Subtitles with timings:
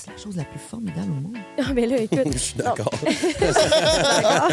[0.00, 1.36] c'est la chose la plus formidable au monde.
[1.58, 2.20] Ah, mais là, écoute.
[2.32, 2.90] Je suis d'accord.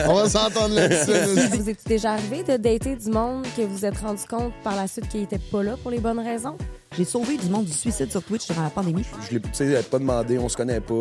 [0.08, 1.58] On va s'entendre là-dessus.
[1.58, 4.76] vous êtes déjà arrivé de dater du monde que vous vous êtes rendu compte par
[4.76, 6.58] la suite qu'il était pas là pour les bonnes raisons?
[6.98, 9.04] J'ai sauvé du monde du suicide sur Twitch durant la pandémie.
[9.30, 11.00] Je l'ai, tu sais, pas demandé, on se connaît pas.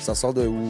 [0.00, 0.68] Ça sort de où?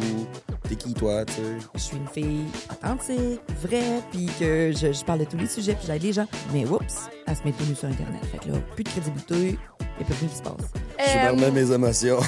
[0.68, 1.41] T'es qui, toi, tu sais?
[1.75, 5.75] Je suis une fille authentique, vraie, puis que je, je parle de tous les sujets,
[5.75, 6.27] puis j'aide les gens.
[6.52, 8.25] Mais oups, elle se met tout nu sur Internet.
[8.30, 10.71] Fait que là, plus de crédibilité, il a plus rien qui se passe.
[11.05, 12.21] Je suis Euh, vraiment mes émotions.
[12.21, 12.27] Là,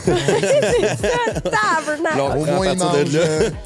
[2.37, 3.13] on Au moins, il de mange.
[3.13, 3.21] là.
[3.21, 3.51] euh,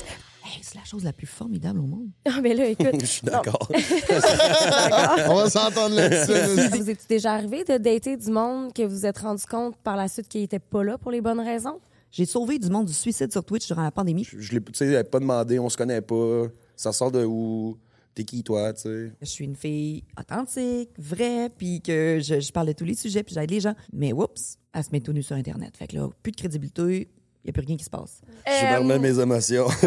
[0.45, 2.09] Hey, c'est la chose la plus formidable au monde.
[2.29, 2.89] Ah, mais là, écoute.
[3.01, 3.69] Je suis d'accord.
[5.29, 6.77] On va s'entendre là-dessus.
[6.79, 9.97] vous êtes déjà arrivé de dater du monde que vous vous êtes rendu compte par
[9.97, 11.79] la suite qu'il était pas là pour les bonnes raisons?
[12.13, 14.25] J'ai sauvé du monde du suicide sur Twitch durant la pandémie.
[14.25, 16.45] Je, je l'ai, tu sais, pas demandé, on se connaît pas.
[16.77, 17.77] Ça sort de où?
[18.17, 19.13] T'es qui, toi, tu sais?
[19.21, 23.23] Je suis une fille authentique, vraie, puis que je, je parle de tous les sujets,
[23.23, 23.75] puis j'aide les gens.
[23.93, 25.77] Mais oups, elle se met tout nu sur Internet.
[25.77, 27.09] Fait que là, plus de crédibilité,
[27.45, 28.23] il a plus rien qui se passe.
[28.47, 29.69] Je suis vraiment mes émotions.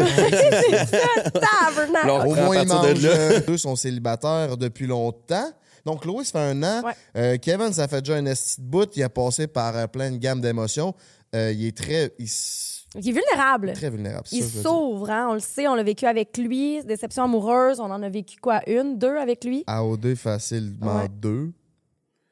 [2.04, 3.02] Là, on Au moins, ils de mangent.
[3.02, 3.10] là.
[3.10, 5.50] euh, Deux sont célibataires depuis longtemps.
[5.84, 6.82] Donc, Chloé, ça fait un an.
[6.84, 6.92] Ouais.
[7.16, 8.88] Euh, Kevin, ça fait déjà un esti de bout.
[8.96, 10.94] Il a passé par euh, plein de gammes d'émotions.
[11.34, 13.72] Euh, il est très, il s- Il est vulnérable.
[13.74, 14.26] très vulnérable.
[14.32, 15.28] Il s'ouvre, hein?
[15.30, 16.82] on le sait, on l'a vécu avec lui.
[16.84, 18.62] Déception amoureuse, on en a vécu quoi?
[18.68, 19.62] Une, deux avec lui?
[19.66, 21.08] AOD facilement Ouais.
[21.08, 21.52] deux.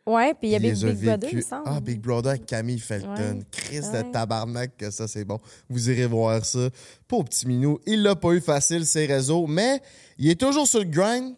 [0.09, 1.65] Ouais, puis il y a Big Brother, il me semble.
[1.67, 3.41] Ah, Big Brother avec Camille Felton.
[3.53, 4.03] Chris Ouais.
[4.05, 5.39] de tabarnak, que ça, c'est bon.
[5.69, 6.71] Vous irez voir ça.
[7.07, 7.79] Pauvre petit minou.
[7.87, 9.83] Il l'a pas eu facile, ses réseaux, mais
[10.17, 11.35] il est toujours sur le grind.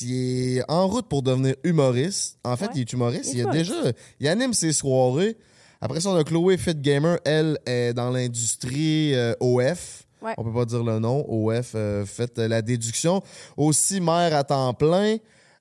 [0.00, 2.38] Il, est en route pour devenir humoriste.
[2.44, 3.32] En fait, il est humoriste.
[3.34, 3.74] Il est Il, a déjà,
[4.20, 5.36] il anime ses soirées.
[5.84, 7.18] Après ça, on a Chloé Fit Gamer.
[7.26, 10.04] Elle est dans l'industrie euh, OF.
[10.22, 10.32] Ouais.
[10.38, 11.22] On peut pas dire le nom.
[11.28, 13.22] OF, euh, faites la déduction.
[13.56, 15.18] Aussi mère à temps plein.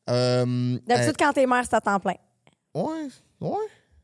[0.10, 2.16] Euh, D'habitude, quand t'es mère, c'est à temps plein.
[2.78, 3.08] euh, ouais,
[3.42, 3.58] ouais.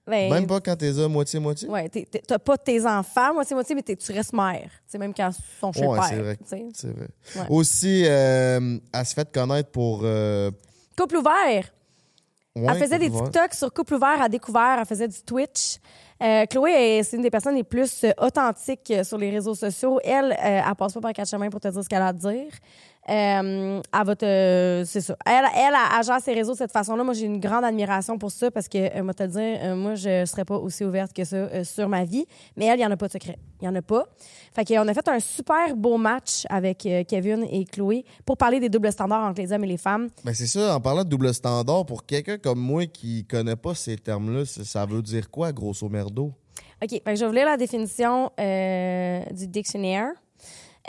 [0.05, 1.69] Ben, Même pas quand t'es à moitié-moitié.
[1.69, 4.69] Ouais, t'as pas tes enfants, moitié-moitié, mais t'es- tu restes mère.
[4.87, 6.09] Sais, même quand ils sont chez Ouais, le père.
[6.09, 6.37] c'est vrai.
[6.73, 7.07] C'est vrai.
[7.35, 7.45] Ouais.
[7.49, 10.01] Aussi, euh, elle se fait connaître pour.
[10.03, 10.49] euh,
[10.97, 11.63] Couple ouvert.
[12.55, 13.11] ouais, elle faisait des.
[13.11, 14.77] TikTok sur Couple ouvert à découvert.
[14.79, 15.77] Elle faisait du Twitch.
[16.21, 19.55] Euh, Chloé, est- c'est une des personnes les plus euh, authentiques euh, sur les réseaux
[19.55, 19.99] sociaux.
[20.03, 22.13] Elle, euh, elle passe pas par quatre chemins pour te dire ce qu'elle a à
[22.13, 22.51] dire.
[23.09, 24.83] Euh, elle va te.
[24.85, 25.15] C'est ça.
[25.25, 27.03] Elle, elle, elle, gère ses réseaux de cette façon-là.
[27.03, 29.75] Moi, j'ai une grande admiration pour ça parce que, euh, moi, te le dire, euh,
[29.75, 32.25] moi, je serais pas aussi ouverte que ça euh, sur ma vie.
[32.55, 33.39] Mais elle, il y en a pas de secret.
[33.61, 34.05] Il y en a pas.
[34.53, 38.59] Fait qu'on a fait un super beau match avec euh, Kevin et Chloé pour parler
[38.59, 40.09] des doubles standards entre les hommes et les femmes.
[40.23, 43.75] Ben c'est ça, en parlant de double standard, pour quelqu'un comme moi qui connaît pas
[43.75, 46.31] ces termes-là, ça, veut dire quoi, grosso merdo?
[46.81, 50.11] OK, fait que je vais vous lire la définition du dictionnaire.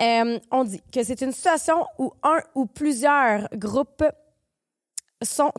[0.00, 4.04] Euh, on dit que c'est une situation où un ou plusieurs groupes
[5.22, 5.52] sont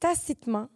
[0.00, 0.68] tacitement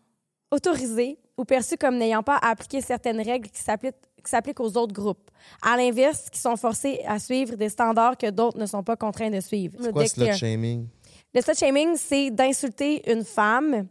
[0.50, 3.94] autorisés ou perçus comme n'ayant pas à appliquer certaines règles qui s'appliquent
[4.27, 5.31] qui s'appliquent aux autres groupes.
[5.62, 9.31] À l'inverse, qui sont forcés à suivre des standards que d'autres ne sont pas contraints
[9.31, 9.78] de suivre.
[9.81, 10.88] C'est quoi Le slut shaming?
[11.33, 13.87] Le slut shaming, c'est d'insulter une femme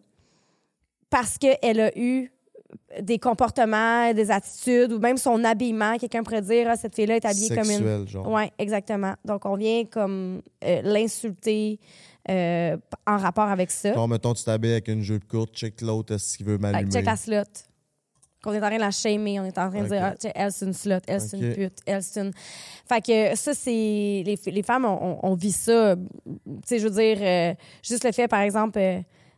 [1.09, 2.29] parce qu'elle a eu
[3.01, 5.97] des comportements, des attitudes ou même son habillement.
[5.97, 8.07] Quelqu'un pourrait dire ah, cette fille-là est habillée comme une.
[8.07, 8.27] Genre.
[8.27, 9.13] Oui, exactement.
[9.23, 11.79] Donc, on vient comme euh, l'insulter
[12.29, 13.93] euh, en rapport avec ça.
[13.93, 16.71] Genre, mettons, tu t'habilles avec une jupe courte, check l'autre, est-ce qu'il veut Fait que
[16.71, 16.91] m'allumer?
[16.91, 17.43] check la slot.
[18.43, 20.51] Qu'on est en train de la shamer, on est en train de dire, ah, elle,
[20.51, 22.31] c'est une slot, elle, c'est une pute, elle, c'est une.
[22.87, 23.71] Fait que ça, c'est.
[23.71, 25.95] Les, les femmes, on, on- on vit ça.
[25.95, 28.79] Tu sais, je veux dire, euh, juste le fait, par exemple,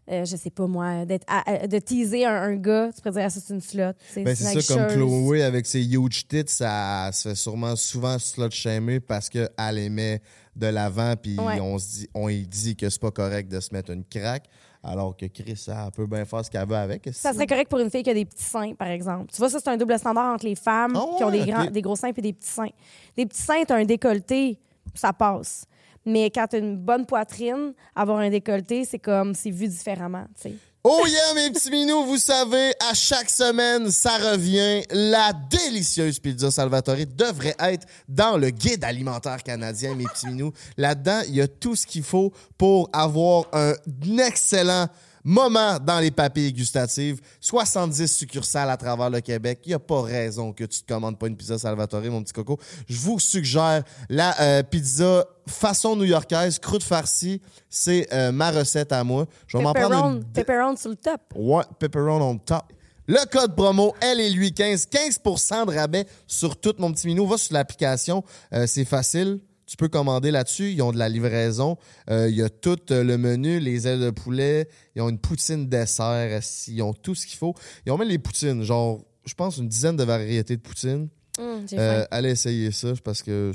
[0.09, 1.25] euh, je sais pas moi, d'être
[1.67, 3.91] de teaser un, un gars, tu pourrais dire, ah, ça, c'est une slot.
[4.15, 4.87] Ben, c'est ça, comme.
[4.93, 9.89] Chloé avec ses huge tits, ça se fait sûrement souvent slut shamer parce qu'elle les
[9.89, 10.21] met
[10.55, 11.59] de l'avant, puis Ouais.
[11.61, 14.45] on se dit, on y dit que c'est pas correct de se mettre une craque,
[14.83, 17.09] alors que Chris, elle peut bien faire ce qu'elle veut avec.
[17.13, 19.31] Ça serait correct pour une fille qui a des petits seins, par exemple.
[19.31, 21.81] Tu vois, ça, c'est un double standard entre les femmes Ah qui ont grands, des
[21.81, 22.69] gros seins et des petits seins.
[23.15, 24.57] Des petits seins, t'as un décolleté,
[24.95, 25.65] ça passe.
[26.07, 30.49] Mais quand t'as une bonne poitrine, avoir un décolleté, c'est comme, c'est vu différemment, tu
[30.49, 30.55] sais.
[30.85, 34.83] Oh yeah, mes petits minous, vous savez, à chaque semaine, ça revient.
[34.89, 40.53] La délicieuse pizza Salvatore devrait être dans le guide alimentaire canadien, mes petits minous.
[40.77, 43.73] Là-dedans, il y a tout ce qu'il faut pour avoir un
[44.17, 44.87] excellent
[45.23, 47.19] moment dans les papilles gustatives.
[47.41, 49.59] 70 succursales à travers le Québec.
[49.65, 52.33] Il n'y a pas raison que tu te commandes pas une pizza Salvatore, mon petit
[52.33, 52.59] coco.
[52.87, 57.41] Je vous suggère la euh, pizza façon new-yorkaise, croûte farcie.
[57.69, 59.25] C'est euh, ma recette à moi.
[59.47, 60.23] Je vais m'en prendre une...
[60.23, 61.21] pepperoni sur le top.
[61.35, 62.73] Ouais, on top.
[63.09, 67.25] Le code promo, elle et lui 15, 15% de rabais sur tout mon petit minou.
[67.25, 68.21] Va sur l'application,
[68.53, 69.39] euh, c'est facile.
[69.67, 70.71] Tu peux commander là-dessus.
[70.71, 71.77] Ils ont de la livraison.
[72.09, 74.69] Euh, il y a tout euh, le menu, les ailes de poulet.
[74.95, 76.41] Ils ont une poutine dessert.
[76.67, 77.53] Ils ont tout ce qu'il faut.
[77.85, 81.09] Ils ont même les poutines, genre, je pense une dizaine de variétés de poutines.
[81.37, 83.51] Hum, Euh, allez essayer ça parce que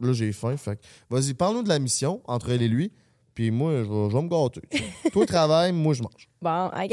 [0.00, 0.56] là, j'ai faim.
[0.56, 0.78] Fait
[1.10, 2.92] vas-y, parle-nous de la mission entre elle et lui.
[3.34, 4.60] Puis moi, je vais, je vais me gâter.
[5.12, 6.28] Toi, travaille, moi, je mange.
[6.40, 6.92] Bon, OK.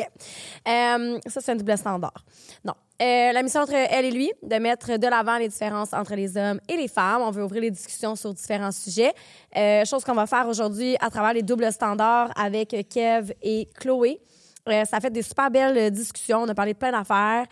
[0.68, 2.26] Euh, ça, c'est un double standard.
[2.66, 2.74] Non.
[3.00, 6.36] Euh, la mission entre elle et lui, de mettre de l'avant les différences entre les
[6.36, 7.22] hommes et les femmes.
[7.22, 9.14] On veut ouvrir les discussions sur différents sujets.
[9.56, 14.20] Euh, chose qu'on va faire aujourd'hui à travers les doubles standards avec Kev et Chloé.
[14.68, 16.40] Euh, ça fait des super belles discussions.
[16.40, 17.46] On a parlé de plein d'affaires.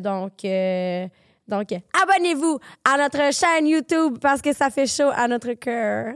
[0.00, 0.32] Donc,
[1.46, 6.14] donc abonnez-vous à notre chaîne YouTube parce que ça fait chaud à notre cœur.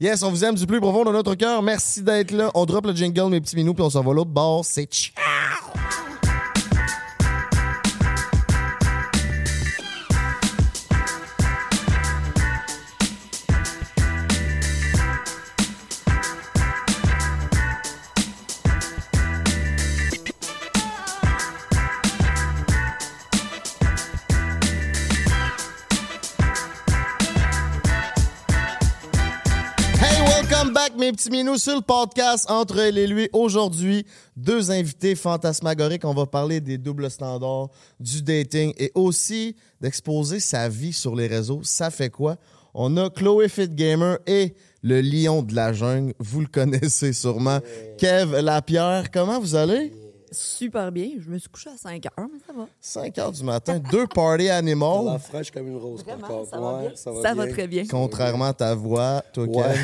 [0.00, 1.62] Yes, on vous aime du plus profond de notre cœur.
[1.62, 2.50] Merci d'être là.
[2.54, 4.64] On drop le jingle, mes petits minous, puis on s'en va l'autre bord.
[4.64, 6.03] C'est ciao!
[30.96, 33.28] Mes petits minous, sur le podcast Entre elle et lui.
[33.32, 34.04] Aujourd'hui,
[34.36, 36.04] deux invités fantasmagoriques.
[36.04, 37.70] On va parler des doubles standards,
[38.00, 41.60] du dating et aussi d'exposer sa vie sur les réseaux.
[41.62, 42.36] Ça fait quoi?
[42.74, 46.14] On a Chloé Fit Gamer et le lion de la jungle.
[46.18, 47.60] Vous le connaissez sûrement.
[47.98, 49.92] Kev Lapierre, comment vous allez?
[50.34, 51.08] Super bien.
[51.18, 52.66] Je me suis couché à 5 heures, mais ça va.
[52.80, 55.18] 5 heures du matin, deux party La animals.
[55.20, 56.50] fraîche comme une rose, par Vraiment, contre.
[56.50, 56.96] ça va Ouais, bien.
[56.96, 57.52] Ça va, Ça va bien.
[57.54, 57.84] très bien.
[57.90, 59.74] Contrairement à ta voix, toi, Ouais.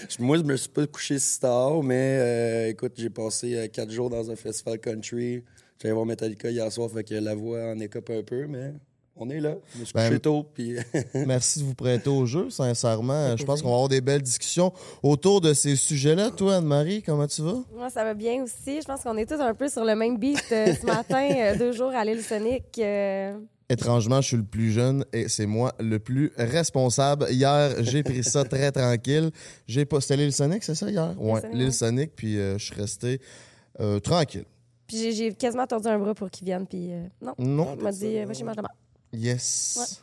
[0.18, 3.90] Moi, je me suis pas couché si tard, mais euh, écoute, j'ai passé euh, quatre
[3.90, 5.42] jours dans un festival country.
[5.80, 8.72] J'allais voir Metallica hier soir, fait que la voix en écope un peu, mais
[9.20, 9.54] on est là.
[9.74, 10.76] Je me suis Ben, tôt, puis
[11.14, 13.36] Merci de vous prêter au jeu, sincèrement.
[13.36, 14.72] Je pense qu'on va avoir des belles discussions
[15.02, 16.30] autour de ces sujets-là.
[16.30, 17.58] Toi, Anne-Marie, comment tu vas?
[17.74, 18.80] Moi, ça va bien aussi.
[18.80, 21.56] Je pense qu'on est tous un peu sur le même beat euh, ce matin, euh,
[21.58, 22.64] deux jours à l'île Sonic.
[22.78, 23.38] euh,
[23.68, 27.26] Étrangement, je suis le plus jeune et c'est moi le plus responsable.
[27.30, 29.30] Hier, j'ai pris ça très tranquille.
[29.68, 30.00] J'ai pas...
[30.00, 31.14] C'était l'île Sonic, c'est ça, hier?
[31.16, 31.72] Sonic, l'île.
[31.72, 33.20] Sonic, puis euh, je suis resté
[33.78, 34.44] euh, tranquille.
[34.88, 36.66] Puis j'ai- quasiment tordu un bras pour qu'il vienne.
[36.66, 37.76] Puis euh, non, Non.
[37.78, 38.68] il m'a dit, va chez moi demain.
[39.12, 40.00] Yes.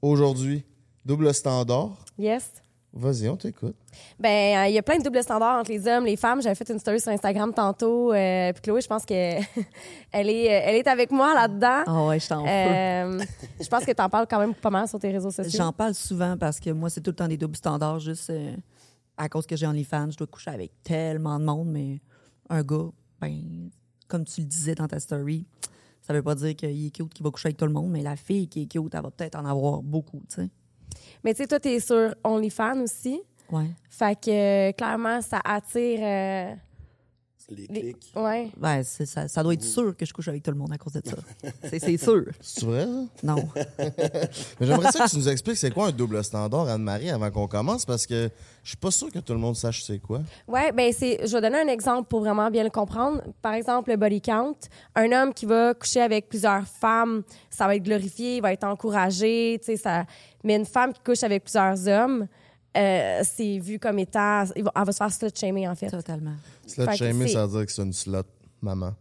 [0.00, 0.64] Aujourd'hui,
[1.04, 1.90] double standard.
[2.18, 2.50] Yes.
[2.92, 3.76] Vas-y, on t'écoute.
[4.18, 6.40] Ben, euh, il y a plein de doubles standards entre les hommes, les femmes.
[6.40, 8.10] J'avais fait une story sur Instagram tantôt.
[8.14, 9.12] euh, puis Chloé, je pense que
[10.12, 11.82] elle est, euh, elle est avec moi là-dedans.
[11.86, 12.46] Ah ouais, je t'en.
[12.46, 13.20] Euh,
[13.60, 15.58] je pense que tu en parles quand même pas mal sur tes réseaux sociaux.
[15.58, 18.56] J'en parle souvent parce que moi, c'est tout le temps des doubles standards, juste euh,
[19.18, 20.12] à cause que j'ai OnlyFans.
[20.12, 22.00] Je dois coucher avec tellement de monde, mais
[22.48, 22.88] un gars,
[23.20, 23.68] ben,
[24.08, 25.44] comme tu le disais dans ta story,
[26.06, 28.00] ça veut pas dire qu'il est cute qu'il va coucher avec tout le monde, mais
[28.02, 30.48] la fille qui est cute, elle va peut-être en avoir beaucoup, tu sais.
[31.24, 33.20] Mais tu sais, toi, t'es sur OnlyFans aussi.
[33.50, 33.70] Ouais.
[33.90, 34.30] Fait que
[34.68, 35.98] euh, clairement, ça attire.
[36.00, 36.54] euh,
[37.48, 38.12] les clics.
[38.16, 38.50] Ouais.
[38.56, 40.78] Ben, c'est- ça, ça doit être sûr que je couche avec tout le monde à
[40.78, 41.16] cause de ça.
[41.64, 42.24] C'est- c'est sûr.
[42.40, 43.06] C'est vrai, ça?
[43.22, 43.36] Non.
[44.60, 47.46] Mais j'aimerais ça que tu nous expliques c'est quoi un double standard, Anne-Marie, avant qu'on
[47.46, 48.28] commence, parce que
[48.62, 50.20] je suis pas sûr que tout le monde sache c'est quoi.
[50.48, 51.26] Ouais, ben c'est.
[51.26, 53.22] Je vais donner un exemple pour vraiment bien le comprendre.
[53.42, 54.56] Par exemple, le body count.
[54.94, 58.64] Un homme qui va coucher avec plusieurs femmes, ça va être glorifié, il va être
[58.64, 60.04] encouragé, tu sais ça.
[60.42, 62.26] Mais une femme qui couche avec plusieurs hommes,
[62.76, 65.88] euh, c'est vu comme étant, elle va se faire slut shamer en fait.
[65.90, 66.34] Totalement.
[66.66, 68.22] Slut shamer, ça veut dire que c'est une slot,
[68.60, 68.92] maman.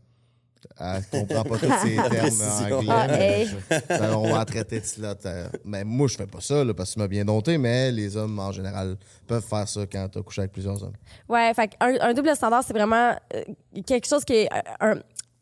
[0.79, 2.87] Elle comprend pas tous ces termes anglais.
[2.91, 3.47] Ah, mais hey.
[3.47, 5.07] je- ben, on va la traiter de slot.
[5.25, 7.91] euh, Mais moi, je fais pas ça, là, parce que tu m'as bien dompté, mais
[7.91, 10.93] les hommes, en général, peuvent faire ça quand tu as couché avec plusieurs hommes.
[11.29, 13.43] Ouais, fait un, un double standard, c'est vraiment euh,
[13.85, 14.99] quelque chose qui est un-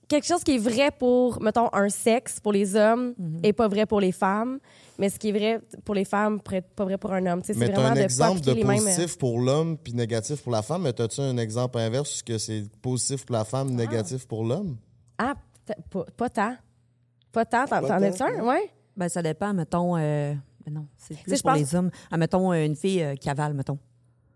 [0.09, 3.13] quelque chose qui est vrai pour, mettons, un sexe pour les hommes
[3.43, 4.59] et pas vrai pour les femmes.
[4.99, 7.41] Mais ce qui est vrai pour les femmes pourrait être pas vrai pour un homme.
[7.41, 8.69] Tu sais, Mais c'est tu un de exemple de mêmes.
[8.69, 12.37] euh, positif pour l'homme puis négatif pour la femme, mais as-tu un exemple inverse que
[12.37, 14.77] c'est positif pour la femme, négatif pour l'homme?
[15.17, 15.35] Ah,
[15.89, 16.55] pas, pas tant.
[17.31, 17.65] Pas tant.
[17.65, 18.43] T'en as-tu un?
[18.45, 18.69] Ouais.
[18.95, 19.97] Ben, ça dépend, mettons.
[19.97, 20.33] Euh,
[20.65, 21.89] ben non, c'est plus je pour pense- les hommes.
[22.11, 23.79] Ah, mettons, euh, une fille euh, qui avale, mettons.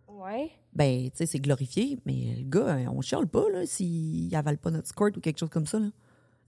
[0.10, 0.50] Ouais.
[0.74, 4.72] Ben, tu sais, c'est glorifié, mais le gars, on chiale pas, là, s'il avale pas
[4.72, 5.88] notre squirt ou quelque chose comme ça, là.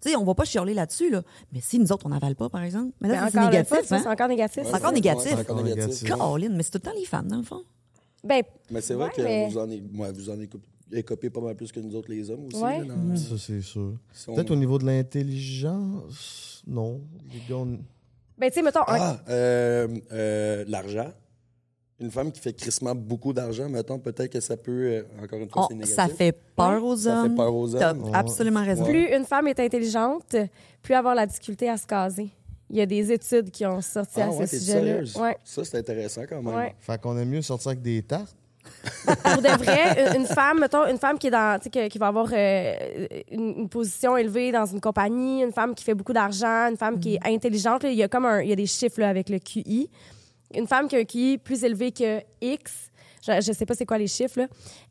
[0.01, 1.23] Tu sais, on va pas chialer là-dessus, là.
[1.51, 2.93] Mais si nous autres, on avale pas, par exemple.
[3.01, 3.99] Mais Mais là, c'est négatif, fois, hein?
[4.03, 4.63] c'est encore négatif.
[4.65, 5.23] C'est encore négatif.
[5.31, 6.03] Ouais, c'est encore négatif.
[6.07, 7.61] Caroline, mais c'est tout le temps les femmes, dans le fond.
[8.23, 10.61] Ben, Mais c'est vrai Ouais, que mais- vous en, avez- ouais, vous en avez cop-
[10.91, 12.57] écopé pas mal plus que nous autres, les hommes aussi.
[12.61, 12.79] Ouais.
[12.79, 13.93] là, dans- Ça, c'est sûr.
[14.13, 17.01] si on- Peut-être au niveau de l'intelligence, non.
[17.33, 17.79] Les gars, on-
[18.37, 21.11] ben tu sais, mettons, un- Ah, euh, euh, l'argent.
[22.01, 25.49] Une femme qui fait crissement beaucoup d'argent, mettons, peut-être que ça peut, euh, encore une
[25.49, 25.95] fois, Oh, c'est négatif.
[25.95, 27.29] ça fait peur aux Ça hommes.
[27.31, 28.11] fait peur aux T'as hommes.
[28.13, 28.85] absolument raison.
[28.85, 30.35] plus une femme est intelligente,
[30.81, 32.29] plus avoir la difficulté à se caser.
[32.69, 34.79] Il y a des études qui ont sorti Ah à ouais, ce sujet-là.
[34.79, 35.17] sérieuse?
[35.17, 35.35] Ouais.
[35.43, 36.55] Ça, c'est intéressant quand même.
[36.55, 36.75] Ouais.
[36.79, 38.35] Fait qu'on aime mieux sortir avec des tartes.
[39.05, 41.97] Pour de vrai, une- femme, mettons, une femme qui est dans, tu sais, que- qui
[41.97, 42.73] va avoir euh,
[43.31, 46.99] une, une position élevée dans une compagnie, une femme qui fait beaucoup d'argent, une femme
[46.99, 49.09] qui est intelligente, là, il y a comme un, il y a des chiffres là,
[49.09, 49.89] avec le QI.
[50.55, 52.91] Une femme qui a un QI plus élevé que X,
[53.25, 54.47] je, je sais pas c'est quoi les chiffres, là,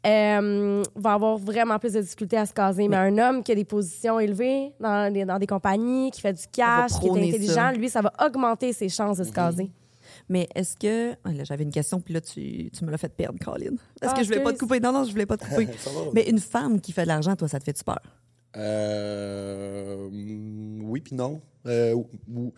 [0.07, 2.87] euh, va avoir vraiment plus de difficultés à se caser.
[2.89, 6.33] Mais un homme qui a des positions élevées dans des, dans des compagnies, qui fait
[6.33, 7.73] du cash, qui est intelligent, ça.
[7.73, 9.71] lui, ça va augmenter ses chances de se caser.
[10.29, 11.11] Mais est-ce que.
[11.25, 13.77] là, J'avais une question, puis là, tu, tu me l'as fait perdre, Colin.
[14.01, 14.79] Parce Ah, que je voulais pas te couper?
[14.81, 15.69] Non, non, je voulais pas te couper.
[16.15, 18.01] Mais une femme qui fait de l'argent, toi, ça te fait peur?
[18.57, 21.41] Euh, mm, oui, puis non.
[21.67, 22.53] Euh, ou-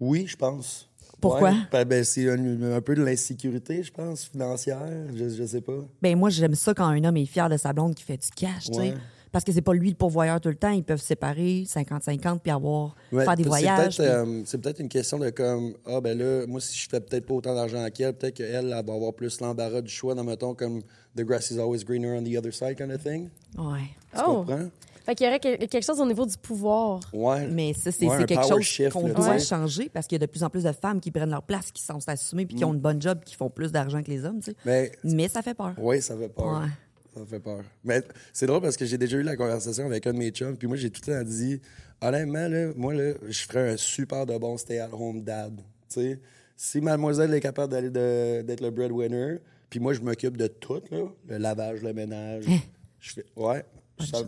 [0.00, 0.90] oui, je pense.
[1.28, 1.50] Pourquoi?
[1.50, 1.56] Ouais.
[1.72, 4.86] Ben, ben, c'est un, un peu de l'insécurité, je pense, financière.
[5.14, 5.78] Je, je sais pas.
[6.02, 8.28] Ben moi, j'aime ça quand un homme est fier de sa blonde qui fait du
[8.34, 8.94] cash, tu sais.
[9.32, 10.70] Parce que c'est pas lui le pourvoyeur tout le temps.
[10.70, 13.96] Ils peuvent se séparer 50-50 puis avoir Ouais, faire des c'est voyages.
[13.96, 16.88] peut-être, puis- euh, C'est peut-être une question de comme ah ben là moi si je
[16.88, 20.14] fais peut-être pas autant d'argent qu'elle peut-être qu'elle elle va avoir plus l'embarras du choix
[20.14, 20.82] dans mettons comme
[21.16, 23.28] the grass is always greener on the other side kind of thing.
[23.58, 23.80] Ouais.
[24.14, 24.44] Tu Oh.
[24.44, 24.68] comprends?
[25.04, 27.00] Fait qu'il y aurait que- quelque chose au niveau du pouvoir.
[27.12, 27.46] Ouais.
[27.48, 30.30] Mais ça, c'est Ouais, quelque power chose qu'on doit changer parce qu'il y a de
[30.30, 32.68] plus en plus de femmes qui prennent leur place, qui sont assumées puis qui Mm.
[32.68, 34.56] ont une bonne job, qui font plus d'argent que les hommes, tu sais.
[34.64, 35.74] Mais Mais ça fait peur.
[35.78, 36.62] oui, ça fait peur.
[36.62, 36.68] Ouais.
[37.14, 37.60] Ça fait peur.
[37.84, 40.56] Mais c'est drôle parce que j'ai déjà eu la conversation avec un de mes chums,
[40.56, 41.60] puis moi, j'ai tout le temps dit,
[42.02, 45.54] honnêtement, là, moi, là, je ferais un super de bon stay-at-home dad.
[45.88, 46.20] Tu sais,
[46.56, 49.36] si mademoiselle est capable d'aller de- d'être le breadwinner,
[49.70, 52.58] puis moi, je m'occupe de tout, là, le lavage, le ménage, Hein?
[53.00, 53.64] je fais, ouais,
[54.00, 54.18] ça-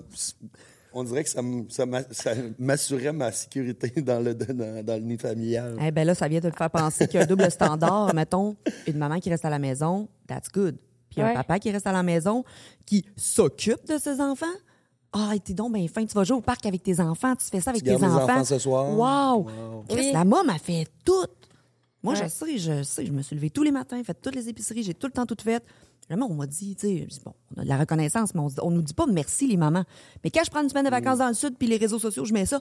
[0.92, 1.42] on dirait que ça
[2.58, 5.76] m'assurait ma sécurité dans le, dans, dans le nid familial.
[5.80, 8.12] Eh ben là, ça vient de te faire penser qu'il y a un double standard.
[8.14, 8.56] Mettons,
[8.86, 10.76] une maman qui reste à la maison, that's good.
[11.10, 12.44] Puis un papa qui reste à la maison,
[12.84, 14.46] qui s'occupe de ses enfants.
[15.12, 16.04] Ah, t'es donc bien fin.
[16.04, 17.34] Tu vas jouer au parc avec tes enfants.
[17.36, 18.24] Tu fais ça avec Tu tes enfants.
[18.24, 18.90] enfants ce soir?
[18.90, 19.44] Wow!
[19.44, 19.84] Wow.
[19.88, 20.10] Chris, Oui.
[20.12, 21.24] La môme a fait tout.
[22.02, 23.06] Moi, je sais, je sais.
[23.06, 25.24] Je me suis levée tous les matins, fait toutes les épiceries, j'ai tout le temps
[25.26, 25.62] tout fait.
[26.08, 28.70] Jamais on m'a dit, tu sais, bon, on a de la reconnaissance, mais on, on
[28.70, 29.82] nous dit pas merci, les mamans.
[30.22, 32.24] Mais quand je prends une semaine de vacances dans le sud, puis les réseaux sociaux,
[32.24, 32.60] je mets ça,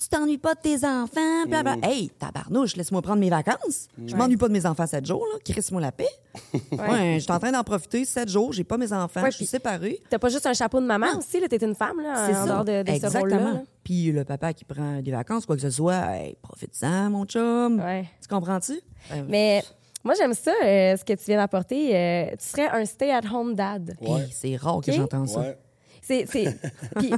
[0.00, 1.76] tu t'ennuies pas de tes enfants, bla, bla.
[1.82, 3.88] Hey, tabarnouche, laisse-moi prendre mes vacances.
[4.06, 5.38] Je m'ennuie pas de mes enfants sept jours, là.
[5.44, 6.06] Crisse-moi la paix.
[6.72, 9.36] Ouais, je suis en train d'en profiter sept jours, j'ai pas mes enfants, Ouais, je
[9.36, 10.00] suis séparée.
[10.10, 11.48] T'as pas juste un chapeau de maman aussi, là.
[11.48, 12.46] T'es une femme, là, C'est en ça.
[12.46, 13.64] dehors de, de ce Exactement.
[13.82, 17.80] Puis le papa qui prend des vacances, quoi que ce soit, hey, profite-en, mon chum.
[17.80, 18.08] Ouais.
[18.22, 18.80] Tu comprends-tu?
[19.12, 19.62] Euh, Mais
[20.04, 21.96] moi, j'aime ça, euh, ce que tu viens d'apporter.
[21.96, 23.96] Euh, tu serais un stay-at-home dad.
[24.00, 24.26] hey, Ouais.
[24.30, 25.40] c'est rare que j'entends ça.
[25.40, 25.58] Ouais.
[26.06, 26.54] C'est, c'est...
[26.96, 27.10] Puis,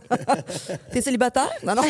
[0.92, 1.50] T'es célibataire?
[1.64, 1.82] Non, non.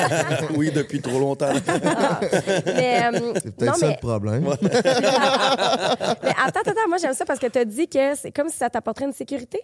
[0.56, 1.52] oui, depuis trop longtemps.
[1.52, 4.42] mais, euh, C'est peut-être non, ça mais, le problème.
[4.62, 8.48] mais attends, attends, attends, moi, j'aime ça parce que tu as dit que c'est comme
[8.48, 9.60] si ça t'apporterait une sécurité.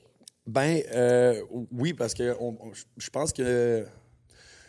[0.46, 1.40] Ben, euh,
[1.72, 3.82] oui, parce que on- on- je pense que.
[3.82, 3.86] Tu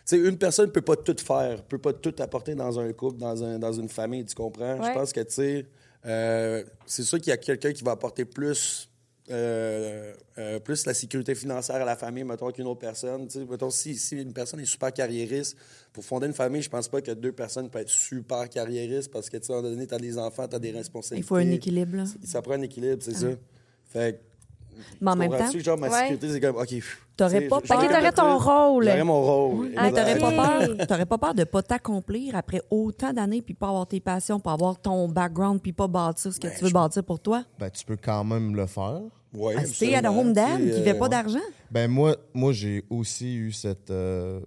[0.06, 3.44] sais, une personne peut pas tout faire, peut pas tout apporter dans un couple, dans,
[3.44, 4.78] un, dans une famille, tu comprends?
[4.80, 4.88] Ouais.
[4.88, 5.66] Je pense que, tu sais,
[6.06, 8.90] euh, c'est sûr qu'il y a quelqu'un qui va apporter plus,
[9.30, 13.28] euh, euh, plus la sécurité financière à la famille, mettons, qu'une autre personne.
[13.28, 15.58] Tu sais, mettons, si, si une personne est super carriériste,
[15.94, 19.30] pour fonder une famille, je pense pas que deux personnes peuvent être super carriéristes parce
[19.30, 21.26] que, tu sais, à un moment donné, tu as des enfants, tu as des responsabilités.
[21.26, 22.06] Il faut un équilibre, là.
[22.24, 23.28] Ça prend un équilibre, c'est ça.
[23.86, 24.22] Fait
[25.00, 26.00] Mais en même temps, genre, ma Ouais.
[26.02, 26.74] sécurité, c'est comme, OK.
[27.18, 27.80] T'aurais pas peur.
[27.80, 28.86] t'aurais ton rôle.
[28.86, 29.70] J'aurais mon rôle.
[29.76, 33.68] mais t'aurais pas peur, t'aurais pas peur de pas t'accomplir après autant d'années puis pas
[33.68, 36.70] avoir tes passions, pas avoir ton background puis pas bâtir ce que Ben, tu veux
[36.70, 37.44] je- bâtir pour toi?
[37.60, 39.02] Ben, tu peux quand même le faire.
[39.34, 41.40] Ouais, Ah, C'est à la home sais, qui fait euh, pas d'argent.
[41.70, 44.40] Ben moi, moi j'ai aussi eu cette euh,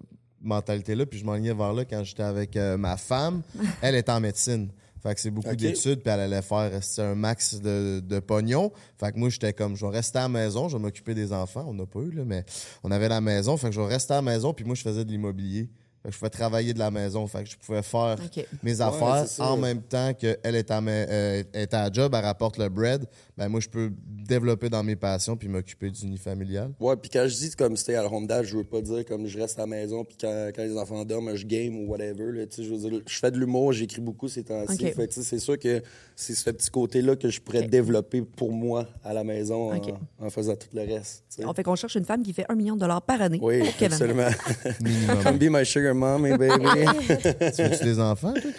[0.43, 3.43] mentalité-là, puis je m'enlignais vers là quand j'étais avec euh, ma femme.
[3.83, 4.69] Elle est en médecine.
[5.05, 8.73] Fait que c'est beaucoup d'études, puis elle allait faire un max de, de pognon.
[8.99, 11.31] Fait que moi, j'étais comme, je vais rester à la maison, je vais m'occuper des
[11.35, 11.67] enfants.
[11.69, 12.47] On n'a pas eu, là, mais
[12.83, 13.59] on avait la maison.
[13.59, 15.69] Fait que je vais rester à la maison, puis moi, je faisais de l'immobilier.
[16.05, 17.27] Fait que je pouvais travailler de la maison.
[17.27, 18.17] Fait que je pouvais faire
[18.63, 22.25] mes affaires en même temps qu'elle est à, ma- euh, est à la job, elle
[22.25, 23.07] rapporte le bread.
[23.39, 26.73] Ben moi, je peux développer dans mes passions puis m'occuper du nid familial.
[26.79, 29.05] Ouais, puis quand je dis comme c'était à la home dad, je veux pas dire
[29.07, 31.89] comme je reste à la maison puis quand, quand les enfants dorment, je game ou
[31.91, 32.33] whatever.
[32.33, 34.75] Là, je veux dire, je fais de l'humour, j'écris beaucoup ces temps-ci.
[34.75, 34.93] Ok.
[34.95, 35.83] Fait que, tu sais, c'est sûr que
[36.15, 39.81] c'est ce petit côté-là que je pourrais développer pour moi à la maison en-
[40.27, 41.25] en, faisant tout le reste.
[41.31, 41.45] tu sais.
[41.47, 43.61] On fait qu'on cherche une femme qui fait un million de dollars par année Oui,
[43.61, 43.95] pour Kevin.
[43.95, 44.29] absolument.
[44.81, 45.23] Minimum.
[45.23, 46.65] Come be my sugar mommy, baby.
[47.07, 48.51] tu veux-tu des enfants, toi?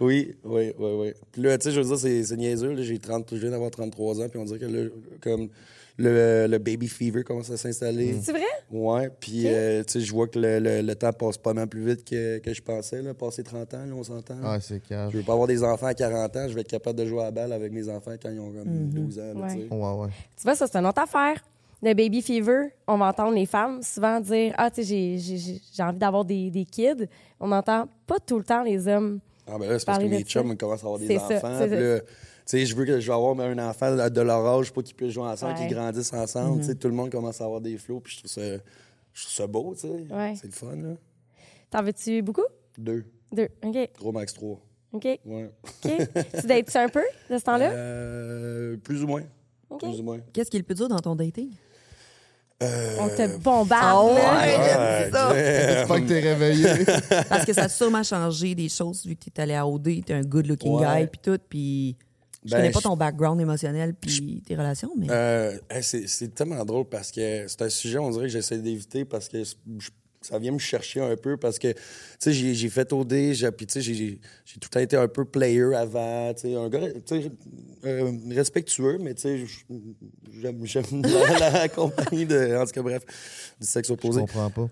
[0.00, 1.12] Oui, oui, oui, oui.
[1.32, 2.74] Puis là, tu sais, je veux dire, c'est, c'est niaiseux.
[2.82, 4.88] J'ai 30, je viens d'avoir 33 ans, puis on dirait que là,
[5.20, 5.48] comme
[5.96, 8.16] le, le baby fever commence à s'installer.
[8.20, 8.40] C'est vrai?
[8.72, 11.68] Ouais, puis euh, tu sais, je vois que le, le- le temps passe pas mal
[11.68, 14.34] plus vite que, que je pensais, là, passer 30 ans, là, on s'entend.
[14.42, 15.10] Ah, c'est calme.
[15.12, 17.20] Je veux pas avoir des enfants à 40 ans, je vais être capable de jouer
[17.20, 19.54] à la balle avec mes enfants quand ils ont comme 12 ans, là, Ouais.
[19.54, 19.72] tu sais.
[19.72, 20.08] Ouais, ouais.
[20.36, 21.36] Tu vois, ça, c'est une autre affaire.
[21.82, 25.36] Le baby fever, on va entendre les femmes souvent dire Ah, tu sais, j'ai- j'ai
[25.38, 27.06] j'ai- j'ai envie d'avoir des, des kids.
[27.40, 29.20] On n'entend pas tout le temps les hommes.
[29.46, 31.28] Ah ben là, c'est parce que mes chums commencent à avoir des enfants.
[31.58, 31.80] c'est Puis ça.
[31.80, 32.00] là,
[32.46, 35.12] sais, je veux que je vais avoir un enfant de leur âge, pas qu'ils puissent
[35.12, 35.66] jouer ensemble, Ouais.
[35.66, 36.60] qu'ils grandissent ensemble.
[36.60, 39.22] Tu sais, tout le monde commence à avoir des flots, puis je trouve ça, je
[39.22, 39.88] trouve ça beau, tu sais.
[40.10, 40.34] Ouais.
[40.40, 40.94] C'est le fun, là.
[41.70, 42.44] T'en veux-tu beaucoup?
[42.78, 43.04] Deux.
[43.32, 43.48] Deux.
[43.62, 43.76] OK.
[43.98, 44.58] Gros max trois.
[44.92, 45.04] OK.
[45.26, 45.50] Ouais.
[45.84, 45.90] OK.
[46.40, 47.70] tu dates-tu un peu de ce temps-là?
[47.72, 49.22] Euh, plus ou moins.
[49.78, 50.20] Plus ou moins.
[50.32, 51.50] Qu'est-ce qui est le plus dur dans ton dating?
[52.62, 54.16] Euh, On te bombarde.
[54.16, 54.40] Là.
[54.40, 55.34] ouais, ça.
[55.34, 56.66] J'espère que t'es réveillé.
[57.28, 60.14] Parce que ça a sûrement changé des choses vu que t'es allé à OD, t'es
[60.14, 61.02] un good looking Ouais.
[61.02, 61.96] guy puis tout, puis
[62.44, 66.84] je Ben, connais pas ton background émotionnel puis tes relations, mais Euh, c'est tellement drôle
[66.84, 69.54] parce que c'est un sujet, on dirait que j'essaie d'éviter parce que je-
[70.24, 71.78] ça vient me chercher un peu parce que, tu
[72.18, 75.24] sais, j'ai fait OD, j'ai- puis tu sais, j'ai- tout le temps été un peu
[75.24, 76.80] player avant, tu sais, un gars,
[77.84, 80.64] euh, respectueux, mais tu sais, je- j'aime
[81.02, 83.02] la, la compagnie de, en tout cas, bref,
[83.60, 84.20] du sexe Je opposé.
[84.20, 84.68] comprends pas.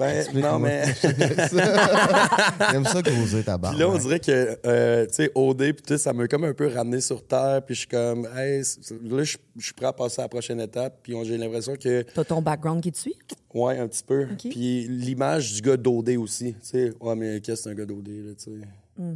[0.00, 0.84] Ben, non, mais...
[2.72, 3.74] J'aime ça causer ta barbe.
[3.74, 6.54] Puis là, on dirait que, euh, tu sais, OD, puis tout, ça m'a comme un
[6.54, 7.60] peu ramené sur terre.
[7.64, 10.24] Puis je suis comme, hey, c'est- c'est- là, je je suis prêt à passer à
[10.24, 11.00] la prochaine étape.
[11.02, 13.14] Puis on- j'ai l'impression que, t'as ton background qui te suit?
[13.52, 14.22] ouais, un petit peu.
[14.32, 14.48] Ok.
[14.50, 16.54] Puis l'image du gars d'OD aussi.
[16.54, 19.06] Tu sais, ouais, mais qu'est-ce que c'est un gars d'OD, là, tu sais?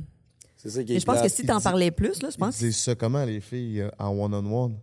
[0.57, 2.59] C'est ça qui est Mais je pense que si t'en parlais plus, là, je pense
[2.59, 4.77] disent ça comment, les filles, euh, en one-on-one?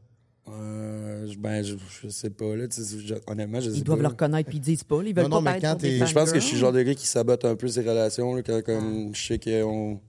[0.50, 4.04] Euh, je- ben, je, je sais pas, là, je- honnêtement, je sais ils doivent pas.
[4.04, 5.02] le reconnaître puis ils disent pas.
[5.06, 6.62] Ils veulent Non, non, pas mais quand des t'es- Je pense que je suis le
[6.62, 10.00] genre de gars qui sabote un peu ses relations, là, quand, comme je sais qu'on.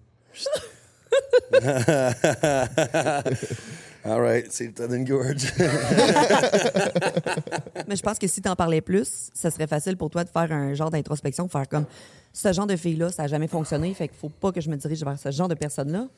[4.05, 5.53] All right, c'est le temps d'une gorge.
[7.87, 10.51] Mais je pense que si t'en parlais plus, ça serait facile pour toi de faire
[10.51, 11.85] un genre d'introspection, de faire comme
[12.33, 14.77] ce genre de fille-là, ça n'a jamais fonctionné, fait qu'il faut pas que je me
[14.77, 16.09] dirige vers ce genre de personne-là.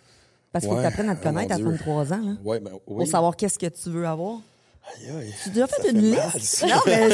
[0.55, 1.65] Parce qu'il faut que tu apprennes à te connaître à Dieu.
[1.65, 2.99] 33 ans, là, ouais, ben oui.
[2.99, 4.39] pour savoir qu'est-ce que tu veux avoir.
[4.87, 5.35] Aïe, aïe.
[5.53, 6.63] Tu as fait une mal, liste?
[6.63, 7.09] Non, mais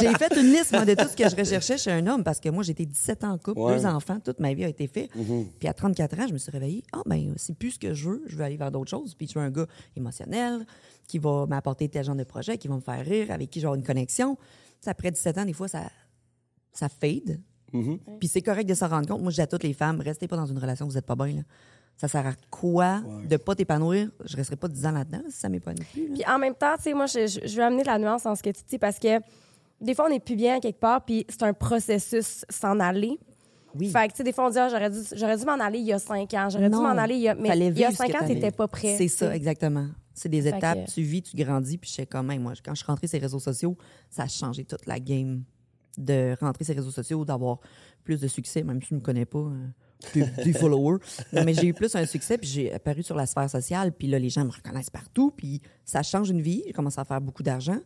[0.00, 2.40] j'ai fait une liste, moi, de tout ce que je recherchais chez un homme, parce
[2.40, 3.76] que moi, j'étais 17 ans en couple, Ouais.
[3.76, 5.10] deux enfants, toute ma vie a été faite.
[5.14, 5.44] Mm-hmm.
[5.58, 6.84] Puis à 34 ans, je me suis réveillée.
[6.94, 9.14] Ah, ben, c'est plus ce que je veux, je veux aller vers d'autres choses.
[9.14, 10.64] Puis je veux un gars émotionnel,
[11.06, 13.66] qui va m'apporter tel genre de projet, qui va me faire rire, avec qui j'ai
[13.66, 14.38] une connexion.
[14.82, 15.82] Tu après 17 ans, des fois, ça,
[16.72, 17.40] ça fade.
[17.74, 17.98] Mm-hmm.
[18.20, 19.20] Puis c'est correct de s'en rendre compte.
[19.20, 21.16] Moi, je dis à toutes les femmes, restez pas dans une relation, vous êtes pas
[21.16, 21.42] bien, là.
[21.98, 24.08] Ça sert à quoi de pas t'épanouir?
[24.24, 26.08] Je resterai pas 10 ans là-dedans, si ça m'épanouit plus.
[26.14, 28.22] Puis en même temps, tu sais, moi, je, je- je veux amener de la nuance
[28.22, 29.18] dans ce que tu dis parce que
[29.80, 33.18] des fois, on n'est plus bien quelque part, puis c'est un processus s'en aller.
[33.74, 33.90] Oui.
[33.90, 35.78] Fait que, tu sais, des fois, on dit, Ah, j'aurais dû, j'aurais dû m'en aller
[35.80, 37.34] il y a cinq ans, j'aurais dû m'en aller il y a.
[37.34, 38.34] Mais il y a vivre ce cinq que ans, t'avais.
[38.34, 38.94] t'étais pas prêt.
[38.96, 39.88] C'est tu ça, exactement.
[40.14, 42.52] C'est des Fait étapes, que- tu vis, tu grandis, puis je sais quand même, moi,
[42.64, 43.76] quand je suis rentrée sur les réseaux sociaux,
[44.10, 45.42] ça a changé toute la game
[45.96, 47.58] de rentrer sur les réseaux sociaux, d'avoir
[48.04, 49.66] plus de succès, même si je ne me connais pas, euh,
[50.14, 50.98] des, des followers.
[51.32, 54.08] Non, mais j'ai eu plus un succès, puis j'ai apparu sur la sphère sociale, puis
[54.08, 56.62] là, les gens me reconnaissent partout, puis ça change une vie.
[56.66, 57.78] J'ai commencé à faire beaucoup d'argent.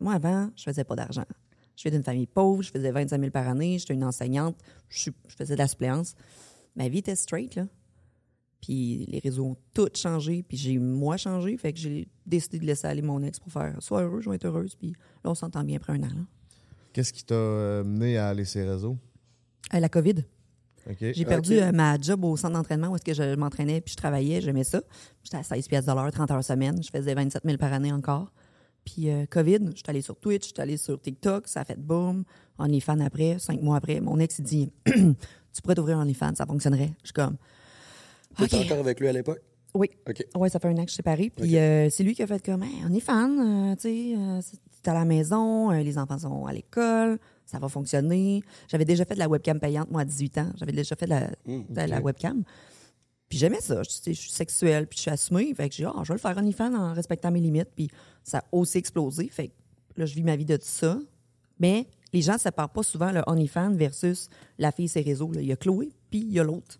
[0.00, 1.24] Moi, avant, je faisais pas d'argent.
[1.76, 4.56] Je viens d'une famille pauvre, je faisais 25 000 par année, j'étais une enseignante,
[4.88, 6.14] je, faisais de la suppléance.
[6.76, 7.66] Ma vie était straight, là.
[8.60, 12.66] Puis les réseaux ont tout changé, puis j'ai moi changé, fait que j'ai décidé de
[12.66, 14.90] laisser aller mon ex pour faire sois heureux, je vais être heureuse, puis
[15.24, 16.10] là on s'entend bien après un an.
[16.92, 18.98] Qu'est-ce qui t'a euh, mené à aller ces réseaux?
[19.72, 20.24] Euh, la COVID.
[21.00, 21.62] J'ai perdu Ok.
[21.62, 24.64] euh, ma job au centre d'entraînement où est-ce que je m'entraînais puis je travaillais, j'aimais
[24.64, 24.80] ça.
[25.22, 27.92] J'étais à 16 pièces de l'heure, 30 heures semaine, je faisais 27 000 par année
[27.92, 28.32] encore.
[28.84, 31.64] Puis euh, COVID, je suis allée sur Twitch, je suis allée sur TikTok, ça a
[31.64, 32.24] fait boom.
[32.58, 36.92] OnlyFans après, cinq mois après, mon ex il dit tu pourrais t'ouvrir OnlyFans, ça fonctionnerait.
[37.02, 37.36] Je suis comme
[38.38, 38.64] T'étais OK.
[38.66, 39.40] encore avec lui à l'époque?
[39.74, 39.88] Oui.
[40.08, 40.24] OK.
[40.36, 41.30] Ouais, ça fait un an que je suis séparée.
[41.36, 43.38] Puis euh, c'est lui qui a fait comme, Hey, on est fan,
[43.70, 47.18] euh, tu sais, t'es à la maison, les enfants sont à l'école,
[47.50, 48.42] ça va fonctionner.
[48.68, 50.52] J'avais déjà fait de la webcam payante, moi, à 18 ans.
[50.56, 52.44] J'avais déjà fait de la, de la webcam.
[53.28, 53.82] Puis j'aimais ça.
[53.82, 55.52] Je, je suis sexuelle, puis je suis assumée.
[55.54, 57.70] Fait que j'ai dit, ah, je vais le faire OnlyFans en respectant mes limites.
[57.74, 57.88] Puis
[58.22, 59.28] ça a aussi explosé.
[59.28, 59.52] Fait que
[59.96, 60.98] là, je vis ma vie de tout ça.
[61.58, 65.32] Mais les gens ne séparent pas souvent le OnlyFans versus la fille ses réseaux.
[65.32, 65.40] là.
[65.40, 66.78] Il y a Chloé, puis il y a l'autre,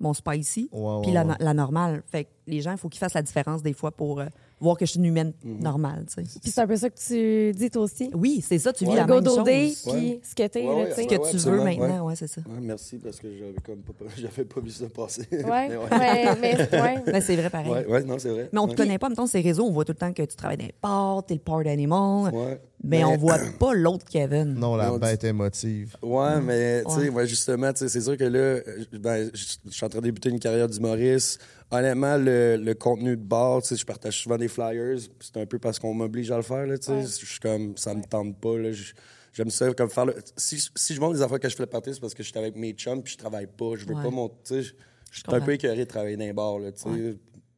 [0.00, 0.68] mon spicy,
[1.02, 2.02] puis la, la normale.
[2.06, 4.26] Fait que les gens, il faut qu'ils fassent la différence des fois pour euh,
[4.60, 6.04] voir que je suis une humaine normale.
[6.08, 6.38] tu sais.
[6.40, 8.10] Puis c'est un peu ça que tu dis toi aussi.
[8.14, 9.36] Oui, c'est ça, tu vis la go même chose.
[9.36, 9.42] Ce
[9.90, 11.06] puis ce que Ouais, ouais, sais.
[11.06, 12.40] que ouais, tu veux maintenant, ouais, c'est ça.
[12.42, 15.26] Ouais, merci parce que j'avais comme pas, j'avais pas vu ça passer.
[15.30, 16.68] Ouais, Mais mais.
[17.06, 17.70] Ben, c'est vrai pareil.
[17.70, 18.48] Ouais, ouais, non, c'est vrai.
[18.52, 18.76] Mais on te Ouais.
[18.76, 20.74] connaît pas, mettons, ces réseaux, on voit tout le temps que tu travailles dans les
[20.80, 22.60] ports, t'es le port animal, Ouais.
[22.82, 24.54] mais on voit pas l'autre Kevin.
[24.54, 25.96] Non, la Mais bête émotive.
[26.02, 27.08] Ouais, mais tu sais, Ouais.
[27.10, 28.62] ouais, justement, tu sais, c'est sûr que là, euh,
[29.00, 31.40] ben, je je suis en train de débuter une carrière d'humoriste.
[31.70, 34.98] Honnêtement, le, le contenu de bord, je partage souvent des flyers.
[35.20, 36.74] C'est un peu parce qu'on m'oblige à le faire, là.
[36.88, 37.02] Ouais.
[37.02, 38.72] Je suis comme, ça me tente pas, là.
[38.72, 38.92] Je-
[39.34, 40.16] J'aime ça comme faire le...
[40.36, 42.30] Si, si je montre des affaires que je fais le party, c'est parce que je
[42.30, 43.76] suis avec mes chums puis je travaille pas.
[43.76, 44.02] Je veux Ouais.
[44.02, 44.28] pas mon...
[44.30, 44.72] Tu sais, je
[45.18, 46.70] suis un peu écœuré de travailler dans les bars, là.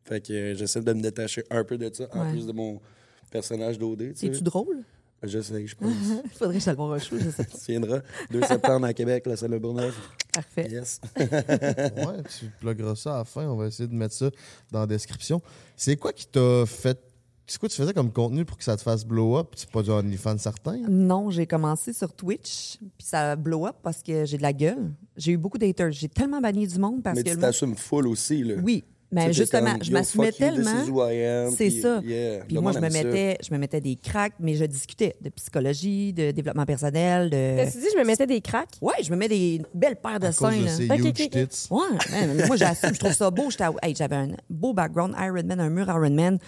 [0.05, 2.81] Fait que euh, j'essaie de me détacher un peu de ça, en plus de mon
[3.31, 4.27] personnage d'OD, tu sais.
[4.27, 4.83] C'est-tu drôle?
[5.23, 5.93] Je sais, je pense.
[6.25, 8.01] Il faudrait que je le voir un show, je sais tu viendras.
[8.31, 9.95] 2 septembre à Québec, la salle de Bourneuf.
[10.33, 10.69] Parfait.
[10.71, 11.01] Yes.
[11.19, 13.47] Ouais, tu plugueras ça à la fin.
[13.47, 14.31] On va essayer de mettre ça
[14.71, 15.43] dans la description.
[15.77, 16.99] C'est quoi qui t'a fait.
[17.47, 19.49] C'est quoi tu faisais comme contenu pour que ça te fasse blow up?
[19.57, 20.79] C'est pas du OnlyFans certain?
[20.89, 24.53] Non, j'ai commencé sur Twitch, puis ça a blow up parce que j'ai de la
[24.53, 24.93] gueule.
[25.17, 25.91] J'ai eu beaucoup d'haters.
[25.91, 28.55] J'ai tellement banni du monde parce Mais que tu le monde- t'assumes full aussi, là.
[28.63, 31.51] Oui, mais t'es justement, comme, je m'assumais tellement.
[31.57, 32.01] C'est ça.
[32.05, 33.03] yeah, Puis le moi, je me, ça.
[33.03, 37.57] mettais, je me mettais des cracks, mais je discutais de psychologie, de développement personnel, de.
[37.57, 38.77] T'as-tu dit, je me mettais des cracks?
[38.81, 40.51] Ouais, je me mets des belles paires de À cause seins.
[40.61, 40.87] de.
[41.70, 43.49] Ouais, man, moi j'assume, je trouve ça beau.
[43.83, 46.38] Hey, J'avais un beau background Ironman, un mur Ironman.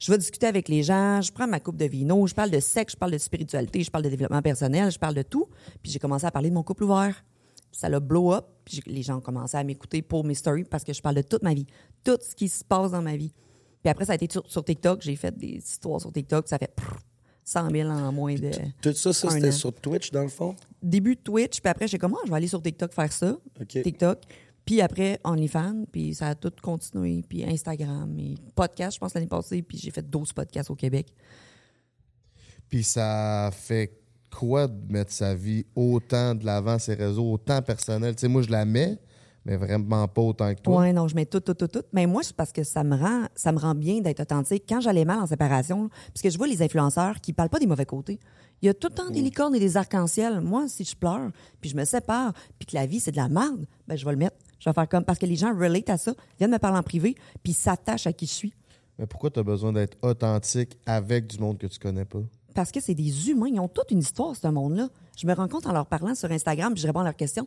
[0.00, 2.60] Je vais discuter avec les gens, je prends ma coupe de vino, je parle de
[2.60, 5.46] sexe, je parle de spiritualité, je parle de développement personnel, je parle de tout.
[5.82, 7.24] Puis j'ai commencé à parler de mon couple ouvert.
[7.72, 10.84] Ça l'a blow up, puis les gens ont commencé à m'écouter pour mes stories parce
[10.84, 11.66] que je parle de toute ma vie,
[12.04, 13.32] tout ce qui se passe dans ma vie.
[13.82, 16.58] Puis après, ça a été sur, sur TikTok, j'ai fait des histoires sur TikTok, ça
[16.58, 17.00] fait prrr,
[17.44, 20.54] 100 000 en moins de Tout ça, ça c'était sur Twitch, dans le fond?
[20.82, 23.36] début de Twitch, puis après, j'ai comment je vais aller sur TikTok faire ça.
[23.60, 23.82] OK.
[23.82, 24.20] TikTok.
[24.64, 27.22] Puis après, OnlyFans, puis ça a tout continué.
[27.28, 29.62] Puis Instagram, et podcast, je pense, l'année passée.
[29.62, 31.08] Puis j'ai fait 12 podcasts au Québec.
[32.68, 38.16] Puis ça fait quoi de mettre sa vie autant de l'avant, ses réseaux, autant personnel?
[38.16, 38.98] Tu sais, moi, je la mets,
[39.44, 40.80] mais vraiment pas autant que toi.
[40.80, 41.82] Ouais, non, je mets tout, tout, tout, tout.
[41.92, 44.64] Mais moi, c'est parce que ça me rend, ça me rend bien d'être authentique.
[44.68, 47.58] Quand j'allais mal en séparation, là, parce que je vois les influenceurs qui parlent pas
[47.58, 48.18] des mauvais côtés.
[48.62, 50.40] Il y a tout le temps des licornes et des arcs-en-ciel.
[50.40, 51.30] Moi, si je pleure,
[51.60, 54.12] puis je me sépare, puis que la vie, c'est de la merde, ben je vais
[54.12, 54.36] le mettre.
[54.58, 55.04] Je vais faire comme...
[55.04, 58.14] Parce que les gens relate à ça, viennent me parler en privé, puis s'attachent à
[58.14, 58.54] qui je suis.
[58.98, 62.20] Mais pourquoi tu as besoin d'être authentique avec du monde que tu connais pas?
[62.54, 63.48] Parce que c'est des humains.
[63.48, 64.88] Ils ont toute une histoire, ce monde-là.
[65.18, 67.46] Je me rends compte en leur parlant sur Instagram, puis je réponds à leurs questions.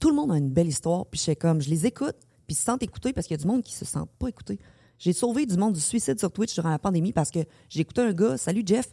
[0.00, 2.58] Tout le monde a une belle histoire, puis je comme, je les écoute, puis ils
[2.58, 4.58] se sentent écoutés parce qu'il y a du monde qui se sent pas écouté.
[4.98, 8.00] J'ai sauvé du monde du suicide sur Twitch durant la pandémie parce que j'ai écouté
[8.00, 8.92] un gars, salut Jeff,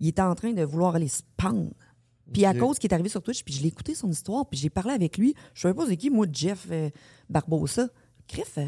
[0.00, 1.72] il était en train de vouloir aller se pendre.
[2.32, 4.58] Puis à cause qu'il est arrivé sur Twitch, puis je l'ai écouté son histoire, puis
[4.58, 5.34] j'ai parlé avec lui.
[5.54, 6.90] Je savais pas c'est qui, moi, Jeff euh,
[7.28, 7.88] Barbosa.
[8.26, 8.66] Criff, euh,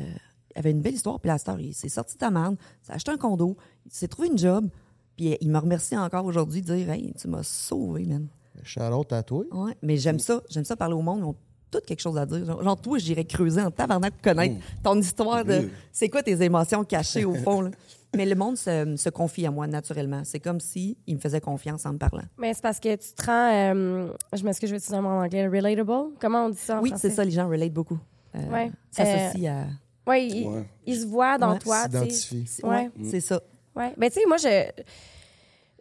[0.55, 2.93] avait une belle histoire, puis la star, il s'est sorti de ta merde, il s'est
[2.93, 4.69] acheté un condo, il s'est trouvé une job,
[5.17, 8.29] puis euh, il me remercie encore aujourd'hui de dire Hey, tu m'as sauvé, man.
[8.63, 9.45] Charlotte à toi?
[9.53, 10.43] Ouais, mais j'aime ça.
[10.51, 11.35] J'aime ça parler au monde.
[11.71, 12.45] Tout quelque chose à dire.
[12.47, 16.43] Genre, genre, toi, j'irais creuser en tabarnak pour connaître ton histoire de c'est quoi tes
[16.43, 17.61] émotions cachées au fond.
[17.63, 17.71] là?
[18.17, 20.23] Mais le monde se, se confie à moi naturellement.
[20.25, 22.23] C'est comme si il me faisait confiance en me parlant.
[22.39, 23.53] Mais c'est parce que tu te rends.
[23.75, 25.47] euh, je m'excuse, je vais utiliser un mot en anglais.
[25.47, 26.15] Relatable?
[26.19, 27.99] Comment on dit ça en Oui, c'est ça, les gens relate beaucoup.
[28.35, 28.71] Euh, Ouais.
[28.91, 29.65] S'associent à.
[30.11, 30.65] Oui, ils Ouais.
[30.87, 31.59] ils se voient dans Ouais.
[31.59, 31.83] toi.
[31.83, 32.47] S'identifient.
[32.63, 32.91] Ouais.
[33.05, 33.43] C'est ça.
[33.77, 33.93] Ouais.
[33.99, 34.71] Ben, tu sais, moi, je.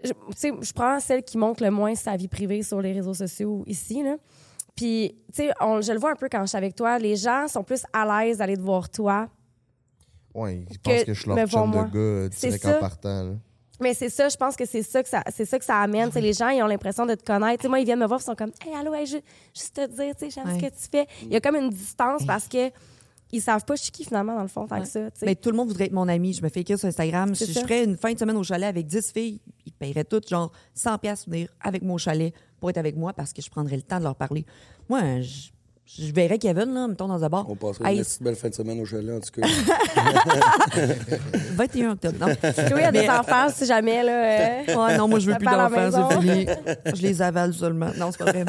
[0.03, 2.91] Je, tu sais, je prends celle qui montre le moins sa vie privée sur les
[2.93, 4.17] réseaux sociaux ici, là.
[4.77, 6.97] Puis, tu sais, je le vois un peu quand je suis avec toi.
[6.99, 9.27] Les gens sont plus à l'aise d'aller te voir toi.
[10.33, 12.77] Ouais, ils Que pensent que je suis leur chum de gars euh, C'est direct ça.
[12.77, 13.23] en partant.
[13.23, 13.33] là.
[13.79, 16.07] Mais c'est ça, je pense que c'est ça que ça, c'est ça que ça amène.
[16.07, 17.57] Tu sais, les gens, ils ont l'impression de te connaître.
[17.59, 19.17] Tu sais, moi, ils viennent me voir, ils sont comme, hey, allô, hey, je,
[19.55, 20.69] juste te dire, tu sais, j'aime ce Ouais.
[20.71, 21.05] que tu fais.
[21.23, 22.71] Il y a comme une distance parce que
[23.31, 25.11] ils savent pas je suis qui finalement dans le fond, tant que ça.
[25.11, 25.25] tu sais.
[25.25, 26.33] Mais tout le monde voudrait être mon ami.
[26.33, 27.35] Je me fais écrire sur Instagram.
[27.35, 27.45] Ça.
[27.45, 30.51] je ferais une fin de semaine au chalet avec 10 filles, ils paieraient toutes genre
[30.75, 33.75] 100 pièces venir avec moi au chalet pour être avec moi parce que je prendrais
[33.75, 34.45] le temps de leur parler.
[34.89, 35.49] Moi, je,
[35.85, 37.45] je verrais Kevin, là, mettons, dans un bar.
[37.49, 39.47] On passera Hey, une petite belle fin de semaine au chalet, en tout cas.
[41.53, 42.17] 21 octobre.
[42.19, 42.35] Non.
[42.67, 44.11] Chloé a des enfants, si jamais, là.
[44.11, 46.45] euh, Ouais, non, moi, je veux plus d'enfants, c'est fini.
[46.93, 47.89] Je les avale seulement.
[47.97, 48.45] Non, c'est pas vrai.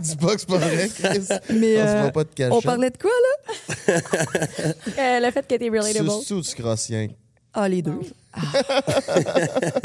[0.00, 1.26] Dis pas que c'est pas vrai, Chris.
[1.50, 2.50] Mais, On euh, voit pas de.
[2.50, 3.96] On parlait de quoi, là?
[4.98, 6.08] euh, le fait que t'es relatable.
[6.58, 7.08] Crosses rien?
[7.54, 8.00] Ah, les deux.
[8.32, 8.40] Ah.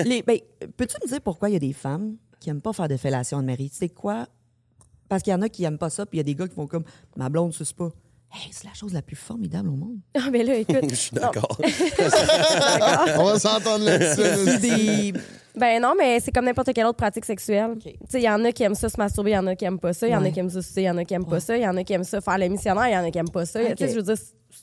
[0.06, 0.40] les, ben,
[0.76, 3.40] peux-tu me dire pourquoi il y a des femmes qui aiment pas faire de fellation
[3.42, 3.70] de mari?
[3.74, 4.28] C'est quoi?
[5.10, 6.48] Parce qu'il y en a qui aiment pas ça, puis il y a des gars
[6.48, 6.84] qui font comme
[7.16, 7.90] ma blonde suce pas.
[8.34, 10.00] Hey, c'est la chose la plus formidable au monde.
[10.16, 10.90] Ah, mais là, écoute.
[10.90, 11.58] Je suis d'accord.
[13.18, 14.22] On va s'entendre là-dessus.
[14.46, 15.14] C'est des.
[15.56, 17.78] Ben non, mais c'est comme n'importe quelle autre pratique sexuelle.
[17.82, 19.56] Tu sais, il y en a qui aiment ça se masturber, il y en a
[19.56, 20.98] qui aiment pas ça, il y en a qui aiment ça sucer, il y en
[20.98, 22.88] a qui aiment pas ça, il y en a qui aiment ça faire le missionnaire,
[22.88, 23.60] il y en a qui aiment pas ça.
[23.64, 23.74] Ok.
[23.74, 24.18] Tu sais, je veux dire,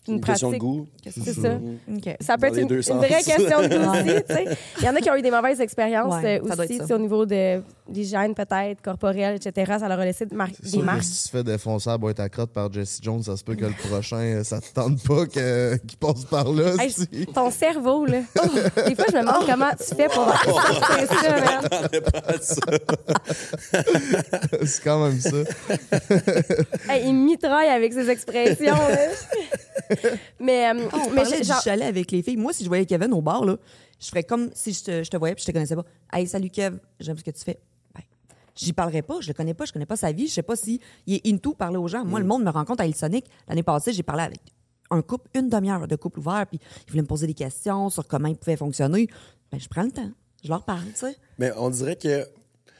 [0.06, 0.60] une, Une question de pratique.
[0.60, 0.86] goût.
[1.04, 1.48] C'est ça.
[1.94, 2.16] OK.
[2.20, 4.22] Ça peut Dans être une, vraie question de goût aussi.
[4.28, 4.44] tu sais.
[4.80, 7.24] Il y en a qui ont eu des mauvaises expériences Ouais, euh, aussi, au niveau
[7.26, 9.76] de l'hygiène peut-être, corporelle, etc.
[9.78, 11.02] Ça leur a laissé de mar- C'est des sûr que marques.
[11.04, 13.54] si tu te fais défoncer à boîte à crotte par Jesse Jones, ça se peut
[13.54, 16.72] que le prochain, euh, ça te tente pas que- qu'il passe par là.
[16.78, 17.06] Hey, si.
[17.34, 18.20] ton cerveau, là.
[18.42, 18.46] Oh,
[18.88, 21.88] des fois, je me demande comment tu fais pour ça, man.
[24.66, 25.36] c'est quand même ça.
[26.88, 28.74] Hey, il mitraille avec ses expressions.
[28.74, 28.96] là.
[30.40, 32.36] mais euh, on mais parlait j'ai- du genre- chalet avec les filles.
[32.36, 33.56] Moi, si je voyais Kevin au bar, là,
[34.00, 35.84] je ferais comme si je te, je te voyais puis je te connaissais pas.
[36.12, 37.58] Hey, salut Kev, j'aime ce que tu fais.
[37.94, 38.02] Ben,
[38.56, 40.56] J'y parlerais pas, je le connais pas, je connais pas sa vie, je sais pas
[40.56, 42.04] si il est into parler aux gens.
[42.04, 43.26] Moi, le monde me rencontre à Sonic.
[43.48, 44.40] L'année passée, j'ai parlé avec
[44.90, 48.06] un couple, une demi-heure de couple ouvert, puis ils voulaient me poser des questions sur
[48.06, 49.08] comment ils pouvaient fonctionner.
[49.50, 50.10] Ben, je prends le temps.
[50.42, 51.16] Je leur parle, tu sais.
[51.38, 52.26] Mais on dirait que.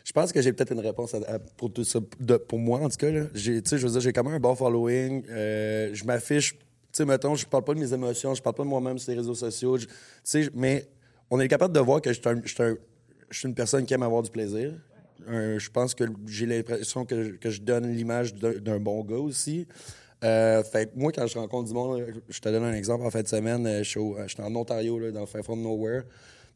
[0.05, 1.99] Je pense que j'ai peut-être une réponse à- à- pour tout ça.
[2.21, 3.23] De- pour moi, en tout cas, là.
[3.33, 5.25] J'ai, tu sais, je veux dire, j'ai quand même un bon following.
[5.31, 6.57] Euh, je m'affiche.
[6.94, 9.11] Tu sais, mettons, je parle pas de mes émotions, je parle pas de moi-même sur
[9.11, 9.76] les réseaux sociaux.
[9.76, 9.88] Tu
[10.22, 10.87] sais, mais
[11.28, 12.20] on est capable de voir que je
[13.33, 14.74] suis une personne qui aime avoir du plaisir.
[15.26, 19.66] Un- je pense que j'ai l'impression que, je donne l'image d'un, bon gars aussi.
[20.22, 23.04] Euh, fait moi, quand je rencontre du monde, je te donne un exemple.
[23.04, 25.42] En fin de semaine, euh, je suis au- j'étais en Ontario, là, dans le fin
[25.42, 26.04] fond de nowhere.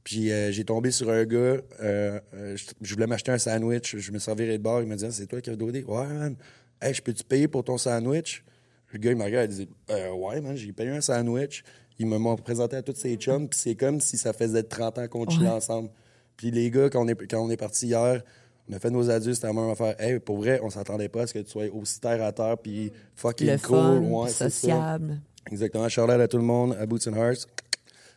[0.05, 4.13] Puis euh, j'ai tombé sur un gars, euh, euh, je, voulais m'acheter un sandwich, je
[4.13, 5.83] me servirais de bar, il m'a dit Ah, c'est toi qui as donné.
[5.83, 6.37] Ouais, man.
[6.81, 8.45] Hey, je peux-tu payer pour ton sandwich?
[8.93, 11.63] Le gars, il m'a regardé, il dit Euh, Ouais, man, j'ai payé un sandwich.
[11.99, 14.99] Il m'a m'a présenté à tous ses chums, puis c'est comme si ça faisait 30
[14.99, 15.91] ans qu'on chillait ensemble.
[16.37, 18.23] Puis les gars, quand on est, quand on est partis hier,
[18.71, 20.01] on a fait nos adieux, c'était la même affaire.
[20.01, 22.57] Hey, pour vrai, on s'attendait pas à ce que tu sois aussi terre à terre,
[22.57, 23.77] puis fucking Le cool.
[23.77, 24.49] fun, Ouais, ça.
[24.49, 25.21] sociable.
[25.51, 25.89] Exactement.
[25.89, 27.47] Charlotte à tout le monde, à Boots and Hearts.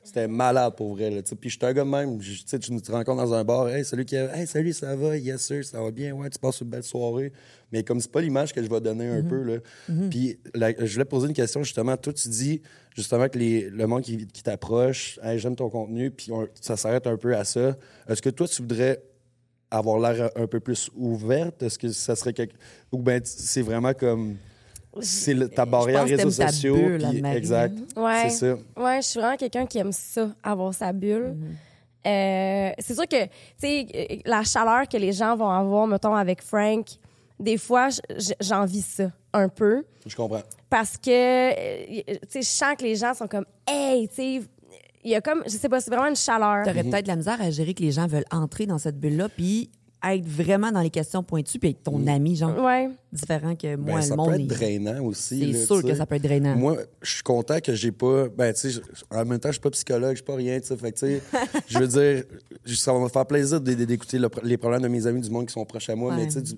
[0.04, 1.10] C'était malade pour vrai.
[1.10, 2.18] Là, puis je suis un gars de même.
[2.20, 3.70] Tu sais, tu te rencontres dans un bar.
[3.70, 4.32] Hey, salut, Kev.
[4.34, 5.16] Hey, salut, ça va?
[5.18, 6.12] Yes, sir, ça va bien?
[6.14, 7.32] Ouais, tu passes une belle soirée.
[7.72, 9.42] Mais comme c'est pas l'image que je vais donner un peu.
[9.44, 9.58] Là.
[10.10, 11.96] Puis la- je voulais poser une question justement.
[11.98, 12.62] Toi, tu dis
[12.96, 16.76] justement que les, le monde qui, qui t'approche, hey, j'aime ton contenu, puis on- ça
[16.78, 17.76] s'arrête un peu à ça.
[18.10, 19.02] Est-ce que toi, tu voudrais
[19.70, 21.64] avoir l'air un peu plus ouverte?
[21.64, 22.56] Est-ce que ça serait quelque.
[22.92, 24.36] Ou bien c'est vraiment comme.
[25.00, 26.76] C'est le- ta barrière réseaux t'aimes ta sociaux.
[26.76, 27.78] bulle, puis- exact.
[27.96, 28.28] Ouais.
[28.30, 28.56] C'est ça.
[28.76, 31.34] Ouais, je suis vraiment quelqu'un qui aime ça, avoir sa bulle.
[32.06, 33.30] Euh, c'est sûr que, tu
[33.60, 36.88] sais, euh, la chaleur que les gens vont avoir, mettons, avec Frank,
[37.42, 37.90] des fois,
[38.40, 39.84] j'envie ça un peu.
[40.06, 40.44] Je comprends.
[40.70, 44.42] Parce que, euh, tu sais, je sens que les gens sont comme, hey, tu sais,
[45.04, 46.64] il y a comme, je sais pas, c'est vraiment une chaleur.
[46.64, 49.72] T'aurais peut-être la misère à gérer que les gens veulent entrer dans cette bulle-là, puis
[50.04, 52.90] être vraiment dans les questions pointues, puis être ton ami, genre, Ouais.
[53.14, 54.30] différent que Ben, moi, ça le monde.
[54.30, 55.54] peut être drainant aussi.
[55.54, 56.56] C'est sûr que ça peut être drainant.
[56.56, 58.28] Moi, je suis content que j'ai pas.
[58.30, 60.68] Ben, tu sais, en même temps, je suis pas psychologue, je suis pas rien, tu
[60.68, 60.78] sais.
[60.78, 61.22] Fait que, tu sais,
[61.68, 62.24] je veux dire,
[62.66, 65.54] ça va me faire plaisir d'écouter le les problèmes de mes amis, du monde qui
[65.54, 66.16] sont proches à moi.
[66.16, 66.26] Ouais.
[66.26, 66.56] Mais, tu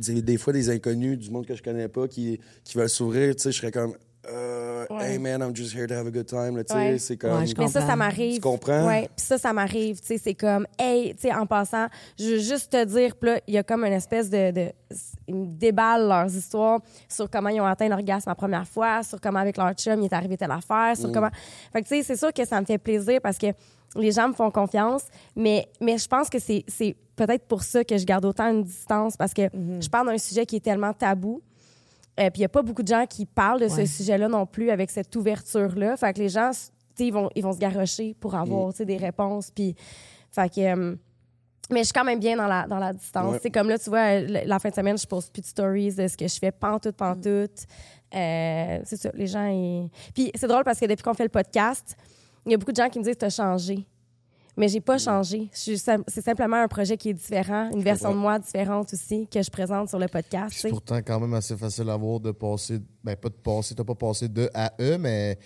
[0.00, 3.34] sais, des fois, des inconnus, du monde que je connais pas, qui, qui veulent s'ouvrir,
[3.36, 3.94] tu sais, je serais comme.
[4.28, 5.12] Euh, Ouais.
[5.12, 6.56] Hey man, I'm just here to have a good time.
[6.56, 6.98] là, tu sais, Ouais.
[6.98, 7.38] C'est comme.
[7.38, 8.34] Ouais, je Mais ça, m'arrive.
[8.34, 8.86] Tu comprends?
[8.86, 9.08] Ouais.
[9.16, 10.00] Puis ça, ça m'arrive.
[10.00, 11.86] Tu sais, c'est comme, hey, tu sais, en passant,
[12.18, 14.72] je veux juste te dire, puis là, il y a comme une espèce de, de,
[15.28, 19.20] ils me déballent leurs histoires sur comment ils ont atteint l'orgasme la première fois, sur
[19.20, 20.96] comment avec leur chum il est arrivé telle affaire, Mm.
[21.00, 21.30] sur comment.
[21.72, 23.46] Fait que tu sais, c'est sûr que ça me fait plaisir parce que
[23.96, 25.04] les gens me font confiance,
[25.34, 28.62] mais mais je pense que c'est c'est peut-être pour ça que je garde autant une
[28.64, 29.82] distance parce que Mm-hmm.
[29.84, 31.42] je parle d'un sujet qui est tellement tabou.
[32.18, 34.44] Euh, puis il n'y a pas beaucoup de gens qui parlent de ce sujet-là non
[34.46, 35.96] plus avec cette ouverture-là.
[35.96, 36.50] Fait que les gens,
[36.98, 38.84] ils vont, ils vont se garrocher pour avoir Mm.
[38.84, 39.50] des réponses.
[39.50, 39.74] Puis,
[40.32, 40.96] fait que, euh,
[41.70, 43.32] mais je suis quand même bien dans la, dans la distance.
[43.32, 43.38] Ouais.
[43.42, 46.08] C'est comme là, tu vois, la, fin de semaine, je pose plus de stories de
[46.08, 47.64] ce que je fais, pantoute, pantoute.
[48.14, 49.46] Euh, c'est ça, les gens.
[49.46, 49.88] Ils...
[50.12, 51.96] Puis c'est drôle parce que depuis qu'on fait le podcast,
[52.44, 53.86] il y a beaucoup de gens qui me disent T'as changé.
[54.56, 55.48] Mais j'ai pas changé.
[55.52, 59.26] Suis sim- C'est simplement un projet qui est différent, une version de moi différente aussi
[59.28, 60.54] que je présente sur le podcast.
[60.58, 63.84] C'est pourtant quand même assez facile à voir de passer, ben pas de passer, t'as
[63.84, 65.38] pas passé de à E, mais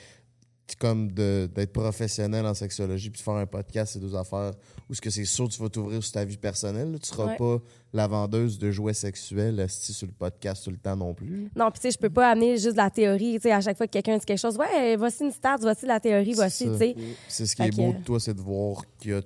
[0.79, 4.53] comme de- d'être professionnel en sexologie puis de faire un podcast, c'est deux affaires
[4.88, 6.92] où ce que c'est sûr tu vas t'ouvrir sur ta vie personnelle.
[6.92, 6.98] là.
[6.98, 7.37] Tu seras Ouais.
[7.37, 7.59] pas
[7.92, 11.50] la vendeuse de jouets sexuels sur le podcast tout le temps non plus.
[11.55, 13.35] Non, puis tu sais, je peux pas amener juste de la théorie.
[13.35, 15.87] Tu sais, à chaque fois que quelqu'un dit quelque chose, ouais, voici une stat, voici
[15.87, 17.07] la théorie, voici, C'est tu sais.
[17.29, 19.20] C'est ce qui Fait est beau que- de toi, c'est de voir qu'il y a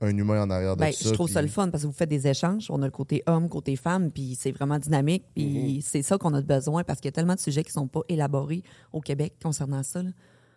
[0.00, 1.08] un humain en arrière de Ben, ça.
[1.08, 2.66] je trouve ça le fun parce que vous faites des échanges.
[2.68, 5.24] On a le côté homme, côté femme, puis c'est vraiment dynamique.
[5.34, 7.86] Puis c'est ça qu'on a besoin parce qu'il y a tellement de sujets qui sont
[7.86, 10.02] pas élaborés au Québec concernant ça.
[10.02, 10.10] là.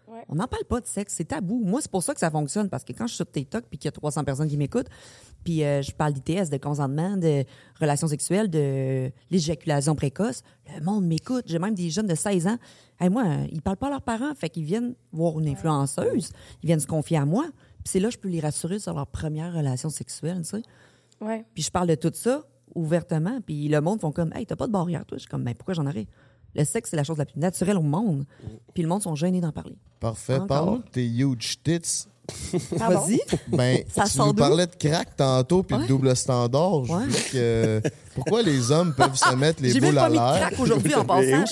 [0.08, 0.24] Ouais.
[0.30, 1.62] On n'en parle pas de sexe, c'est tabou.
[1.66, 3.78] Moi, c'est pour ça que ça fonctionne parce que quand je suis sur TikTok puis
[3.78, 4.88] qu'il y a 300 personnes qui m'écoutent,
[5.44, 7.44] puis euh, je parle d'ITS, de consentement, de
[7.80, 10.44] relations sexuelles, de l'éjaculation précoce,
[10.74, 11.44] le monde m'écoute.
[11.48, 12.58] J'ai même des jeunes de 16 ans.
[13.00, 16.32] Hey, moi, euh, ils parlent pas à leurs parents, fait qu'ils viennent voir une influenceuse,
[16.64, 17.46] ils viennent se confier à moi.
[17.84, 20.62] Puis c'est là que je peux les rassurer sur leur première relation sexuelle, tu sais.
[21.20, 21.46] Ouais.
[21.54, 22.44] Puis je parle de tout ça
[22.76, 25.18] ouvertement, puis le monde font comme Hey, t'as pas de barrière, toi.
[25.18, 26.08] Je suis comme Ben pourquoi j'en aurais?
[26.56, 28.26] Le sexe, c'est la chose la plus naturelle au monde.
[28.74, 29.76] Puis le monde sont gênés d'en parler.
[30.00, 30.40] Parfait.
[30.40, 32.06] De tes huge tits.
[32.82, 32.90] Ah?
[32.90, 33.20] Vas-y.
[33.48, 36.84] Ben, Ça tu nous parlais de crack tantôt puis de double standard.
[36.84, 37.04] Je Ouais.
[37.06, 37.82] voulais que
[38.16, 40.50] pourquoi les hommes peuvent se mettre les J'ai même boules pas à l'air?
[40.50, 41.46] crack aujourd'hui en passant.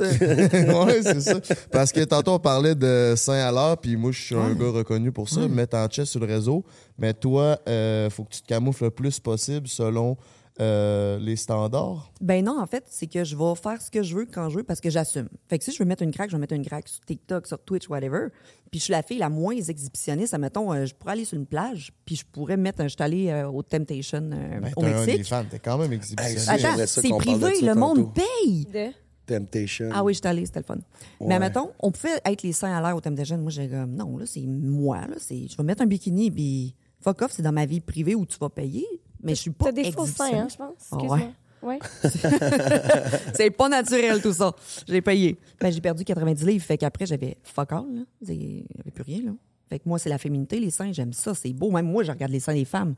[0.00, 1.34] ouais, c'est ça.
[1.70, 4.70] Parce que tantôt, on parlait de Saint à l'heure, puis moi, je suis un gars
[4.70, 6.64] reconnu pour ça, mettre en chest sur le réseau.
[6.98, 10.16] Mais toi, euh, faut que tu te camoufles le plus possible selon
[10.60, 12.12] euh, les standards?
[12.20, 14.58] Ben non, en fait, c'est que je vais faire ce que je veux quand je
[14.58, 15.28] veux parce que j'assume.
[15.48, 17.46] Fait que si je veux mettre une craque, je vais mettre une craque sur TikTok,
[17.46, 18.28] sur Twitch, whatever.
[18.70, 20.32] Puis je suis la fille la moins exhibitionniste.
[20.34, 22.84] Admettons, euh, je pourrais aller sur une plage, puis je pourrais mettre un.
[22.84, 25.14] Je suis allée euh, au Temptation euh, Ben, au t'es un Mexique.
[25.32, 26.48] OnlyFans, t'es quand même exhibitionniste.
[26.48, 28.66] Attends, c'est privé, le monde paye.
[28.72, 28.92] De...
[29.26, 29.88] Temptation.
[29.92, 30.76] Ah oui, j'étais allée, c'était le fun.
[31.20, 33.40] Mais admettons, on pouvait être les seins à l'air au jeune.
[33.40, 35.14] Moi, j'ai comme, non, là, c'est moi, là.
[35.18, 38.26] c'est- Je vais mettre un bikini, puis fuck off, c'est dans ma vie privée où
[38.26, 38.86] tu vas payer.
[39.24, 40.74] Mais je suis pas T'as des faux seins, hein, je pense.
[40.92, 41.16] Excuse-moi.
[41.16, 41.30] ouais.
[41.62, 41.78] Ouais.
[43.34, 44.54] C'est pas naturel, tout ça.
[44.86, 45.38] J'ai payé.
[45.58, 49.30] Ben, j'ai perdu 90 livres, fait qu'après, j'avais fuck all, avait plus rien, là.
[49.70, 51.70] Fait que moi, c'est la féminité, les seins, j'aime ça, c'est beau.
[51.70, 52.94] Même moi, je regarde les seins des femmes.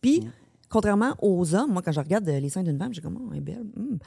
[0.00, 0.26] Puis,
[0.70, 3.38] contrairement aux hommes, moi, quand je regarde les seins d'une femme, j'ai comme, oh, elle
[3.38, 3.66] est belle.
[3.76, 3.98] Hum.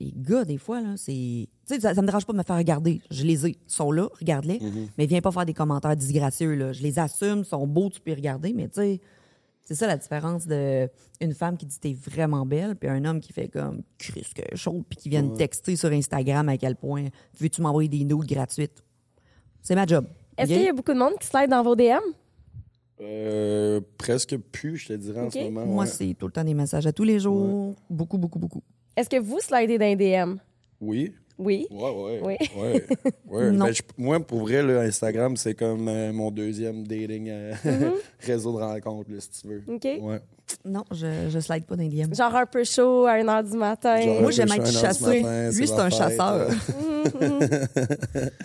[0.00, 1.12] Les gars, des fois, là, c'est.
[1.12, 3.00] Tu sais, ça, ça me dérange pas de me faire regarder.
[3.12, 3.50] Je les ai.
[3.50, 4.60] Ils sont là, regarde-les.
[4.98, 6.72] Mais viens pas faire des commentaires disgracieux, là.
[6.72, 9.00] Je les assume, ils sont beaux, tu peux les regarder, mais tu sais.
[9.64, 10.88] C'est ça la différence de
[11.20, 14.56] une femme qui dit t'es vraiment belle, puis un homme qui fait comme Chris que
[14.56, 17.06] chaud, puis qui vient me texter sur Instagram à quel point
[17.40, 18.84] veux-tu m'envoyer des nudes gratuites?
[19.62, 20.06] C'est ma job.
[20.36, 22.02] Est-ce qu'il y a beaucoup de monde qui slide dans vos DM?
[23.00, 25.66] Euh, presque plus, je te dirais, en ce moment.
[25.66, 25.90] Moi, ouais.
[25.90, 27.74] c'est tout le temps des messages à tous les jours.
[27.88, 28.62] Beaucoup, beaucoup, beaucoup.
[28.96, 30.36] Est-ce que vous slidez dans les DM?
[30.80, 31.14] Oui.
[31.36, 31.66] Oui.
[31.70, 32.20] Ouais, ouais.
[32.22, 32.36] Oui.
[32.56, 32.86] ouais,
[33.28, 33.50] ouais.
[33.52, 33.64] Non.
[33.66, 37.54] Ben, je- moi, pour vrai, là, Instagram, c'est comme euh, mon deuxième dating euh,
[38.20, 39.62] réseau de rencontres, là, si tu veux.
[39.66, 39.84] OK.
[40.00, 40.20] Ouais.
[40.64, 42.14] Non, je, je slide pas dans les DM.
[42.14, 44.00] Genre un peu chaud à 1h du matin.
[44.00, 45.22] Genre Moi, j'aime être chassé.
[45.22, 46.48] matin, Lui, c'est un fête, chasseur.
[47.22, 48.28] euh.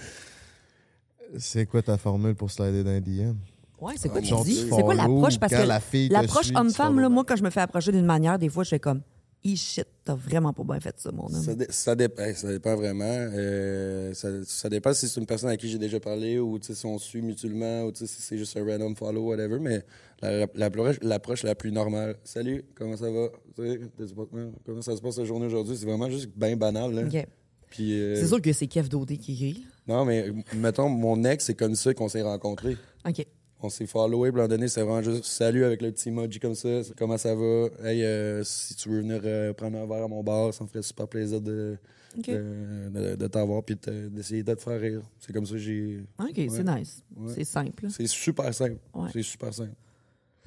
[1.37, 3.35] C'est quoi ta formule pour slider dans les DM?
[3.79, 4.65] Ouais, c'est quoi tu Genre, dis?
[4.67, 5.37] tu C'est quoi l'approche?
[5.39, 8.05] Parce que la fille te l'approche tu homme-femme, moi, quand je me fais approcher d'une
[8.05, 9.01] manière, des fois, je fais comme,
[9.45, 11.41] e shit, t'as vraiment pas bien fait ça, mon homme.
[11.43, 13.03] Ça, dé- ça, dépend, ça dépend vraiment.
[13.05, 16.85] Euh, ça, ça dépend si c'est une personne à qui j'ai déjà parlé ou si
[16.85, 19.59] on suit mutuellement ou si c'est juste un random follow, whatever.
[19.59, 19.83] Mais
[20.21, 22.17] la- la- l'approche l'approche la plus normale.
[22.23, 23.27] Salut, comment ça va?
[23.59, 25.77] Hein, Comment ça se passe la journée aujourd'hui?
[25.77, 26.93] C'est vraiment juste bien banal.
[26.93, 27.03] Là.
[27.03, 27.27] OK.
[27.69, 29.63] Puis, euh, C'est sûr que c'est Kev Dodé qui rit.
[29.87, 30.25] Non, mais
[30.55, 32.75] mettons, mon ex, c'est comme ça qu'on s'est rencontrés.
[33.07, 33.25] OK.
[33.61, 36.07] On s'est followé, puis à un moment donné, c'est vraiment juste salut avec le petit
[36.09, 36.69] emoji comme ça.
[36.97, 37.67] Comment ça va?
[37.83, 40.69] Hey, euh, si tu veux venir euh, prendre un verre à mon bar, ça me
[40.69, 41.77] ferait super plaisir de,
[42.15, 45.01] de, de- de t'avoir puis d'essayer de te faire rire.
[45.19, 46.05] C'est comme ça que j'ai.
[46.19, 47.03] OK, c'est nice.
[47.17, 47.33] Ouais.
[47.35, 47.87] C'est simple.
[47.89, 48.77] C'est super simple.
[48.93, 49.09] Ouais.
[49.11, 49.73] C'est super simple.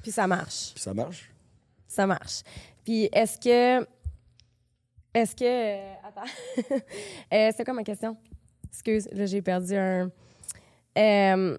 [0.01, 0.71] Puis ça marche.
[0.73, 1.31] Puis ça marche.
[1.87, 2.41] Ça marche.
[2.83, 3.85] Puis est-ce que.
[5.13, 5.43] Est-ce que.
[5.45, 6.75] euh, attends.
[7.33, 8.17] Euh, c'est quoi ma question?
[8.71, 10.09] Excuse, là, j'ai perdu un.
[10.97, 11.57] Euh,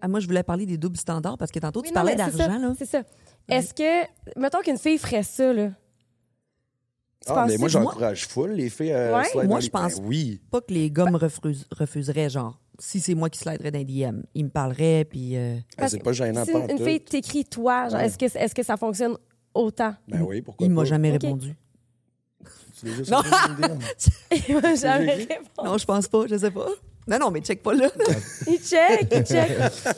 [0.00, 2.24] Ah, moi, je voulais parler des doubles standards parce que tantôt, oui, tu parlais mais
[2.30, 2.74] c'est ça, d'argent, là.
[2.78, 3.02] C'est ça.
[3.48, 4.38] Est-ce que.
[4.38, 5.68] Mettons qu'une fille ferait ça, là.
[7.24, 9.24] Tu Ah, mais moi, j'encourage full les filles à Ouais?
[9.24, 10.40] slide Moi, je pense- Ben oui.
[10.50, 13.84] Pas que les gars me refus- refuseraient, genre, si c'est moi qui sliderais dans les
[13.84, 14.22] DM.
[14.34, 15.36] Ils me parleraient, puis...
[15.36, 18.06] euh, Ah, c'est pas gênant, Si une, une fille t'écrit toi, genre, Ouais.
[18.06, 19.16] est-ce que, est que ça fonctionne
[19.52, 19.94] autant?
[20.08, 21.54] Ben oui, pourquoi il m'a jamais répondu.
[22.78, 23.20] Tu l'as juste Non.
[24.48, 25.48] Il m'a jamais répondu.
[25.62, 26.68] Non, je pense pas, je sais pas.
[27.08, 27.88] Non, non, mais check pas là.
[28.46, 29.50] Il check, il check.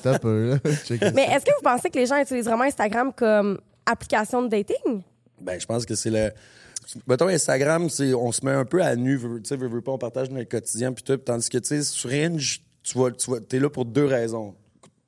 [0.02, 0.58] T'as peu, là.
[0.84, 1.14] Check it.
[1.14, 5.02] Mais est-ce que vous pensez que les gens utilisent vraiment Instagram comme application de dating?
[5.40, 6.30] Ben, je pense que c'est le.
[7.06, 9.92] Mettons, Instagram, c'est, on se met un peu à nu, tu sais, veux, veux pas,
[9.92, 11.16] on partage notre quotidien, puis tout.
[11.16, 14.54] Tandis que, tu sais, sur Hinge, tu vas, tu vas, t'es là pour deux raisons.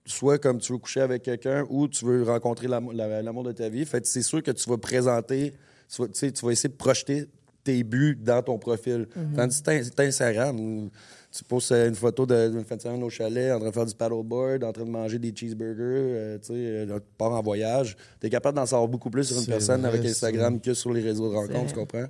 [0.07, 3.53] Soit comme tu veux coucher avec quelqu'un ou tu veux rencontrer l'am- la- l'amour de
[3.53, 3.85] ta vie.
[3.87, 5.55] Fait que c'est sûr que tu vas présenter,
[5.95, 7.25] tu vas, tu sais, tu vas essayer de projeter
[7.65, 9.09] tes buts dans ton profil.
[9.35, 10.91] Tandis que Instagram,
[11.37, 13.87] tu postes euh, une photo d'une fin de semaine au chalet, en train de faire
[13.87, 17.43] du paddleboard, en train de manger des cheeseburgers, euh, tu sais, euh, tu pars en
[17.43, 17.97] voyage.
[18.21, 21.01] T'es capable d'en savoir beaucoup plus sur une personne vrai, avec Instagram que sur les
[21.01, 22.07] réseaux de rencontres, tu comprends?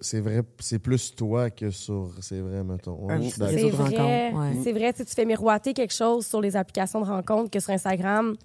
[0.00, 2.10] C'est vrai, c'est plus toi que sur.
[2.20, 2.94] C'est vrai, mettons.
[3.06, 3.70] Ouais, C'est de vrai.
[3.70, 3.98] rencontres,
[4.40, 4.60] ouais.
[4.62, 7.60] C'est vrai, tu sais, tu fais miroiter quelque chose sur les applications de rencontres que
[7.60, 8.36] sur Instagram.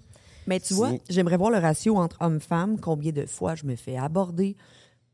[0.48, 1.02] Mais tu vois, Si.
[1.10, 4.56] j'aimerais voir le ratio entre homme-femme, combien de fois je me fais aborder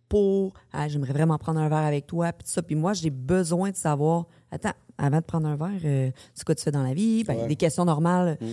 [0.09, 2.61] pour ah, j'aimerais vraiment prendre un verre avec toi, puis tout ça.
[2.61, 6.55] Puis moi, j'ai besoin de savoir, attends, avant de prendre un verre, euh, c'est quoi
[6.55, 7.23] tu fais dans la vie?
[7.23, 7.47] Ben, Ouais.
[7.47, 8.37] Des questions normales.
[8.41, 8.45] Mm.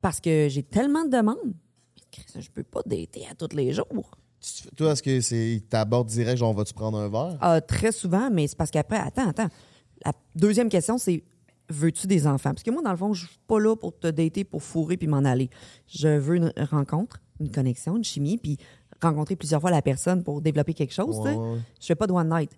[0.00, 1.52] Parce que j'ai tellement de demandes.
[2.38, 3.86] Je peux pas dater à tous les jours.
[4.40, 5.52] Tu- Toi, est-ce que c'est.
[5.52, 7.36] Il t'aborde direct, genre, vas-tu prendre un verre?
[7.40, 9.48] Ah, très souvent, mais c'est parce qu'après, attends, attends.
[10.04, 11.22] La deuxième question, c'est
[11.68, 12.50] veux-tu des enfants?
[12.50, 14.96] Parce que moi, dans le fond, je suis pas là pour te dater, pour fourrer
[14.96, 15.50] puis m'en aller.
[15.86, 18.56] Je veux une rencontre, une connexion, une chimie, puis
[19.02, 21.18] rencontrer plusieurs fois la personne pour développer quelque chose.
[21.18, 21.36] ouais.
[21.80, 22.50] Je fais pas de one night.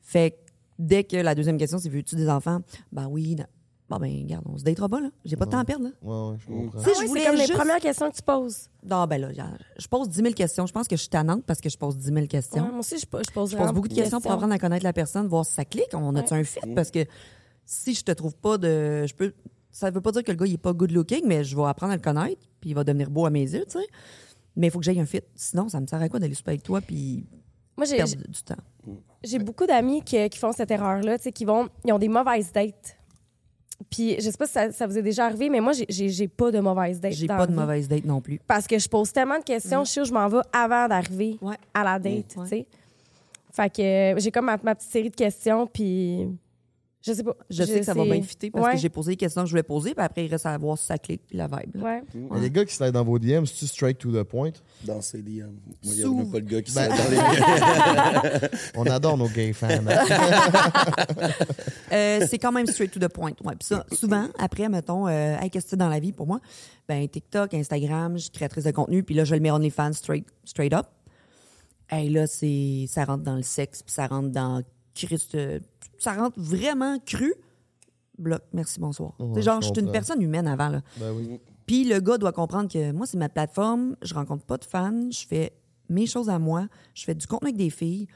[0.00, 0.36] Fait que
[0.78, 2.60] dès que la deuxième question, c'est veux-tu des enfants?
[2.92, 3.36] Ben oui.
[3.36, 3.44] non.
[3.90, 5.10] Bon, ben, regarde, on se datera pas, là.
[5.26, 5.90] J'ai pas de temps à perdre, là.
[6.00, 6.78] Ouais, ouais, je comprends.
[6.78, 8.56] Tu sais, Ah je ouais, voulais c'est comme les juste- premières questions que tu poses.
[8.88, 9.28] Non, ben là,
[9.78, 10.64] je pose 10 000 questions.
[10.66, 12.62] Je pense que je suis tannante parce que je pose 10 000 questions.
[12.64, 14.84] Ouais, moi aussi, je, je pose Je pose beaucoup de questions pour apprendre à connaître
[14.84, 16.60] la personne, voir si ça clique, on a-tu un fit?
[16.74, 17.04] Parce que
[17.66, 19.04] si je te trouve pas de.
[19.06, 19.34] Je peux.
[19.70, 21.64] Ça veut pas dire que le gars il est pas good looking, mais je vais
[21.64, 23.86] apprendre à le connaître, puis il va devenir beau à mes yeux, tu sais.
[24.56, 25.20] Mais il faut que j'aille un fit.
[25.34, 27.26] Sinon, ça me sert à quoi d'aller souper avec toi puis
[27.76, 28.54] Moi, j'ai- perdre du temps?
[29.22, 32.08] j'ai beaucoup d'amis qui, qui font cette erreur-là, tu sais, qui vont, ils ont des
[32.08, 32.96] mauvaises dates.
[33.90, 36.50] Puis, je sais pas si ça, ça vous est déjà arrivé, mais moi, j'ai- pas
[36.50, 37.12] de mauvaises dates.
[37.12, 38.40] J'ai pas de mauvaise date non plus.
[38.46, 41.38] Parce que je pose tellement de questions, je sais où je m'en vais avant d'arriver
[41.42, 41.56] Ouais.
[41.72, 42.44] à la date, Ouais.
[42.44, 42.66] tu sais.
[43.52, 46.26] Fait que euh, j'ai comme ma, ma petite série de questions, puis
[47.06, 47.34] je sais pas.
[47.50, 48.72] Je sais que ça va c'est- bien fitter parce Ouais.
[48.74, 50.78] que j'ai posé les questions que je voulais poser, puis après, il reste à voir
[50.78, 51.76] si ça clique puis la vibe.
[51.82, 52.02] Ouais.
[52.30, 54.52] Mais Les gars qui slident dans vos DM, c'est-tu straight to the point?
[54.84, 55.50] Dans ces DM.
[55.84, 59.52] Moi, il n'y a pas le gars qui Ben- dans les On adore nos gay
[59.52, 59.68] fans.
[59.68, 60.04] hein.
[61.92, 63.32] Euh, c'est quand même straight to the point.
[63.44, 63.54] Ouais.
[63.56, 66.26] Puis ça, souvent, après, mettons, euh, hey, qu'est-ce que tu fais dans la vie pour
[66.26, 66.40] moi?
[66.88, 70.26] Ben, TikTok, Instagram, je suis créatrice de contenu, puis là, je le mets OnlyFans straight,
[70.44, 70.86] straight up.
[71.90, 74.62] Hey, là, c'est, ça rentre dans le sexe, puis ça rentre dans
[74.94, 75.58] Christ, euh,
[75.98, 77.34] ça rentre vraiment cru.
[78.18, 79.12] Bloc, merci, bonsoir.
[79.18, 80.82] Ouais, C'est genre, je je suis une personne humaine avant, là.
[80.98, 81.40] ben oui.
[81.66, 85.10] Puis le gars doit comprendre que moi, c'est ma plateforme, je rencontre pas de fans,
[85.10, 85.52] je fais
[85.88, 88.06] mes choses à moi, je fais du contenu avec des filles,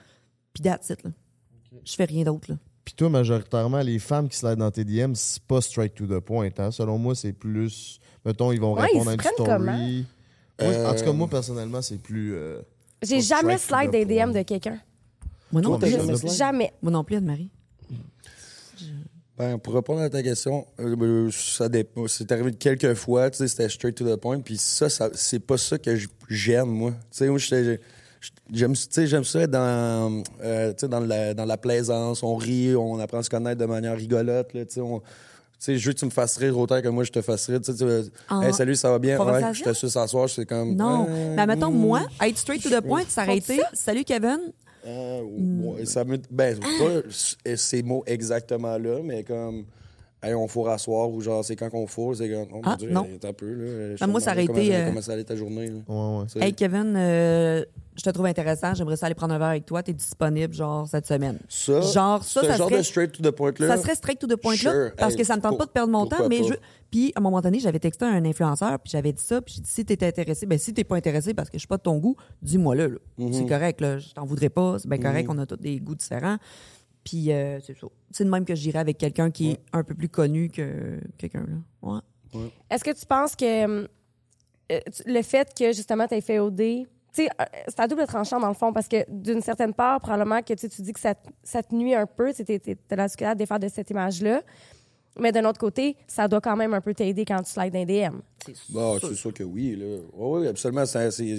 [0.53, 1.11] puis that's it, là.
[1.85, 2.59] Je fais rien d'autre, là.
[2.85, 6.20] Puis toi, majoritairement, les femmes qui slident dans tes DM, c'est pas straight to the
[6.20, 6.49] point.
[6.59, 6.70] Hein?
[6.70, 8.01] Selon moi, c'est plus.
[8.24, 9.51] Mettons, ils vont Ouais, répondre ils à se une prennent story.
[9.51, 9.79] comment?
[10.72, 12.35] Moi, En tout cas, Euh, moi, personnellement, c'est plus.
[12.35, 12.62] euh,
[13.03, 14.79] J'ai jamais slide des DM de quelqu'un.
[15.53, 16.36] Moi non, Toi, plus.
[16.36, 16.72] jamais.
[16.82, 17.51] Moi non plus, Anne-Marie.
[19.38, 21.68] Ben, pour répondre à ta question, euh, ben, ça.
[22.09, 24.40] C'est arrivé quelques fois, tu sais, c'était straight to the point.
[24.40, 25.96] Puis ça, ça c'est pas ça que
[26.28, 26.90] j'aime, moi.
[27.12, 31.34] Tu sais, moi, j'aime, tu sais, j'aime ça être dans, euh, tu sais, dans, la,
[31.34, 32.24] dans la plaisance.
[32.24, 34.80] On rit, on apprend à se connaître de manière rigolote, là, tu sais.
[34.80, 37.20] on- tu sais, je veux que tu me fasses rire autant que moi je te
[37.20, 37.61] fasse rire.
[37.61, 37.84] Tu sais,
[38.30, 39.18] En Hey, salut, ça va bien?
[39.18, 40.76] Ouais, je te suis s'asseoir, c'est comme.
[40.76, 41.07] Non.
[41.09, 43.61] Euh, Mais mettons, hmm, moi, être straight to the point, s'arrêter.
[43.72, 44.38] Salut, Kevin.
[44.89, 45.84] Hmm.
[45.84, 46.18] ça me.
[46.30, 49.64] Ben, pas ces mots exactement là, mais comme.
[50.21, 52.47] Hey, on faut rasseoir ou genre, c'est quand qu'on faut, c'est quand.
[52.51, 53.07] Oh, mon Ah, Dieu, non.
[53.23, 53.95] un peu, là.
[53.97, 55.79] Je Ben, moi, ça aurait été, Comment, euh, comment ça allait ta journée, là?
[55.87, 56.47] Ouais, ouais.
[56.47, 57.64] Hey, Kevin, euh,
[57.97, 58.75] je te trouve intéressant.
[58.75, 59.81] J'aimerais ça aller prendre un verre avec toi.
[59.85, 61.39] T'es disponible, genre, cette semaine.
[61.49, 63.69] Ça, genre, ça, ce ça genre serait- de straight to the point là.
[63.77, 64.91] Ça serait straight to the point là, Sure.
[64.97, 66.47] parce Hey, que ça me tente pour- pas de perdre mon temps, mais pas?
[66.49, 66.55] je.
[66.91, 69.55] Puis à un moment donné, j'avais texté à un influenceur, puis j'avais dit ça, puis
[69.57, 71.77] j'ai dit si t'étais intéressé, ben si t'es pas intéressé parce que je suis pas
[71.77, 72.89] de ton goût, dis-moi là.
[73.19, 73.33] Mhm.
[73.33, 73.99] C'est correct, là.
[73.99, 76.39] Je t'en voudrais pas, c'est bien correct, on a tous des goûts différents.
[77.09, 77.87] Puis euh, c'est ça.
[78.11, 81.47] C'est de même que j'irais avec quelqu'un qui est un peu plus connu que quelqu'un
[81.49, 82.01] là.
[82.35, 82.51] Ouais.
[82.71, 83.87] Est-ce que tu penses que euh,
[85.07, 88.39] le fait que justement tu aies fait OD, tu sais, euh, c'est à double tranchant
[88.39, 91.31] dans le fond, parce que d'une certaine part, probablement que tu dis que ça, te-
[91.43, 94.43] ça te nuit un peu, tu as la difficulté à défaire de cette image-là.
[95.19, 97.87] Mais d'un autre côté, ça doit quand même un peu t'aider quand tu slides les
[97.87, 98.19] DM.
[98.69, 99.97] Bah, c'est sûr que oui, là.
[100.13, 100.85] Oui, oui, absolument.
[100.87, 101.35] C'est, c'est,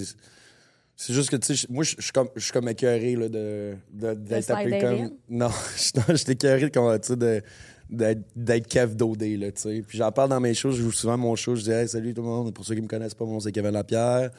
[1.02, 3.30] c'est juste que, tu sais, moi, je je suis comme, je suis comme écœuré, là,
[3.30, 5.12] de, de- d'être appelé comme.
[5.30, 5.50] Non,
[6.10, 7.42] je suis écœuré de, comment, tu sais, de,
[7.90, 9.82] d'être, d'être cave d'OD, là, tu sais.
[9.88, 12.14] Puis j'en parle dans mes shows, je joue souvent mon show, je dis, hey, salut
[12.14, 12.54] tout le monde.
[12.54, 14.30] Pour ceux qui me connaissent pas, mon nom, c'est Kevin Lapierre.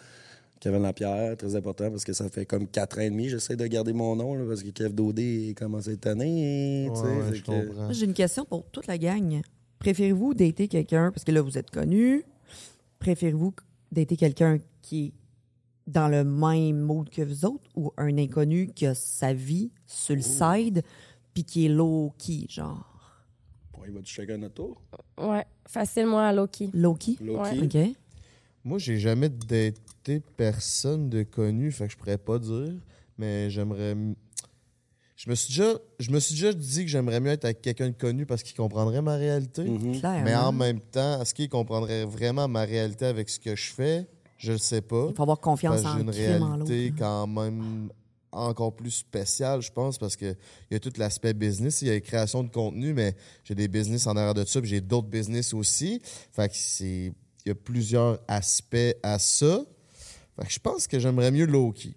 [0.61, 3.67] Kevin Lapierre, très important parce que ça fait comme quatre ans et demi, j'essaie de
[3.67, 6.89] garder mon nom, là, parce que Kev d'OD commence à sais.
[7.07, 9.41] Ouais, que- J'ai une question pour toute la gang.
[9.79, 12.25] Préférez-vous dater quelqu'un, parce que là, vous êtes connu,
[12.99, 13.55] préférez-vous
[13.91, 15.13] dater quelqu'un qui est
[15.91, 20.15] dans le même mode que vous autres ou un inconnu qui a sa vie sur
[20.15, 20.83] le side
[21.35, 22.87] puis qui est low-key, genre?
[23.73, 24.83] Bon, il va du chacun notre tour.
[25.19, 26.71] Ouais, facilement à Loki.
[26.73, 27.17] Low-key?
[27.21, 27.65] Low-key.
[27.65, 27.97] OK.
[28.65, 32.75] Moi, j'ai jamais daté personne de connu, fait que je pourrais pas dire,
[33.17, 33.97] mais j'aimerais.
[35.17, 37.89] Je me suis déjà, je me suis déjà dit que j'aimerais mieux être avec quelqu'un
[37.89, 39.65] de connu parce qu'il comprendrait ma réalité.
[39.65, 39.99] Mhm.
[39.99, 40.25] Clairement.
[40.25, 44.07] Mais en même temps, est-ce qu'il comprendrait vraiment ma réalité avec ce que je fais?
[44.41, 45.07] Je le sais pas.
[45.11, 47.91] Il faut avoir confiance que en j'ai une réalité quand même
[48.33, 50.37] encore plus spéciale, je pense, parce qu'il
[50.71, 51.83] y a tout l'aspect business.
[51.83, 53.15] Il y a la création de contenu, mais
[53.45, 56.01] j'ai des business en arrière de ça, puis j'ai d'autres business aussi.
[56.33, 57.13] Fait que c'est.
[57.45, 59.63] Il y a plusieurs aspects à ça.
[60.39, 61.95] Fait que je pense que j'aimerais mieux Loki,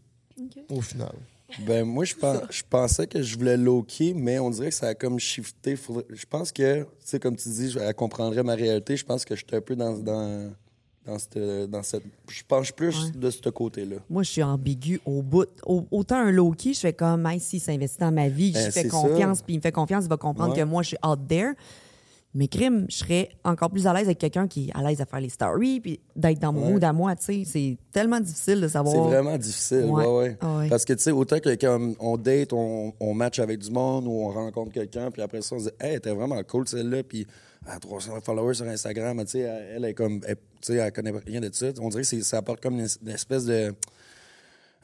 [0.70, 1.14] au final.
[1.60, 2.16] Ben, moi, je,
[2.50, 5.76] je pensais que je voulais low-key, mais on dirait que ça a comme shifté.
[5.76, 8.98] Faudrait- Je pense que, tu sais, comme tu dis, elle comprendrait ma réalité.
[8.98, 10.52] Je pense que je suis un peu dans, dans,
[11.06, 11.38] dans, cette,
[11.70, 12.04] dans cette.
[12.30, 13.12] Je penche plus Ouais.
[13.20, 13.98] de ce côté-là.
[14.10, 15.48] Moi, je suis ambigu au bout.
[15.66, 18.72] Au- autant un low-key, je fais comme, hey, s'il s'investit dans ma vie, Ben, je
[18.72, 20.60] fais confiance, puis il me fait confiance, il va comprendre Ouais.
[20.60, 21.52] que moi, je suis out there.
[22.36, 25.06] Mais crime, je serais encore plus à l'aise avec quelqu'un qui est à l'aise à
[25.06, 26.72] faire les stories, puis d'être dans mon Ouais.
[26.74, 27.44] mood à moi, tu sais.
[27.46, 28.96] C'est tellement difficile de savoir.
[28.96, 30.08] C'est vraiment difficile, Ouais.
[30.42, 30.68] ouais.
[30.68, 34.08] Parce que, tu sais, autant que comme on date, on, on match avec du monde
[34.08, 37.04] ou on rencontre quelqu'un, puis après ça, on se dit, hey, t'es vraiment cool celle-là,
[37.04, 37.28] puis
[37.68, 40.42] à 300 followers sur Instagram, tu sais, elle, elle est comme, elle, tu
[40.74, 41.68] sais, elle connaît rien de ça.
[41.80, 43.74] On dirait que ça apporte comme une, une espèce de.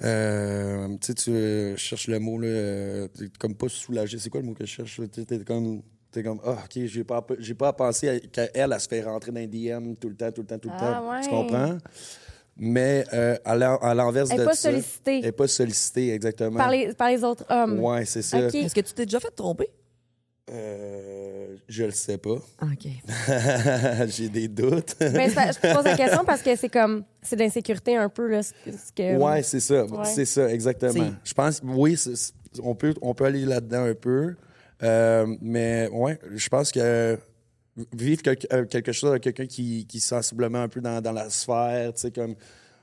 [0.01, 4.17] Euh, tu sais, tu cherches le mot, là, euh, t'es comme pas soulagé.
[4.17, 4.99] C'est quoi le mot que je cherche?
[4.99, 5.07] là?
[5.07, 5.81] T'es comme.
[6.11, 9.03] T'es comme, ah, OK, j'ai pas, j'ai pas à penser à- qu'elle, elle, se fait
[9.03, 11.11] rentrer dans les DM tout le temps, tout le temps, tout le Ah, temps.
[11.11, 11.21] ouais.
[11.21, 11.77] Tu comprends?
[12.57, 15.17] Mais euh, à l'en- à l'envers Elle de est pas ça, sollicitée.
[15.19, 16.57] Elle n'est pas sollicitée, exactement.
[16.57, 17.79] Par les, par les autres hommes.
[17.79, 18.39] Ouais, c'est ça.
[18.39, 19.69] Est-ce que tu t'es déjà fait tromper?
[20.51, 22.31] Euh, je le sais pas.
[22.61, 22.87] OK.
[24.07, 24.95] j'ai des doutes.
[24.99, 25.07] Ça-
[25.51, 28.41] je te pose la question parce que c'est comme, c'est de l'insécurité un peu, là,
[28.43, 28.51] ce
[28.95, 29.17] que-.
[29.17, 29.85] Ouais, c'est ça.
[29.85, 30.05] Ouais.
[30.05, 31.11] C'est ça, exactement.
[31.23, 32.33] Je pense, oui, c'est-
[32.63, 34.35] on peut, on peut aller là-dedans un peu.
[34.81, 37.17] Euh, mais ouais, je pense que
[37.93, 41.11] vivre quelque, euh, quelque chose avec quelqu'un qui, qui est sensiblement un peu dans, dans
[41.11, 42.35] la sphère, tu sais, comme.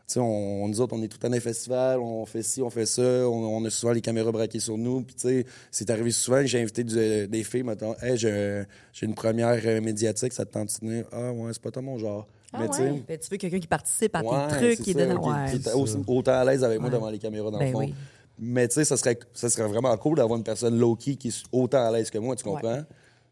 [0.09, 2.63] Sais, on, nous autres, on est tout le temps dans les festivals, on fait ci,
[2.63, 5.03] on fait ça, on, on a souvent les caméras braquées sur nous.
[5.03, 8.63] Puis, tu sais, c'est arrivé souvent que j'ai invité du- des filles, mettons, hey, j'ai
[8.93, 11.07] j'ai une première euh, médiatique, ça te tente de venir?
[11.11, 12.29] Ah, ouais, c'est pas toi mon genre.
[12.53, 13.03] Ah Mais, ouais?
[13.09, 15.21] Ben, tu veux quelqu'un qui participe à Ouais, tes trucs, qui est ça, dedans.
[15.21, 15.59] qui- Ouais.
[15.61, 17.79] qui est aussi- autant à l'aise avec moi devant les caméras, dans Ben le fond.
[17.81, 17.95] oui.
[18.39, 21.43] Mais tu sais, ça serait, ça serait vraiment cool d'avoir une personne low-key qui est
[21.51, 22.83] autant à l'aise que moi, tu comprends?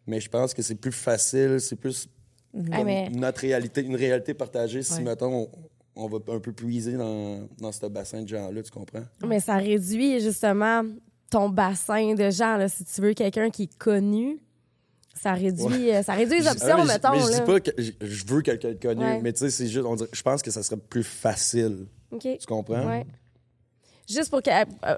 [0.08, 2.08] Mais je pense que c'est plus facile, c'est plus
[2.72, 5.02] Ah, mais- notre réalité, une réalité partagée si, Ouais.
[5.02, 5.48] mettons,
[5.97, 9.05] on, va un peu puiser dans, dans ce bassin de gens-là, tu comprends?
[9.26, 10.82] Mais ça réduit justement
[11.30, 12.57] ton bassin de gens.
[12.57, 12.68] Là.
[12.68, 14.38] Si tu veux quelqu'un qui est connu,
[15.14, 17.12] ça réduit, euh, ça réduit les options, mais mettons.
[17.12, 17.38] Mais je là.
[17.38, 19.20] dis pas que je, je veux quelqu'un de connu, Ouais.
[19.22, 21.86] mais tu sais, c'est juste, on dirait- je pense que ça serait plus facile,
[22.20, 22.86] tu comprends?
[22.86, 23.07] Ouais.
[24.09, 24.97] Juste pour qu'elle euh,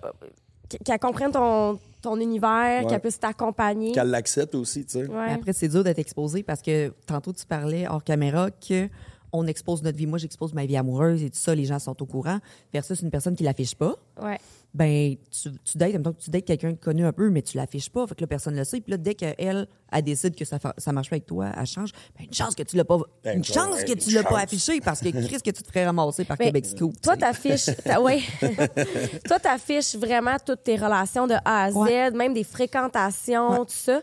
[0.84, 2.86] qu'elle comprenne ton, ton univers, Ouais.
[2.90, 3.92] qu'elle puisse t'accompagner.
[3.92, 5.07] Qu'elle l'accepte aussi, tu sais.
[5.30, 8.88] Après, c'est dur d'être exposé parce que tantôt, tu parlais hors caméra que
[9.37, 10.07] on expose notre vie.
[10.07, 12.39] Moi, j'expose ma vie amoureuse et tout ça, les gens sont au courant.
[12.72, 14.39] Versus une personne qui l'affiche pas, Ouais.
[14.74, 17.30] ben, tu, tu dates, en même temps que tu dates quelqu'un de connu un peu,
[17.30, 18.80] mais tu l'affiches pas, fait que là, personne le sait.
[18.80, 21.91] Puis là, dès qu'elle, elle décide que ça, ça marche pas avec toi, elle change,
[22.18, 24.80] ben, une chance que tu l'as pas, Ben, une chance que tu l'as pas affiché
[24.80, 27.01] parce que Chris, que tu te ferais ramasser par Mais Québec Scoop.
[27.01, 27.70] Toi, tu t'affiches,
[28.01, 28.20] ouais.
[29.26, 32.11] toi, t'affiches vraiment toutes tes relations de A à Z, Ouais.
[32.11, 34.01] même des fréquentations, tout ça.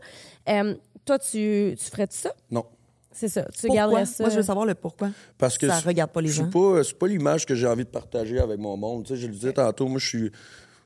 [0.50, 0.76] Euh,
[1.06, 2.32] toi, tu, tu ferais ça?
[2.52, 2.66] Non.
[3.14, 3.44] C'est ça.
[3.46, 3.76] Tu Pourquoi?
[3.76, 4.24] garderais ça?
[4.24, 5.10] Moi, je veux savoir le pourquoi.
[5.38, 6.50] Parce que ça c'est- regarde pas les gens.
[6.50, 9.06] pas, c'est pas l'image que j'ai envie de partager avec mon monde.
[9.06, 10.32] Tu sais, je le disais tantôt, moi, je suis.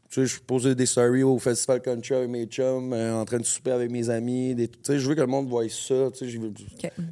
[0.09, 3.39] Tu sais, je posais des stories au Festival Country avec mes chums, euh, en train
[3.39, 4.55] de souper avec mes amis.
[4.55, 6.09] Des, tu sais, je veux que le monde voie ça.
[6.11, 6.53] Tu sais, je, veux-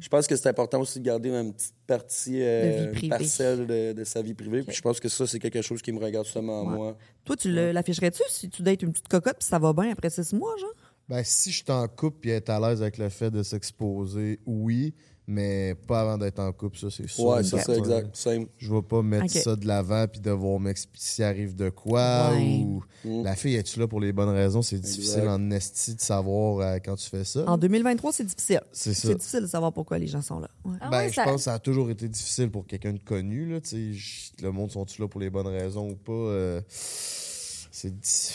[0.00, 3.92] je pense que c'est important aussi de garder une petite partie, euh, De parcelle de,
[3.92, 4.62] de sa vie privée.
[4.62, 6.74] Puis je pense que ça, c'est quelque chose qui me regarde seulement Ouais.
[6.74, 6.96] moi.
[7.26, 8.22] Toi, tu l'afficherais-tu?
[8.30, 10.70] Si tu dates une petite cocotte puis ça va bien après six mois, genre?
[11.08, 14.40] Ben, si je suis en couple et être à l'aise avec le fait de s'exposer,
[14.44, 14.92] oui,
[15.28, 17.24] mais pas avant d'être en couple, ça, c'est sûr.
[17.24, 18.14] Ouais, c'est ça, exact.
[18.16, 18.46] Same.
[18.58, 22.60] Je vais pas mettre ça de l'avant puis devoir m'expliquer s'il arrive de quoi Ouais.
[22.64, 23.22] ou Mm.
[23.22, 26.78] la fille est-tu là pour les bonnes raisons, c'est difficile en esti de savoir euh,
[26.84, 27.44] quand tu fais ça.
[27.48, 28.60] En 2023, c'est difficile.
[28.72, 29.08] C'est ça.
[29.08, 30.50] C'est difficile de savoir pourquoi les gens sont là.
[30.64, 30.76] Ouais.
[30.80, 32.98] Ah ben, ouais, je ça- pense que ça a toujours été difficile pour quelqu'un de
[32.98, 33.46] connu.
[33.52, 33.94] Là, tu
[34.42, 36.12] le monde sont-ils là pour les bonnes raisons ou pas?
[36.12, 38.30] euh, c'est di-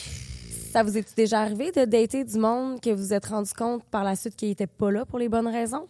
[0.71, 4.03] Ça vous est déjà arrivé de dater du monde que vous êtes rendu compte par
[4.03, 5.87] la suite qu'il n'était pas là pour les bonnes raisons?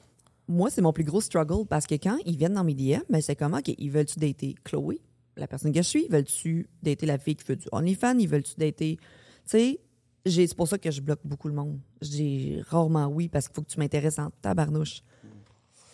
[0.48, 3.22] Moi, c'est mon plus gros struggle parce que quand ils viennent dans mes DM, ben,
[3.22, 5.00] c'est comment qu'ils veulent-tu dater Chloé,
[5.38, 8.56] la personne que je suis, veulent-tu dater la fille qui fait du OnlyFans, ils veulent-tu
[8.58, 8.98] dater.
[8.98, 9.02] Tu
[9.46, 9.80] sais,
[10.26, 11.80] j'ai- c'est pour ça que je bloque beaucoup le monde.
[12.02, 15.04] Dis rarement oui parce qu'il faut que tu m'intéresses en tabarnouche.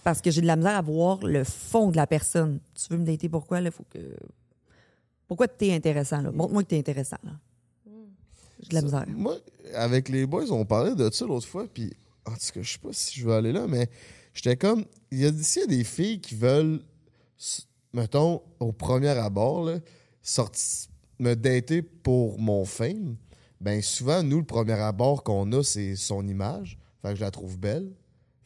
[0.04, 2.62] Parce que j'ai de la misère à voir le fond de la personne.
[2.74, 3.60] Tu veux me dater pourquoi?
[3.60, 4.00] Là, faut que.
[5.28, 6.22] Pourquoi t'es intéressant?
[6.22, 6.32] là?
[6.32, 7.18] Montre-moi que t'es intéressant.
[7.24, 7.32] Là.
[8.62, 9.06] J'ai de la misère.
[9.08, 9.38] Moi,
[9.76, 11.94] avec les boys, on parlait de ça l'autre fois, puis
[12.26, 13.90] en tout cas, je sais pas si je vais aller là, mais
[14.34, 16.82] j'étais comme, il y a s'il y a des filles qui veulent,
[17.94, 19.80] mettons, au premier abord, là,
[20.22, 20.88] sorti-
[21.20, 23.16] me dater pour mon fame,
[23.60, 26.78] ben souvent, nous, le premier abord qu'on a, c'est son image.
[27.02, 27.92] Fait que je la trouve belle.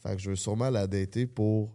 [0.02, 1.74] Fait que je veux sûrement la dater pour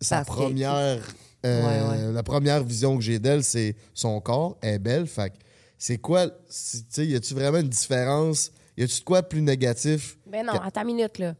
[0.00, 0.74] sa Parce que- première...
[0.74, 1.00] euh,
[1.44, 2.12] Ouais, ouais.
[2.12, 4.58] La première vision que j'ai d'elle, c'est son corps.
[4.60, 5.06] Elle est belle.
[5.06, 5.36] Fait que
[5.78, 6.28] c'est quoi...
[6.28, 8.52] Tu sais, y a-tu vraiment une différence?
[8.76, 10.18] Y a-tu de quoi plus négatif?
[10.26, 11.34] Ben non, à ta minute, là.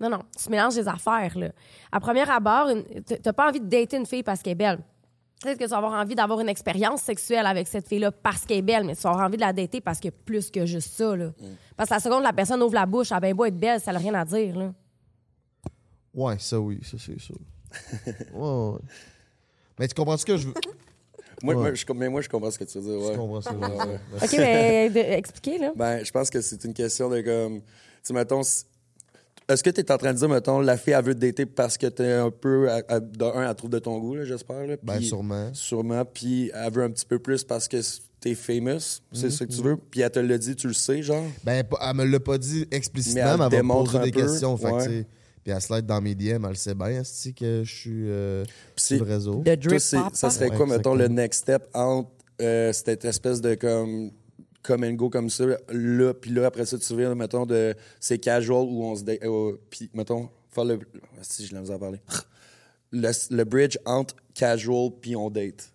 [0.00, 1.50] Non, non, tu mélanges les affaires, là.
[1.90, 2.68] À premier abord,
[3.22, 4.78] t'as pas envie de dater une fille parce qu'elle est belle.
[5.40, 8.58] Peut-être que tu vas avoir envie d'avoir une expérience sexuelle avec cette fille-là parce qu'elle
[8.58, 10.92] est belle, mais tu vas avoir envie de la dater parce que plus que juste
[10.94, 11.30] ça, là.
[11.76, 13.80] Parce que la seconde, la personne ouvre la bouche, elle a bien beau être belle,
[13.80, 14.72] ça n'a rien à dire, là.
[16.14, 17.12] Ouais, ça oui, ça c'est
[18.32, 18.78] ouais, ouais.
[19.78, 20.54] Mais tu comprends ce que je veux?
[21.42, 21.60] Moi, Ouais.
[21.60, 23.16] moi, je, mais moi, je comprends ce que tu veux dire.
[23.16, 23.86] Comprends ce que je veux Ouais, dire.
[23.86, 23.98] ouais.
[24.24, 25.72] OK, mais de- expliquez, là.
[25.76, 27.60] Ben, je pense que c'est une question de comme.
[27.60, 27.64] Tu
[28.02, 28.42] sais, mettons.
[29.50, 31.46] Est-ce que tu es en train de dire, mettons, la fille, elle veut te dater
[31.46, 32.70] parce que tu es un peu.
[32.70, 34.66] à- à- de un, elle trouve de ton goût, là, j'espère.
[34.82, 35.50] Ben, sûrement.
[35.54, 36.04] Sûrement.
[36.04, 37.78] Puis elle veut un petit peu plus parce que
[38.20, 39.00] t'es famous.
[39.12, 39.76] C'est ça que tu veux.
[39.76, 41.24] Puis elle te l'a dit, tu le sais, genre?
[41.44, 44.10] Ben, elle me l'a pas dit explicitement, Mais mais elle elle, va me poser des
[44.10, 44.56] peu, questions.
[44.58, 45.06] Fait ouais.
[45.48, 48.44] Puis elle slide dans mes DM, elle sait bien, est que je suis euh,
[48.76, 49.42] sur le c'est- réseau.
[49.44, 52.10] Drip c'est- ça serait Ouais, quoi, mettons, le next step entre
[52.42, 54.10] euh, cette espèce de comme
[54.62, 58.18] come and go comme ça, là, puis là, après ça, tu viens, mettons, de c'est
[58.18, 60.78] casual où on se date, euh, puis, mettons, faire le.
[60.94, 62.00] ah, Si, je l'ai à parler.
[62.90, 65.72] Le, le bridge entre casual puis on date.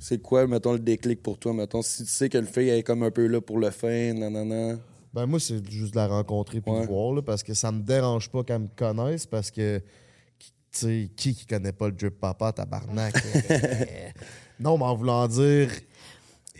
[0.00, 2.82] C'est quoi, mettons, le déclic pour toi, mettons, si tu sais que le fille est
[2.82, 4.76] comme un peu là pour le fin, nanana.
[5.18, 6.82] Ben, moi, c'est juste de la rencontrer puis Ouais.
[6.82, 9.78] de voir, là, parce que ça me dérange pas qu'elle me connaisse, parce que,
[10.38, 13.14] tu sais, qui qui connaît pas le drip papa, tabarnak?
[13.50, 14.10] Euh,
[14.60, 15.70] non, mais en voulant dire,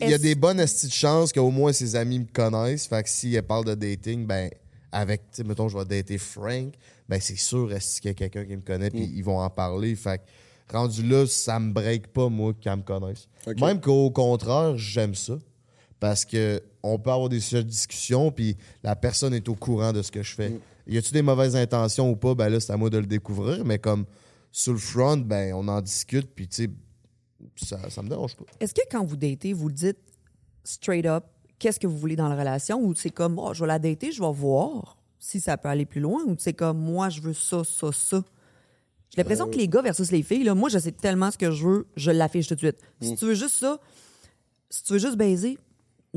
[0.01, 2.87] il y a des bonnes esties de chance qu'au moins ses amis me connaissent.
[2.87, 4.51] Fait que si elle parle de dating, ben,
[4.91, 6.75] avec, tu sais, mettons, je vais dater Frank,
[7.09, 9.51] ben, c'est sûr, est-ce qu'il y a quelqu'un qui me connaît, puis ils vont en
[9.51, 9.95] parler.
[9.95, 13.29] Fait que, rendu là, ça me break pas, moi, qu'elle me connaisse.
[13.61, 15.35] Même qu'au contraire, j'aime ça.
[16.01, 19.93] Parce que on peut avoir des sujets de discussion, puis la personne est au courant
[19.93, 20.61] de ce que je fais.
[20.87, 22.35] Y a-tu des mauvaises intentions ou pas?
[22.35, 23.65] Ben là, c'est à moi de le découvrir.
[23.65, 24.07] Mais comme
[24.53, 26.71] sur le front, ben, on en discute, puis tu sais,
[27.57, 28.45] ça, ça me dérange pas.
[28.61, 29.99] Est-ce que quand vous datez, vous le dites
[30.65, 31.25] straight up,
[31.59, 32.81] qu'est-ce que vous voulez dans la relation?
[32.81, 35.85] Ou c'est comme, oh, je vais la dater, je vais voir si ça peut aller
[35.85, 36.23] plus loin?
[36.25, 38.23] Ou c'est comme, moi, je veux ça, ça, ça?
[39.11, 41.51] J'ai l'impression que les gars versus les filles, là, moi, je sais tellement ce que
[41.51, 42.79] je veux, je l'affiche tout de suite.
[43.01, 43.81] Si tu veux juste ça,
[44.71, 45.59] si tu veux juste baiser,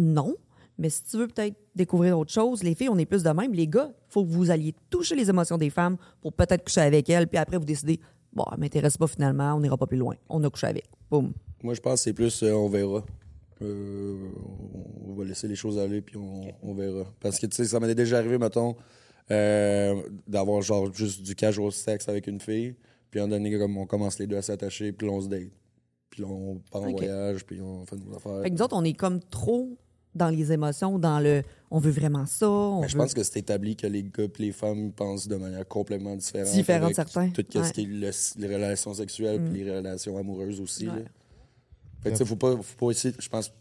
[0.01, 0.35] non.
[0.77, 3.53] Mais si tu veux peut-être découvrir autre chose, les filles, on est plus de même.
[3.53, 7.09] Les gars, faut que vous alliez toucher les émotions des femmes pour peut-être coucher avec
[7.09, 7.99] elles, puis après vous décidez,
[8.33, 10.15] bon, elle m'intéresse pas finalement, on n'ira pas plus loin.
[10.29, 10.85] On a couché avec.
[11.09, 11.33] Boum.
[11.61, 13.03] Moi, je pense que c'est plus euh, on verra.
[13.61, 14.17] Euh,
[15.07, 17.05] on va laisser les choses aller, puis on, on verra.
[17.19, 18.75] Parce que, tu sais, ça m'est déjà arrivé, mettons,
[19.29, 22.75] euh, d'avoir genre juste du casual sexe avec une fille,
[23.11, 25.51] puis à un donné, comme on commence les deux à s'attacher, puis on se date.
[26.09, 28.41] Puis on part en voyage, puis on fait nos affaires.
[28.41, 29.77] Fait que nous autres, on est comme trop
[30.15, 32.49] dans les émotions, dans le on veut vraiment ça.
[32.49, 35.27] On Mais je veut- pense que c'est établi que les gars et les femmes pensent
[35.27, 36.51] de manière complètement différente.
[36.53, 37.29] Différente, certains.
[37.29, 37.67] Tout ce Ouais.
[37.67, 37.71] Mm.
[37.71, 40.87] qui est le- les relations sexuelles puis les relations amoureuses aussi.
[40.89, 41.05] Ouais.
[42.03, 43.13] Fait que, tu sais, faut pas, faut pas essayer.
[43.19, 43.51] Je pense,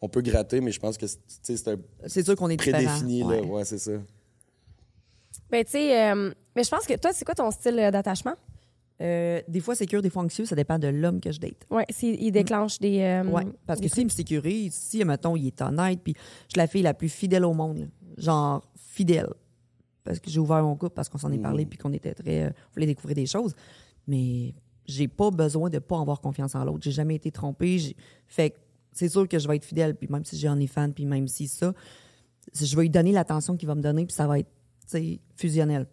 [0.00, 1.06] on peut gratter, mais je pense que
[1.42, 3.22] c'est un C'est sûr qu'on est prédéfini.
[3.22, 3.40] Ouais.
[3.40, 3.46] Là.
[3.46, 3.92] Ouais, c'est ça.
[5.50, 8.34] Ben, tu sais, euh, mais je pense que toi, c'est quoi ton style euh, d'attachement?
[9.00, 11.66] Euh, des fois sécure, des fois anxieux, ça dépend de l'homme que je date.
[11.70, 13.00] Ouais, s'il il déclenche des.
[13.00, 16.58] euh, Ouais, parce que s'il me sécurise, si, mettons, il est honnête, puis je suis
[16.58, 17.86] la fille la plus fidèle au monde, là.
[18.18, 19.28] genre fidèle.
[20.04, 22.44] Parce que j'ai ouvert mon couple, parce qu'on s'en est parlé, puis qu'on était très.
[22.44, 23.54] euh, on voulait découvrir des choses.
[24.06, 24.54] Mais
[24.86, 26.80] j'ai pas besoin de pas avoir confiance en l'autre.
[26.82, 27.94] J'ai jamais été trompée.
[28.26, 28.54] Fait
[28.92, 31.28] c'est sûr que je vais être fidèle, puis même si j'ai un fan, puis même
[31.28, 31.72] si ça,
[32.52, 34.48] je vais lui donner l'attention qu'il va me donner, puis ça va être,
[34.82, 35.86] tu sais, fusionnel.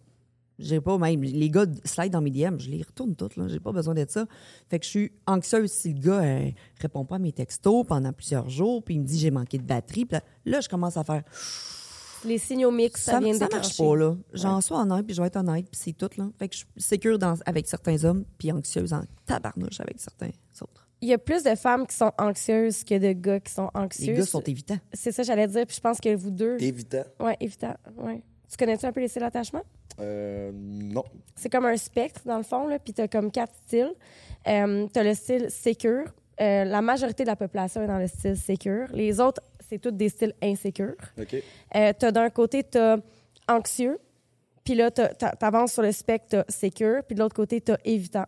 [0.58, 1.22] J'ai pas même.
[1.22, 3.46] Les gars slide dans mes DM, je les retourne toutes, là.
[3.48, 4.26] J'ai pas besoin d'être ça.
[4.68, 6.50] Fait que je suis anxieuse si le gars euh,
[6.80, 9.62] répond pas à mes textos pendant plusieurs jours, puis il me dit j'ai manqué de
[9.62, 10.04] batterie.
[10.04, 11.22] Puis là, là, je commence à faire
[12.24, 14.16] Les signaux mix, ça, ça, vient de ça marche pas, là.
[14.32, 16.28] J'en sois honnête, puis je vais être honnête, puis c'est tout, là.
[16.38, 20.30] Fait que je suis sécure dans, avec certains hommes, puis anxieuse en tabarnouche avec certains
[20.60, 20.88] autres.
[21.00, 24.14] Il y a plus de femmes qui sont anxieuses que de gars qui sont anxieux.
[24.14, 24.78] Les gars sont évidents.
[24.92, 25.64] C'est ça, j'allais dire.
[25.64, 26.56] Puis je pense que vous deux.
[26.58, 27.04] Évitant.
[27.20, 27.74] Ouais, évident.
[27.96, 28.20] Ouais.
[28.50, 29.62] Tu connais-tu un peu les styles d'attachement?
[30.00, 31.04] Euh, non.
[31.36, 33.92] C'est comme un spectre, dans le fond, là, puis t'as comme quatre styles.
[34.46, 36.04] Euh, t'as le style sécure.
[36.40, 38.86] Euh, la majorité de la population est dans le style sécure.
[38.92, 40.94] Les autres, c'est tous des styles insécures.
[41.20, 41.34] OK.
[41.74, 42.98] Euh, t'as d'un côté, t'as
[43.48, 43.98] anxieux,
[44.64, 48.26] puis là, t'as- t'avances sur le spectre, sécure, puis de l'autre côté, t'as évitant.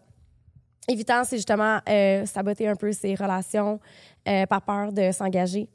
[0.89, 1.79] Évitant, c'est justement
[2.25, 3.79] saboter un peu ses relations
[4.25, 5.69] par peur de s'engager.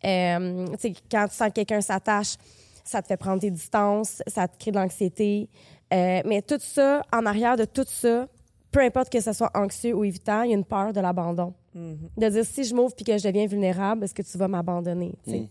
[0.00, 2.36] Tu quand tu sens que quelqu'un s'attache,
[2.84, 5.48] ça te fait prendre tes distances, ça te crée de l'anxiété.
[5.92, 8.28] Euh, mais tout ça, en arrière de tout ça,
[8.70, 11.54] peu importe que ce soit anxieux ou évitant, il y a une peur de l'abandon.
[11.74, 15.14] De dire, si je m'ouvre puis que je deviens vulnérable, est-ce que tu vas m'abandonner?
[15.26, 15.48] sais?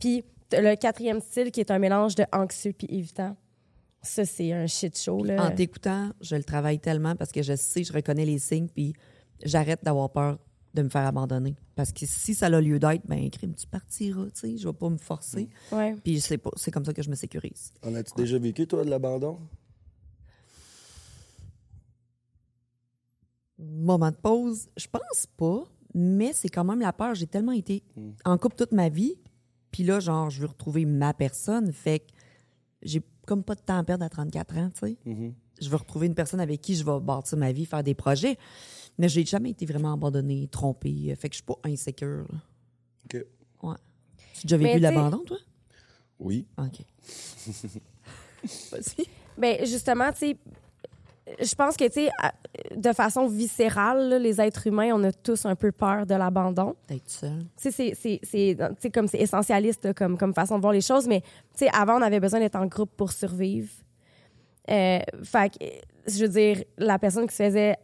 [0.00, 3.36] Puis le quatrième style qui est un mélange de anxieux puis évitant.
[4.02, 5.22] Ça, c'est un shit show.
[5.22, 5.46] Là.
[5.46, 8.94] En t'écoutant, je le travaille tellement parce que je sais, je reconnais les signes, puis
[9.44, 10.38] j'arrête d'avoir peur
[10.74, 11.54] de me faire abandonner.
[11.74, 14.72] Parce que si ça a lieu d'être, ben, crime, tu partiras, tu sais, je vais
[14.74, 15.48] pas me forcer.
[15.70, 15.94] Ouais.
[16.02, 17.72] Puis c'est pas- c'est comme ça que je me sécurise.
[17.84, 19.38] En as-tu déjà vécu, toi, de l'abandon?
[23.58, 25.64] Moment de pause, je pense pas,
[25.94, 27.14] mais c'est quand même la peur.
[27.14, 27.82] J'ai tellement été
[28.24, 29.14] en couple toute ma vie,
[29.70, 32.06] puis là, genre, je veux retrouver ma personne, fait que
[32.82, 34.96] j'ai comme pas de temps à perdre à 34 ans, tu sais.
[35.60, 38.36] Je veux retrouver une personne avec qui je vais bâtir ma vie, faire des projets.
[38.98, 42.26] Mais j'ai jamais été vraiment abandonnée, trompée, fait que je suis pas insécure.
[42.30, 42.38] là.
[43.06, 43.24] OK.
[43.62, 43.74] Ouais.
[44.34, 45.38] Tu as déjà vécu Mais l'abandon, toi?
[46.18, 46.46] Oui.
[46.58, 46.84] OK.
[48.70, 49.06] Vas-y.
[49.38, 50.36] Ben justement, tu sais,
[51.40, 52.34] je pense que, tu sais, à-
[52.76, 56.74] de façon viscérale, là, les êtres humains, on a tous un peu peur de l'abandon.
[56.88, 57.46] D'être seule.
[57.56, 60.60] Tu sais, c'est- c'est- c'est tu sais, comme c'est essentialiste là, comme, comme façon de
[60.60, 61.28] voir les choses, mais tu
[61.64, 63.70] sais, avant, on avait besoin d'être en groupe pour survivre.
[64.70, 65.64] Euh, fait que,
[66.06, 67.76] je veux dire, la personne qui se faisait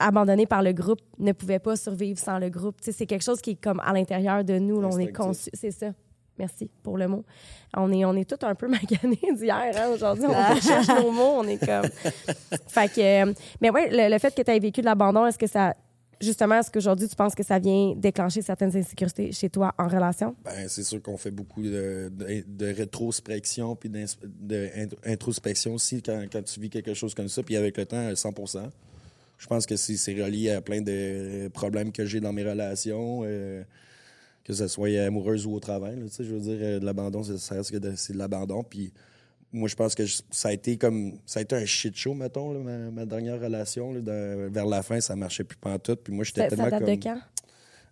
[0.00, 2.80] abandonner par le groupe ne pouvait pas survivre sans le groupe.
[2.80, 4.80] Tu sais, c'est quelque chose qui est comme à l'intérieur de nous.
[4.80, 5.50] là, on est conçu.
[5.54, 5.86] C'est ça.
[6.36, 7.24] Merci pour le mot.
[7.76, 10.24] On est, on est tous un peu maganés d'hier, hein, aujourd'hui.
[10.28, 11.88] On cherche nos mots, on est comme.
[12.68, 13.24] Fait que.
[13.28, 15.74] euh, mais ouais, le, le fait que tu aies vécu de l'abandon, est-ce que ça.
[16.24, 20.34] Justement, est-ce qu'aujourd'hui, tu penses que ça vient déclencher certaines insécurités chez toi en relation?
[20.44, 26.70] Ben, c'est sûr qu'on fait beaucoup de, de, rétrospection puis d'introspection aussi quand, tu vis
[26.70, 27.42] quelque chose comme ça.
[27.42, 28.70] Puis avec le temps, 100%
[29.38, 33.22] Je pense que c'est c'est relié à plein de problèmes que j'ai dans mes relations.
[33.24, 33.62] euh,
[34.44, 35.98] que ce soit amoureuse ou au travail.
[36.18, 38.62] je veux dire, euh, de l'abandon, que de- c'est de l'abandon.
[38.62, 38.92] Puis
[39.54, 42.12] moi, je pense que je- ça a été comme ça a été un shit show,
[42.14, 43.92] mettons, là, ma, ma dernière relation.
[43.92, 46.00] là, de- vers la fin, ça marchait plus pantoute.
[46.04, 46.88] Puis moi, j'étais tellement ça date comme...
[46.98, 47.20] de quand?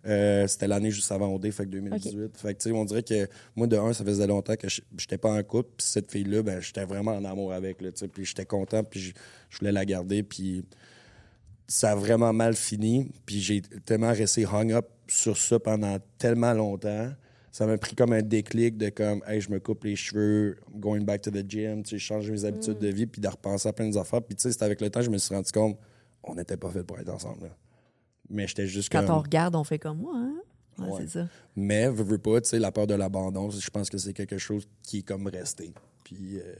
[0.05, 2.37] Euh, c'était l'année juste avant OD, fait que 2018.
[2.37, 4.81] Fait que, tu sais, on dirait que moi, de un, ça faisait longtemps que je-
[4.97, 5.69] j'étais pas en couple.
[5.77, 7.89] Puis cette fille-là, ben, j'étais vraiment en amour avec, là.
[8.11, 9.13] Puis j'étais content, puis je,
[9.49, 10.21] je voulais la garder.
[10.23, 10.65] Puis
[11.67, 13.09] ça a vraiment mal fini.
[13.25, 17.09] Puis j'ai tellement resté hung up sur ça pendant tellement longtemps.
[17.53, 21.01] Ça m'a pris comme un déclic de comme, hey, je me coupe les cheveux, going
[21.01, 23.69] back to the gym, tu sais, je change mes habitudes de vie, puis de repenser
[23.69, 24.23] à plein d'affaires.
[24.23, 25.77] Puis tu sais, c'est avec le temps, je me suis rendu compte,
[26.23, 27.55] on n'était pas fait pour être ensemble, là.
[28.27, 29.15] Mais j'étais juste Quand comme...
[29.17, 30.33] on regarde, on fait comme moi, hein?
[30.79, 31.01] Ouais, Ouais.
[31.01, 31.27] c'est ça.
[31.55, 34.39] Mais, veux, veux pas, tu sais, la peur de l'abandon, je pense que c'est quelque
[34.39, 35.71] chose qui est comme resté.
[36.03, 36.55] Puis, euh,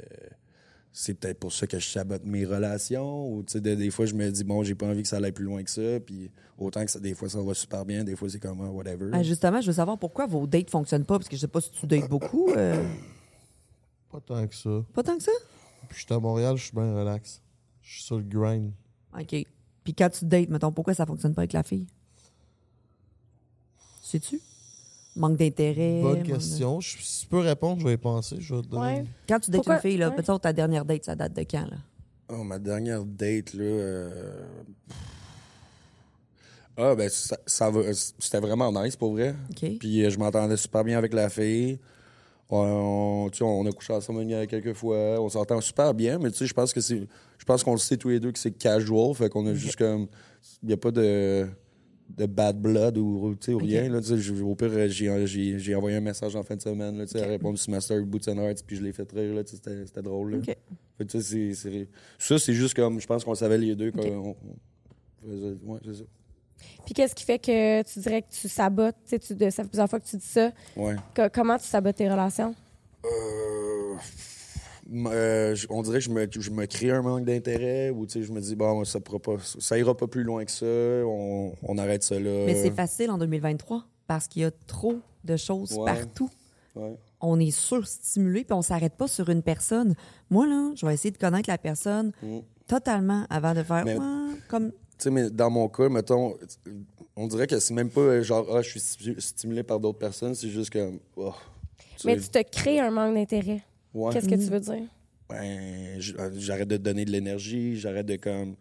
[0.96, 3.28] c'est peut-être pour ça que je sabote mes relations.
[3.34, 5.18] Ou, tu sais, des, des fois, je me dis, bon, j'ai pas envie que ça
[5.18, 6.00] aille plus loin que ça.
[6.00, 8.70] Puis, autant que ça, des fois, ça va super bien, des fois, c'est comme, ah,
[8.70, 9.10] whatever.
[9.12, 11.62] Ah, justement, je veux savoir pourquoi vos dates fonctionnent pas, parce que je sais pas
[11.62, 12.50] si tu dates beaucoup.
[12.52, 12.82] euh,
[14.12, 14.86] Pas tant que ça.
[14.94, 15.32] pas tant que ça?
[15.90, 17.42] Puis je suis à Montréal, je suis bien relax.
[17.82, 18.72] Je suis sur le grind.
[19.20, 19.36] OK.
[19.84, 21.88] Puis quand tu dates, mettons, pourquoi ça fonctionne pas avec la fille?
[24.04, 24.40] Sais-tu?
[25.16, 26.02] Manque d'intérêt.
[26.02, 26.80] Bonne manque de- question.
[26.80, 28.38] Je- si tu peux répondre, je vais y penser.
[28.40, 28.84] Je vais te donner.
[29.02, 29.04] Ouais.
[29.30, 30.16] Quand tu dates Pourquoi- une fille, là, ouais.
[30.16, 31.78] mettons, ta dernière date, ça date de quand, là?
[32.30, 33.64] Oh, ma dernière date, là.
[33.64, 34.46] euh,
[36.76, 37.82] Ah, ben, ça, ça va.
[37.94, 39.36] C'était vraiment nice, pour vrai.
[39.52, 39.78] OK.
[39.80, 41.80] Puis, euh, je m'entendais super bien avec la fille.
[42.50, 44.98] On, tu sais, on a couché ensemble a quelques fois.
[45.22, 47.08] On s'entend super bien, mais tu sais, je pense que c'est.
[47.38, 49.14] Je pense qu'on le sait tous les deux que c'est casual.
[49.14, 50.08] Fait qu'on a juste comme.
[50.64, 51.48] Il n'y a pas de
[52.10, 53.90] de bad blood ou, tu sais, ou rien.
[53.90, 56.56] Là, tu sais, je- au pire, euh, j'ai, j'ai, j'ai envoyé un message en fin
[56.56, 56.98] de semaine.
[56.98, 59.10] Là, tu sais, Elle a répondu sur Master Boots and Hearts, puis je l'ai fait
[59.12, 59.34] rire.
[59.34, 60.32] Là, tu sais, c'était, c'était drôle.
[60.32, 60.38] Là.
[60.38, 60.46] OK.
[60.46, 60.58] Fait
[61.00, 61.88] que, tu sais, c'est, c'est-
[62.20, 63.00] ça, c'est juste comme.
[63.00, 63.92] Je pense qu'on savait les deux.
[63.92, 64.36] qu'on- on-
[65.26, 66.04] on faisait- ouais, c'est ça.
[66.86, 68.96] Puis qu'est-ce qui fait que tu dirais que tu sabotes?
[69.06, 70.52] Tu sais, tu, de, ça fait plusieurs fois que tu dis ça.
[70.78, 70.96] Ouais.
[71.16, 72.54] Co- comment tu sabotes tes relations?
[73.06, 73.96] Euh,
[74.92, 78.24] euh, on dirait que je me, je me crée un manque d'intérêt ou tu sais,
[78.24, 81.54] je me dis, bon, ça, pourra pas, ça ira pas plus loin que ça, on,
[81.64, 82.44] on arrête ça là.
[82.46, 85.86] Mais c'est facile en 2023 parce qu'il y a trop de choses Ouais.
[85.86, 86.30] partout.
[86.76, 86.98] Ouais.
[87.22, 89.96] On est surstimulé puis on s'arrête pas sur une personne.
[90.30, 92.40] Moi, là, je vais essayer de connaître la personne Mm.
[92.68, 96.36] totalement avant de faire Mais- Ouais, comme Tu sais, mais dans mon cas, mettons,
[97.16, 100.36] on dirait que c'est même pas genre, ah, je suis sti- stimulé par d'autres personnes,
[100.36, 101.34] c'est juste comme, oh,
[101.98, 103.64] tu Mais sais, tu te crées un manque d'intérêt.
[103.94, 104.14] Ouais.
[104.14, 104.84] Qu'est-ce que tu veux dire?
[105.30, 108.56] Ben, euh, j'arrête de te donner de l'énergie, j'arrête de comme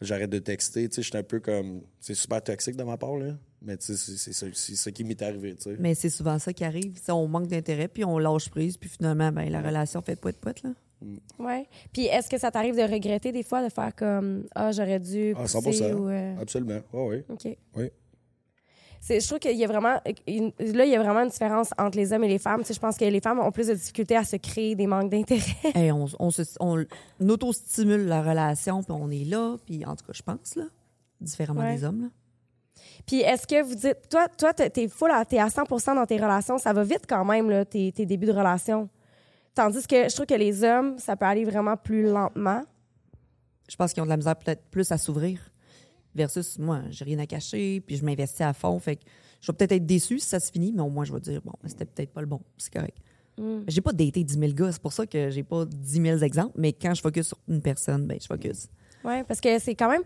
[0.00, 2.96] j'arrête de texter, tu sais, je suis un peu comme c'est super toxique de ma
[2.96, 5.76] part là, mais tu sais c'est- c'est ça- c'est ce qui m'est arrivé, tu sais.
[5.78, 6.98] Mais c'est souvent ça qui arrive.
[7.08, 10.62] On manque d'intérêt, puis on lâche prise, puis finalement, ben, la relation fait poète-poète.
[10.64, 10.70] là.
[11.40, 11.66] Ouais.
[11.92, 15.32] Puis est-ce que ça t'arrive de regretter des fois de faire comme ah j'aurais dû
[15.36, 15.94] Ah, pousser 100%.
[15.94, 16.80] ou euh, Absolument.
[16.92, 17.34] Ouais, oui.
[17.34, 17.56] OK.
[17.76, 17.90] Oui.
[19.08, 21.96] Je trouve qu'il y a vraiment une- là il y a vraiment une différence entre
[21.98, 22.60] les hommes et les femmes.
[22.60, 24.86] Tu sais, je pense que les femmes ont plus de difficultés à se créer des
[24.86, 25.42] manques d'intérêt.
[25.74, 26.84] Hey, on, on, se, on
[27.28, 30.64] auto-stimule la relation, puis on est là, puis en tout cas, je pense, là,
[31.20, 31.74] différemment Ouais.
[31.76, 32.02] des hommes.
[32.02, 32.08] Là.
[33.06, 36.58] Puis est-ce que vous dites toi toi t'es full t'es à 100% dans tes relations,
[36.58, 38.88] ça va vite quand même là tes, tes débuts de relation?
[39.54, 42.62] Tandis que je trouve que les hommes ça peut aller vraiment plus lentement.
[43.68, 45.40] Je pense qu'ils ont de la misère peut-être plus à s'ouvrir.
[46.14, 48.78] Versus moi, j'ai rien à cacher, puis je m'investis à fond.
[48.78, 49.02] Fait que
[49.40, 51.40] je vais peut-être être déçue si ça se finit, mais au moins je vais dire,
[51.42, 52.40] bon, c'était peut-être pas le bon.
[52.58, 52.96] C'est correct.
[53.66, 56.52] J'ai pas daté 10 000 gars, c'est pour ça que j'ai pas 10 000 exemples,
[56.56, 58.68] mais quand je focus sur une personne, ben je focus.
[59.04, 60.02] Ouais, parce que c'est quand même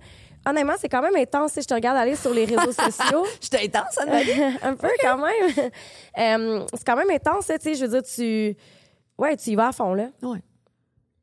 [0.46, 3.26] honnêtement, c'est quand même intense si je te regarde aller sur les réseaux sociaux.
[3.40, 4.42] J'étais intense, Anne-Marie.
[4.62, 5.70] un peu quand même.
[6.18, 7.74] Euh, c'est quand même intense, tu sais.
[7.74, 8.56] Je veux dire, tu.
[9.18, 10.10] Ouais, tu y vas à fond, là.
[10.22, 10.42] Ouais.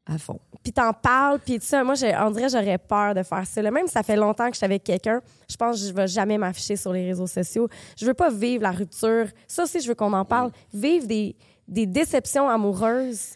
[0.06, 0.40] À fond.
[0.64, 1.84] Puis t'en parles, puis tout ça.
[1.84, 3.62] Moi, on dirait j'aurais peur de faire ça.
[3.62, 3.70] là.
[3.70, 6.08] Même si ça fait longtemps que je suis avec quelqu'un, je pense que je vais
[6.08, 7.68] jamais m'afficher sur les réseaux sociaux.
[7.98, 9.28] Je veux pas vivre la rupture.
[9.48, 10.52] Ça aussi, je veux qu'on en parle.
[10.74, 11.36] Vivre des,
[11.68, 13.36] des déceptions amoureuses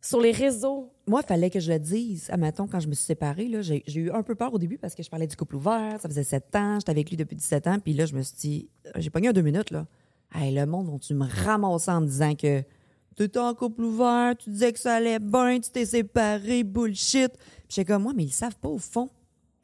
[0.00, 0.92] sur les réseaux.
[1.08, 2.28] Moi, il fallait que je le dise.
[2.30, 4.94] Admettons, quand je me suis séparée, là, j'ai eu un peu peur au début parce
[4.94, 6.00] que je parlais du couple ouvert.
[6.00, 6.78] Ça faisait sept ans.
[6.78, 7.78] J'étais avec lui depuis 17 ans.
[7.80, 9.86] Puis là, je me suis dit, j'ai pogné un deux minutes, là.
[10.34, 12.62] Hey, le monde, vont-tu me ramasser en me disant que
[13.16, 17.32] tu étais en couple ouvert, tu disais que ça allait bien, tu t'es séparé, bullshit.
[17.36, 19.08] Puis j'étais comme, moi, mais ils savent pas au fond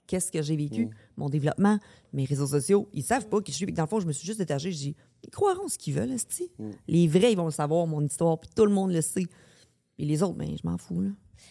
[0.06, 1.78] qu'est-ce que j'ai vécu, mon développement,
[2.12, 2.88] mes réseaux sociaux.
[2.92, 3.66] Ils savent pas qui je suis.
[3.66, 4.70] Puis Dans le fond, je me suis juste détachée.
[4.70, 6.50] Je dis, ils croiront ce qu'ils veulent, esti.
[6.86, 8.38] Les vrais, ils vont le savoir, mon histoire.
[8.38, 9.26] Puis tout le monde le sait.
[9.98, 11.10] Et les autres, ben, je m'en fous, là.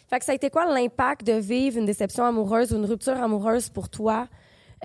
[0.09, 3.17] Fait que ça a été quoi l'impact de vivre une déception amoureuse ou une rupture
[3.17, 4.27] amoureuse pour toi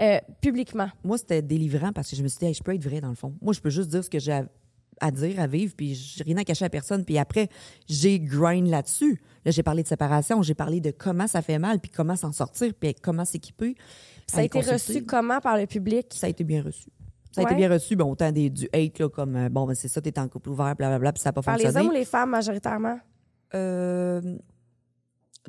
[0.01, 0.89] euh, publiquement?
[1.05, 3.09] moi, c'était délivrant parce que je me suis dit, Hey, je peux être vrai dans
[3.09, 3.35] le fond.
[3.41, 4.43] Moi, je peux juste dire ce que j'ai
[5.01, 7.05] à, dire, à vivre, puis j'ai rien à cacher à personne.
[7.05, 7.49] Puis après,
[7.89, 9.21] j'ai grind là-dessus.
[9.45, 12.33] Là, j'ai parlé de séparation, j'ai parlé de comment ça fait mal, puis comment s'en
[12.33, 13.77] sortir, puis comment s'équiper.
[14.27, 14.75] Ça a été consulter.
[14.75, 16.07] reçu comment par le public?
[16.15, 16.91] Ça a été bien reçu.
[17.33, 19.75] Ça a été bien reçu, bon, autant des, du hate, là, comme, euh, bon, ben,
[19.75, 21.87] c'est ça, t'es en couple ouvert, blablabla, puis ça n'a pas Par les fonctionné.
[21.87, 22.99] hommes ou les femmes majoritairement?
[23.55, 24.39] Euh,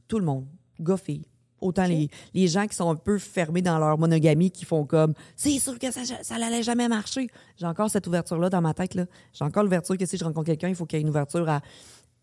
[0.08, 0.48] tout le monde,
[0.82, 1.26] gars, filles.
[1.60, 5.14] Autant les, les gens qui sont un peu fermés dans leur monogamie, qui font comme
[5.36, 7.30] c'est sûr que ça, ça n'allait jamais marcher.
[7.56, 8.94] J'ai encore cette ouverture-là dans ma tête.
[8.96, 9.06] là.
[9.34, 11.50] J'ai encore l'ouverture que si je rencontre quelqu'un, il faut qu'il y ait une ouverture
[11.50, 11.62] à,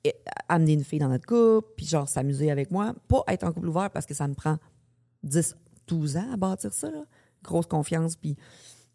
[0.05, 2.95] à amener une fille dans notre couple, puis genre s'amuser avec moi.
[3.09, 4.59] Pas être en couple ouvert parce que ça me prend
[5.24, 5.57] 10,
[5.89, 6.91] 12 ans à bâtir ça.
[6.91, 7.05] là.
[7.43, 8.37] Grosse confiance, puis.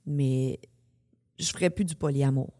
[0.05, 0.59] Mais
[1.37, 2.58] je ferais plus du polyamour.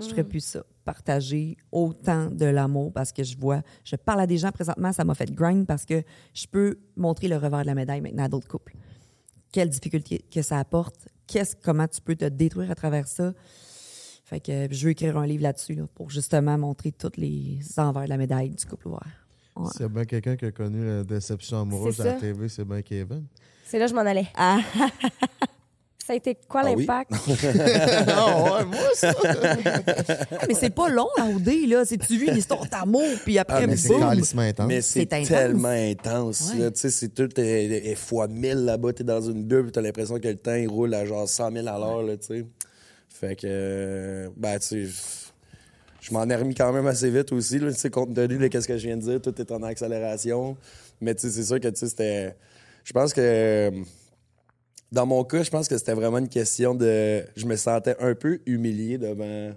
[0.00, 0.64] Je ferais plus ça.
[0.84, 5.04] Partager autant de l'amour parce que je vois, je parle à des gens présentement, ça
[5.04, 6.02] m'a fait grind parce que
[6.34, 8.74] je peux montrer le revers de la médaille maintenant à d'autres couples.
[9.52, 13.32] Quelle difficulté que ça apporte, qu'est-ce, comment tu peux te détruire à travers ça.
[14.24, 18.04] Fait que je veux écrire un livre là-dessus là, pour justement montrer tous les envers
[18.04, 19.26] de la médaille du couple ouvert.
[19.56, 19.68] Ouais.
[19.72, 22.20] S'il y a bien quelqu'un qui a connu la déception amoureuse C'est à la.
[22.20, 23.26] TV, c'est bien Kevin.
[23.66, 24.28] C'est là que je m'en allais.
[24.36, 24.60] Ah.
[26.06, 26.86] Ça a été quoi Ah oui?
[26.86, 27.10] l'impact?
[28.08, 29.12] non, ouais, moi, ça.
[29.22, 31.84] Ah, mais c'est pas long à OD, là.
[31.84, 34.66] C'est tu vis l'histoire d'amour, puis après, Ah, Mais c'est intense.
[34.66, 36.52] Mais c'est tellement intense.
[36.52, 36.60] Ouais.
[36.62, 36.70] là.
[36.70, 38.92] Tu sais, c'est tout est, est fois 1000 là-bas.
[38.92, 41.66] T'es dans une bulle, t'as l'impression que le temps, il roule à genre 100 000
[41.68, 42.46] à l'heure, là, tu sais.
[43.08, 44.92] Fait que, euh, ben, tu sais,
[46.00, 48.60] je m'en ai remis quand même assez vite aussi, là, tu sais, compte tenu de
[48.60, 49.20] ce que je viens de dire.
[49.20, 50.56] Tout est en accélération.
[51.00, 52.34] Mais, tu sais, c'est sûr que, tu sais, c'était...
[52.84, 53.70] Je pense que...
[54.92, 57.24] Dans mon cas, je pense que c'était vraiment une question de...
[57.36, 59.52] Je me sentais un peu humilié devant,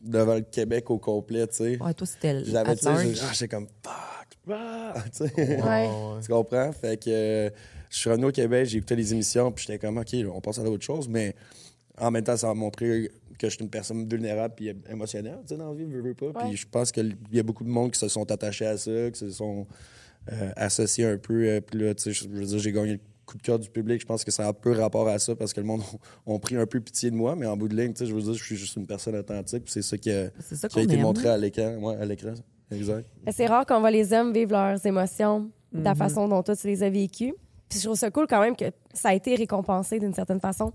[0.00, 1.82] devant le Québec au complet, tu sais.
[1.82, 5.62] Ouais, toi, c'était J'avais, tu sais, ah, j'étais comme fuck, fuck, tu sais.
[5.62, 5.88] Ouais.
[6.22, 6.72] Tu comprends?
[6.72, 7.50] Fait que euh,
[7.90, 10.58] je suis revenu au Québec, j'ai écouté les émissions, puis j'étais comme, OK, on passe
[10.58, 11.34] à autre chose, mais
[11.98, 15.48] en même temps, ça m'a montré que je suis une personne vulnérable puis émotionnelle, tu
[15.48, 16.26] sais, dans la vie, veux, veux pas.
[16.26, 16.48] Ouais.
[16.48, 19.10] Puis je pense qu'il y a beaucoup de monde qui se sont attachés à ça,
[19.10, 19.66] qui se sont
[20.30, 21.46] euh, associés un peu.
[21.48, 23.00] euh, puis là, tu sais, je je veux dire, j'ai gagné le
[23.30, 24.00] coup de cœur du public.
[24.00, 25.82] Je pense que ça a un peu rapport à ça parce que le monde
[26.26, 28.14] ont pris un peu pitié de moi, mais en bout de ligne, tu sais, je
[28.14, 30.28] veux dire, je suis juste une personne authentique, puis c'est ça qui a,
[30.68, 31.02] qui a été aime.
[31.02, 31.76] montré à l'écran.
[31.76, 32.34] Ouais, à l'écran.
[32.70, 33.06] Exact.
[33.24, 36.56] Mais C'est rare qu'on voit les hommes vivre leurs émotions de la façon dont toi,
[36.56, 37.34] tu les as vécues.
[37.68, 40.72] Puis je trouve ça cool quand même que ça a été récompensé d'une certaine façon.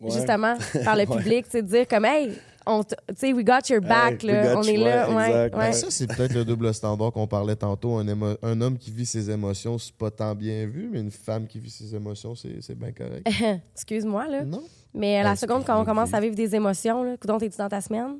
[0.00, 0.10] Ouais.
[0.10, 2.32] Justement, par le public, tu sais, de dire comme, hey,
[2.66, 5.08] on tu sais, we got your back, Hey, là, on you, est là.
[5.10, 5.50] ouais, Ouais.
[5.50, 7.96] Ben, ça, c'est peut-être le double standard qu'on parlait tantôt.
[7.96, 11.10] Un, émo- un homme qui vit ses émotions, c'est pas tant bien vu, mais une
[11.10, 13.26] femme qui vit ses émotions, c'est c'est bien correct.
[13.74, 14.44] Excuse-moi, là.
[14.44, 14.62] non?
[14.94, 17.56] Mais la Ben, seconde, c'est quand on commence à vivre des émotions, là, coudonc, t'es-tu
[17.58, 18.18] dans ta semaine?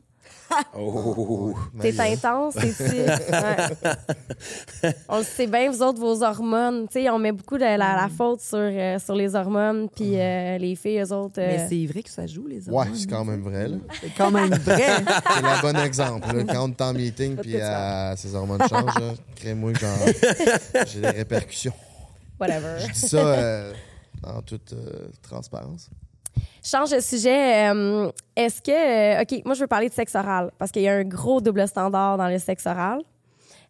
[0.77, 1.55] Oh!
[1.81, 2.83] T'es Mais, euh, intense, t'es-tu...
[4.83, 4.97] Ouais.
[5.09, 6.89] On le sait bien, vous autres, vos hormones.
[6.89, 10.19] Tu sais, on met beaucoup de la, la faute sur, euh, sur les hormones, puis
[10.19, 11.41] euh, les filles, eux autres...
[11.41, 12.97] euh, Mais c'est vrai que ça joue, les Ouais, hormones.
[12.97, 13.69] c'est quand même vrai.
[13.69, 13.77] là.
[14.01, 14.83] C'est quand même vrai.
[15.07, 16.37] C'est le bon exemple.
[16.37, 16.45] Là.
[16.53, 18.95] Quand on est en meeting puis euh, ses hormones changent,
[19.37, 19.73] crée-moi
[20.87, 21.73] j'ai des répercussions.
[22.41, 22.79] Whatever.
[22.87, 23.73] Je dis ça euh,
[24.25, 25.91] en toute euh, transparence.
[26.63, 27.71] Change de sujet.
[27.73, 28.71] euh, Est-ce que.
[28.71, 31.41] euh, OK, moi, je veux parler de sexe oral parce qu'il y a un gros
[31.41, 33.01] double standard dans le sexe oral.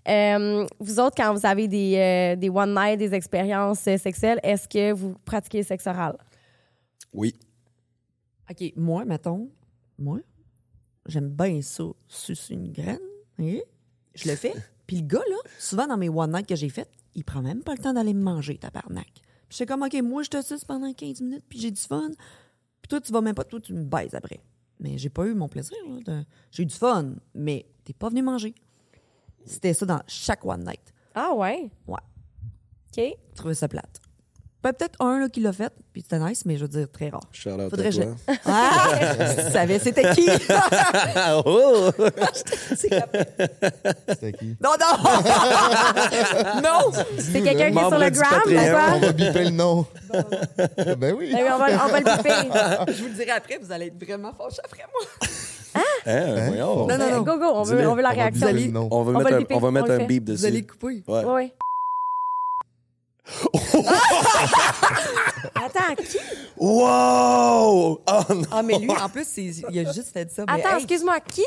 [0.09, 4.67] Euh, vous autres, quand vous avez des, euh, des one night, des expériences sexuelles, est-ce
[4.67, 6.17] que vous pratiquez le sexe oral?
[7.13, 7.35] Oui.
[8.51, 9.49] OK, moi, mettons,
[9.99, 10.19] moi,
[11.07, 12.99] j'aime bien ça, sucer une graine.
[13.39, 13.63] ok?
[14.15, 14.55] Je le fais.
[14.87, 17.63] Puis le gars, là, souvent dans mes one night que j'ai fait, il prend même
[17.63, 19.07] pas le temps d'aller me manger, tabarnak.
[19.15, 21.81] Puis je suis comme, OK, moi, je te suce pendant 15 minutes, puis j'ai du
[21.81, 22.11] fun.
[22.91, 24.41] Toi, tu vas même pas, toi, tu me baises après.
[24.80, 28.20] Mais j'ai pas eu mon plaisir, de- J'ai eu du fun, mais t'es pas venu
[28.22, 28.55] manger.
[29.47, 30.93] C'était ça dans chaque one night.
[31.14, 31.70] Ah, ouais?
[31.86, 32.01] Ouais.
[32.93, 32.97] OK.
[33.30, 34.01] Je trouvais ça plate.
[34.63, 37.09] Ben, Peut-être un là, qui l'a fait, puis c'était nice, mais je veux dire, très
[37.09, 37.23] rare.
[37.33, 38.03] Charlotte, Faudrait à que je...
[38.03, 38.15] toi.
[38.45, 38.89] Ah!
[39.47, 40.29] tu savais c'était qui?
[41.47, 41.91] oh!
[42.75, 44.57] C'était qui?
[44.63, 46.63] non, non!
[46.63, 46.93] non!
[47.19, 48.61] C'est quelqu'un qui est sur le gram, Patreon.
[48.61, 48.95] ou quoi?
[48.97, 49.87] On va biper le nom.
[50.13, 51.33] ben oui.
[51.33, 52.93] Ben oui, on va, on va le piper.
[52.93, 55.29] Je vous le dirai après, vous allez être vraiment fâchés après moi.
[56.07, 56.87] Hein, voyons.
[56.87, 57.23] Non, non, non.
[57.23, 58.53] Go, go, on veut, on veut la réaction.
[58.53, 58.77] biper.
[58.77, 60.07] On va On va mettre un, biper, on va on mettre le un fait.
[60.07, 60.39] beep dessus.
[60.41, 61.03] Vous allez couper.
[61.07, 61.53] Ouais.
[65.55, 66.18] Attends, qui?
[66.57, 68.01] Wow!
[68.07, 68.42] Oh non!
[68.51, 70.44] Ah, mais lui, en plus, c'est- il a juste fait ça.
[70.46, 71.44] mais Attends, hey, excuse-moi, qui?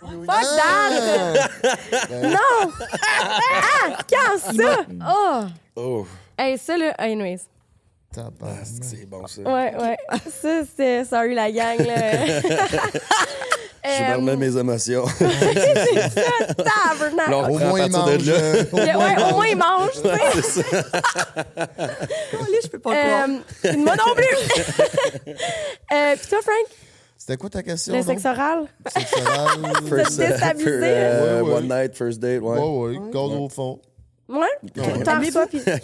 [0.00, 1.48] Fuck that!
[1.62, 1.76] Ah!
[2.22, 2.72] Non!
[3.02, 3.98] Ah!
[4.10, 4.76] Quand ça?
[5.06, 5.44] Oh!
[5.76, 6.06] Oh!
[6.38, 7.42] Hey, ça, là, anyways.
[8.12, 8.58] Tabarnak.
[8.60, 9.40] Ah, c'est bon, ça.
[9.42, 9.96] Ouais, ouais.
[10.30, 12.40] Ça, c'était sorry la gang, là.
[13.84, 15.04] Je me remets mes émotions.
[15.18, 17.30] Tabernacle.
[17.30, 18.16] Là, on Au moins, il mange.
[18.18, 18.36] de là.
[18.38, 20.62] euh, Ouais, ouais, au moins, il mange, tu sais.
[20.72, 23.28] Calais, je peux pas croire.
[23.64, 25.32] Euh, moi non plus.
[25.92, 26.66] euh, Puis toi, Frank,
[27.18, 27.94] C'était quoi ta question?
[27.96, 28.66] le sexe oral?
[28.86, 29.48] Sexe oral.
[29.88, 31.42] First, déstabilisé, euh, hein?
[31.42, 31.56] Ouais, ouais.
[31.58, 32.58] One night, first date, ouais.
[32.58, 33.80] Ouais, ouais, corde au fond.
[34.28, 34.46] Ouais.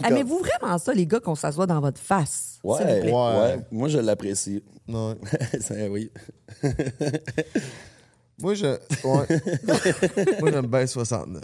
[0.04, 2.58] Aimez-vous vraiment ça, les gars, qu'on s'assoit dans votre face?
[2.64, 3.12] Ouais, s'il vous plaît?
[3.12, 3.66] ouais, Ouais.
[3.70, 4.62] Moi, je l'apprécie.
[4.86, 5.16] Non.
[5.60, 6.10] Ça, oui.
[8.40, 8.66] Moi, je.
[8.66, 8.80] Ouais.
[10.40, 11.42] moi, j'aime bien 69.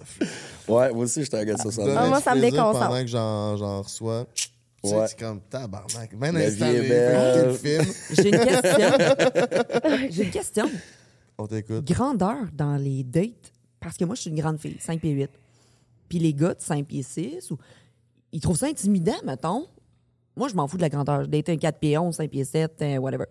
[0.68, 1.88] Ouais, moi aussi, je suis un gars de 60.
[1.96, 2.86] Ah, moi, ça me déconcentre.
[2.86, 4.26] Pendant que j'en, reçois.
[4.84, 5.06] Ouais.
[5.08, 6.10] c'est comme tabarnak.
[6.20, 7.36] La vie installé, est belle.
[7.36, 7.94] écoutez le film.
[8.10, 10.08] J'ai une question.
[10.10, 10.70] J'ai une question.
[11.38, 11.84] On t'écoute.
[11.84, 15.30] Grandeur dans les dates, parce que moi, je suis une grande fille, 5 pieds 8.
[16.08, 17.58] Puis les gars de 5 pieds 6, ou,
[18.32, 19.66] ils trouvent ça intimidant, mettons.
[20.36, 21.28] Moi, je m'en fous de la grandeur.
[21.28, 23.26] Date un 4 pieds 11, 5 pieds 7, euh, whatever.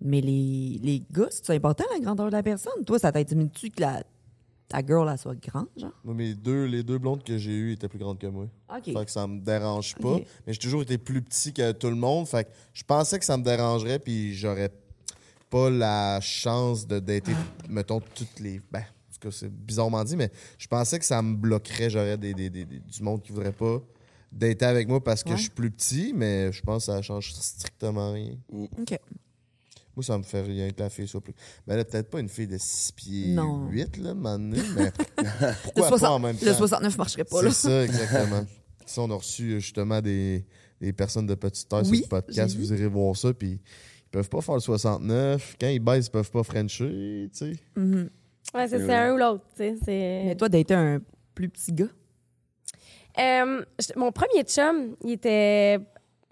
[0.00, 2.84] Mais les, les gars, c'est important, la grandeur de la personne?
[2.86, 4.02] Toi, ça t'intimide-tu que la,
[4.68, 5.92] ta girl, elle soit grande, genre?
[6.04, 8.46] Moi, mes deux, les deux blondes que j'ai eues étaient plus grandes que moi.
[8.70, 8.84] OK.
[8.84, 10.16] Fait que ça me dérange pas.
[10.46, 12.26] Mais j'ai toujours été plus petit que tout le monde.
[12.28, 14.70] Fait que je pensais que ça me dérangerait, puis j'aurais
[15.50, 17.32] pas la chance de dater,
[17.68, 18.60] mettons, toutes les.
[18.70, 21.90] Ben, en tout cas, c'est bizarrement dit, mais je pensais que ça me bloquerait.
[21.90, 23.80] J'aurais des, des- des- des- du monde qui voudrait pas
[24.32, 25.36] dater avec moi parce que Ouais.
[25.36, 28.32] je suis plus petit, mais je pense que ça change strictement rien.
[28.52, 28.98] OK.
[29.96, 31.34] Moi, ça me fait rien que la fille soit plus.
[31.66, 33.68] Ben là, peut-être pas une fille de 6 pieds Non.
[33.68, 36.46] 8, là, maintenant, mais Le, pourquoi 60 pas en même temps?
[36.46, 37.50] le 69 marcherait pas, C'est là.
[37.52, 38.46] ça, exactement.
[38.86, 40.46] Si on a reçu euh, justement des,
[40.80, 44.10] des personnes de petite taille Oui, sur le podcast, vous irez voir ça, puis ils
[44.10, 45.56] peuvent pas faire le 69.
[45.60, 47.52] Quand ils baissent, ils peuvent pas frencher, tu sais.
[47.76, 48.08] Mhm.
[48.54, 49.74] Ouais, c'est un ou l'autre, tu sais.
[49.84, 51.00] c'est- Mais toi, dater un
[51.34, 51.86] plus petit gars?
[53.18, 53.64] Euh,
[53.96, 55.78] mon premier chum, il était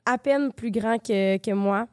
[0.05, 1.89] à peine plus grand que, que moi.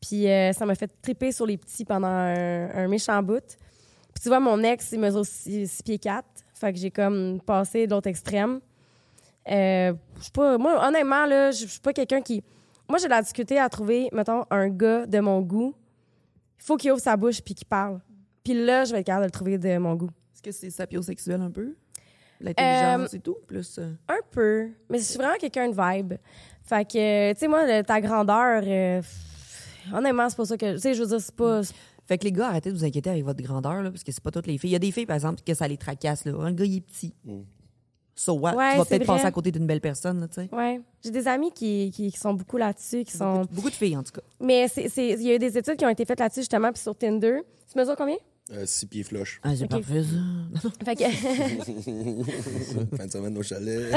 [0.00, 3.56] Puis euh, ça m'a fait triper sur les petits pendant un, un méchant bout.
[4.14, 6.24] Puis tu vois, mon ex, il mesure 6 pieds 4.
[6.54, 8.60] Fait que j'ai comme passé de l'autre extrême.
[9.48, 12.42] Euh, je suis pas, moi, honnêtement, là, je suis pas quelqu'un qui.
[12.88, 15.74] Moi, j'ai de la difficulté à trouver, mettons, un gars de mon goût.
[16.58, 18.00] Il faut qu'il ouvre sa bouche puis qu'il parle.
[18.46, 20.08] Puis là, je vais être capable de le trouver de mon goût.
[20.32, 21.74] Est-ce que c'est sapiosexuel un peu?
[22.40, 23.36] L'intelligence et tout?
[23.48, 23.76] Plus.
[23.80, 24.68] euh, Un peu.
[24.88, 26.14] Mais je suis vraiment quelqu'un de vibe.
[26.62, 29.02] Fait que, tu sais, moi, le- ta grandeur, euh,
[29.92, 30.74] honnêtement, c'est pas ça que.
[30.74, 31.62] Tu sais, je veux dire, c'est pas.
[32.06, 34.22] Fait que les gars, arrêtez de vous inquiéter avec votre grandeur, là, parce que c'est
[34.22, 34.70] pas toutes les filles.
[34.70, 36.24] Il y a des filles, par exemple, que ça les tracasse.
[36.24, 36.34] Là.
[36.38, 37.12] Un gars, il est petit.
[38.14, 38.54] So what?
[38.54, 40.48] Ouais, tu vas peut-être passer à côté d'une belle personne, là, tu sais.
[40.54, 40.80] Ouais.
[41.02, 43.40] J'ai des amis qui, qui, qui sont beaucoup là-dessus, qui sont.
[43.40, 44.22] Beaucoup, beaucoup de filles, en tout cas.
[44.40, 46.70] Mais c'est- c'est- il y a eu des études qui ont été faites là-dessus, justement,
[46.72, 47.40] puis sur Tinder.
[47.70, 48.16] Tu mesures combien?
[48.52, 49.40] Euh, six pieds flush.
[49.42, 50.68] Ah, j'ai pas fait ça.
[50.84, 51.02] Fait que.
[52.96, 53.92] fin de semaine au chalet.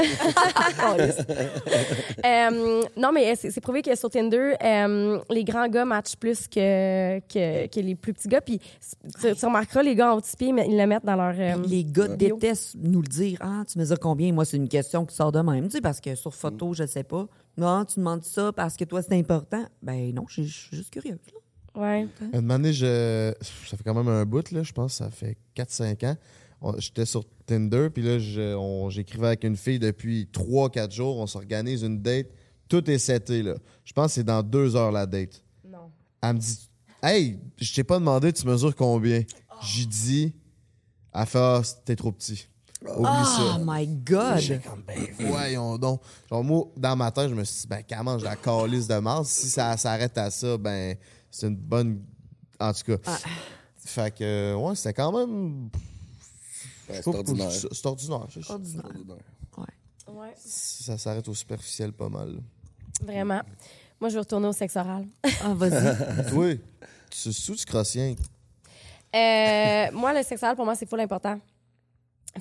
[2.24, 6.48] Euh, non, mais c'est c'est prouvé que sur Tinder, euh, les grands gars matchent plus
[6.48, 8.40] que, que, que les plus petits gars.
[8.40, 8.58] Puis
[9.20, 11.16] tu, tu remarqueras, les gars en haut de six pieds, mais ils le mettent dans
[11.16, 11.58] leur.
[11.66, 13.38] Les gars détestent nous le dire.
[13.40, 14.32] Ah, tu mesures combien?
[14.32, 16.86] Moi, c'est une question qui sort de même, tu sais, parce que sur photo, je
[16.86, 17.26] sais pas.
[17.56, 19.64] Non, tu demandes ça parce que toi, c'est important?
[19.82, 21.18] Ben non, je je suis juste curieuse.
[21.32, 21.39] là.
[21.74, 22.08] Ouais.
[22.32, 23.32] Une année, je...
[23.40, 26.16] ça fait quand même un bout, là, je pense, ça fait 4-5 ans.
[26.78, 28.18] J'étais sur Tinder, puis là,
[28.90, 31.18] j'écrivais avec une fille depuis 3-4 jours.
[31.18, 32.26] On s'organise une date.
[32.68, 33.54] Tout est seté, là.
[33.84, 35.42] Je pense que c'est dans deux heures, la date.
[35.66, 35.90] Non.
[36.22, 36.68] Elle me dit
[37.02, 39.22] Hey, je t'ai pas demandé, tu mesures combien?
[39.62, 40.34] J'ai dit
[41.14, 42.46] Elle fait Ah, t'es trop petit.
[42.82, 43.58] Oublie Oh ça.
[43.62, 44.60] my God!
[44.64, 46.00] Comme, ben voyons donc.
[46.30, 48.94] Genre, moi, dans ma tête, je me suis dit, ben, comment je la calisse de
[48.98, 49.28] Mars?
[49.28, 50.96] Si ça s'arrête à ça, ben,
[51.30, 52.02] c'est une bonne.
[52.58, 53.12] En tout cas.
[53.76, 55.70] Fait que, ouais, c'était quand même.
[56.88, 57.50] Ouais, je c'est ordinaire.
[57.50, 58.26] C'est ordinaire.
[58.30, 58.84] c'est- Ordinaire.
[58.84, 59.16] Ordinaire.
[59.56, 60.12] Ouais.
[60.12, 60.32] Ouais.
[60.36, 62.34] Ça s'arrête au superficiel pas mal.
[62.34, 62.40] là.
[63.02, 63.40] Vraiment.
[64.00, 65.06] Moi, je veux retourner au sexe oral.
[65.42, 66.26] Ah, vas-y.
[66.30, 66.54] Toi,
[67.10, 68.14] tu sous tu crosses rien.
[69.14, 71.38] Euh, moi, le sexe oral, pour moi, c'est full important.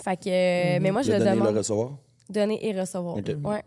[0.04, 1.54] Fait que, euh, mais moi, je Le le donner, demande.
[1.54, 1.98] le recevoir?
[2.30, 3.18] Donner et recevoir.
[3.18, 3.32] Ok.
[3.44, 3.64] Ouais.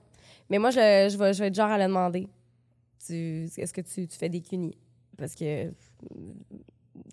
[0.49, 2.29] Mais moi, je, je, vais, je vais être genre à le demander.
[3.05, 4.77] Tu, Est-ce que tu, tu fais des cunis?
[5.23, 5.71] Parce que euh,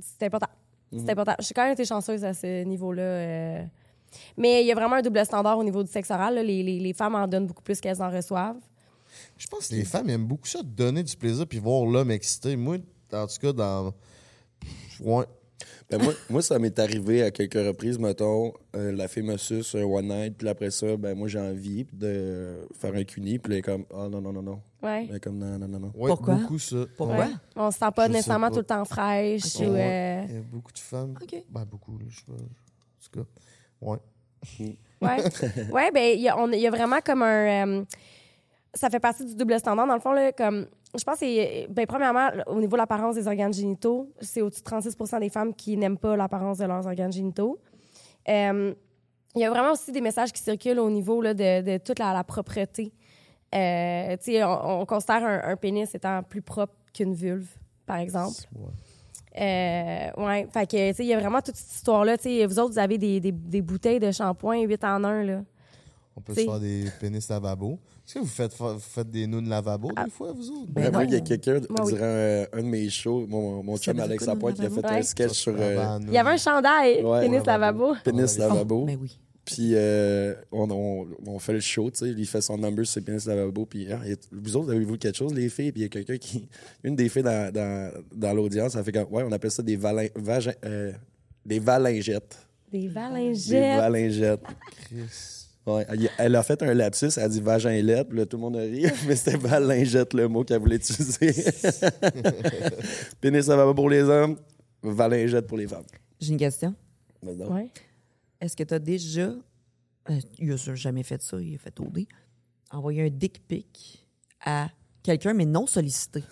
[0.02, 0.50] c'est important.
[0.92, 1.36] C'est important.
[1.38, 3.02] Je suis quand même été chanceuse à ce niveau-là.
[3.04, 3.64] euh.
[4.36, 6.34] Mais il y a vraiment un double standard au niveau du sexe oral.
[6.34, 6.42] là.
[6.42, 8.58] Les, les, les femmes en donnent beaucoup plus qu'elles en reçoivent.
[9.38, 12.10] Je pense que les femmes aiment beaucoup ça, de donner du plaisir puis voir l'homme
[12.10, 12.56] excité.
[12.56, 12.78] Moi,
[13.14, 13.94] en tout cas, dans.
[15.02, 15.26] Ouais.
[15.90, 19.74] Ben, moi, moi, ça m'est arrivé à quelques reprises, mettons, euh, la fille me suce
[19.74, 23.54] un one night, puis après ça, ben moi j'ai envie de faire un cuni, puis
[23.54, 25.08] elle est comme ah non non non non, Ouais.
[25.10, 25.92] elle est comme non non non non.
[25.96, 26.36] Ouais, Pourquoi?
[26.36, 26.86] beaucoup ça.
[26.96, 27.18] Pourquoi?
[27.18, 27.32] Ouais.
[27.56, 28.54] On se sent pas Je nécessairement pas.
[28.54, 29.56] tout le temps fraîche.
[29.56, 29.62] Ok.
[29.68, 31.16] Ou, euh, Il y a beaucoup de femmes.
[31.20, 31.44] OK.
[31.50, 32.34] Ben, beaucoup, là, je sais pas.
[32.34, 32.38] En
[33.12, 33.28] tout cas,
[33.82, 33.98] ouais.
[35.02, 35.24] Ouais,
[35.74, 37.66] ouais ben il y, a- on- il y a vraiment comme un.
[37.68, 37.84] euh,
[38.76, 39.88] ça fait partie du double standard.
[39.88, 40.68] Dans le fond, là, comme.
[40.98, 41.68] Je pense que c'est.
[41.70, 45.54] Ben, premièrement, au niveau de l'apparence des organes génitaux, c'est au-dessus de 36% des femmes
[45.54, 47.60] qui n'aiment pas l'apparence de leurs organes génitaux.
[48.28, 48.74] Euh,
[49.36, 52.00] il y a vraiment aussi des messages qui circulent au niveau là, de, de toute
[52.00, 52.92] la, la propreté.
[53.54, 57.48] Euh, tu sais, on, on considère un, un pénis étant plus propre qu'une vulve,
[57.86, 58.36] par exemple.
[58.56, 58.72] Ouais.
[59.40, 62.18] Euh, ouais, fait que, tu sais, il y a vraiment toute cette histoire-là.
[62.18, 65.24] Tu sais, vous autres, vous avez des, des, des bouteilles de shampoing 8 en 1,
[65.24, 65.42] là.
[66.18, 66.42] On peut T'sais.
[66.42, 67.80] se faire des pénis lavabo.
[68.10, 70.06] Est-ce que vous faites, fa- vous faites des nounes lavabo Ah.
[70.06, 70.72] des fois, vous autres?
[70.72, 71.10] Ben moi, non.
[71.10, 71.76] il y a quelqu'un, oui.
[71.94, 75.02] durant euh, un de mes shows, mon, mon chum Alex Lapointe, qui a fait un
[75.04, 77.22] sketch sur euh, ben, Il y avait un chandail, Ouais.
[77.22, 77.94] pénis lavabo.
[78.04, 78.86] pénis Oh, lavabo.
[78.86, 79.20] Ben oui.
[79.46, 83.04] Puis euh, on, on, on fait le show, tu sais, il fait son number sur
[83.04, 83.68] pénis lavabo.
[83.68, 84.00] Puis hein,
[84.32, 85.72] vous autres, avez-vous quelque chose, les filles?
[85.72, 86.48] Puis il y a quelqu'un qui.
[86.84, 89.12] Une des filles dans, dans, dans l'audience, elle fait comme.
[89.12, 90.92] Ouais, on appelle ça des, valin, vagin- euh,
[91.46, 92.38] des valingettes.
[92.72, 93.78] Des Des valingettes.
[93.78, 94.42] valingettes.
[94.88, 95.46] Chris.
[95.76, 95.86] Ouais,
[96.18, 98.62] elle, a fait un lapsus, elle a dit vaginlette, puis là, tout le monde a
[98.62, 101.34] ri, mais c'était valingette le mot qu'elle voulait utiliser.
[103.22, 104.38] Pénis lavabo pour les hommes,
[104.84, 105.86] valingette pour les femmes.
[106.20, 106.74] J'ai une question.
[107.24, 107.70] Ouais.
[108.42, 109.34] Est-ce que tu as déjà.
[110.10, 112.06] euh, il a jamais fait ça, il a fait OD.
[112.72, 114.06] Envoyé un dick pic
[114.46, 114.70] à
[115.04, 116.24] quelqu'un, mais non sollicité?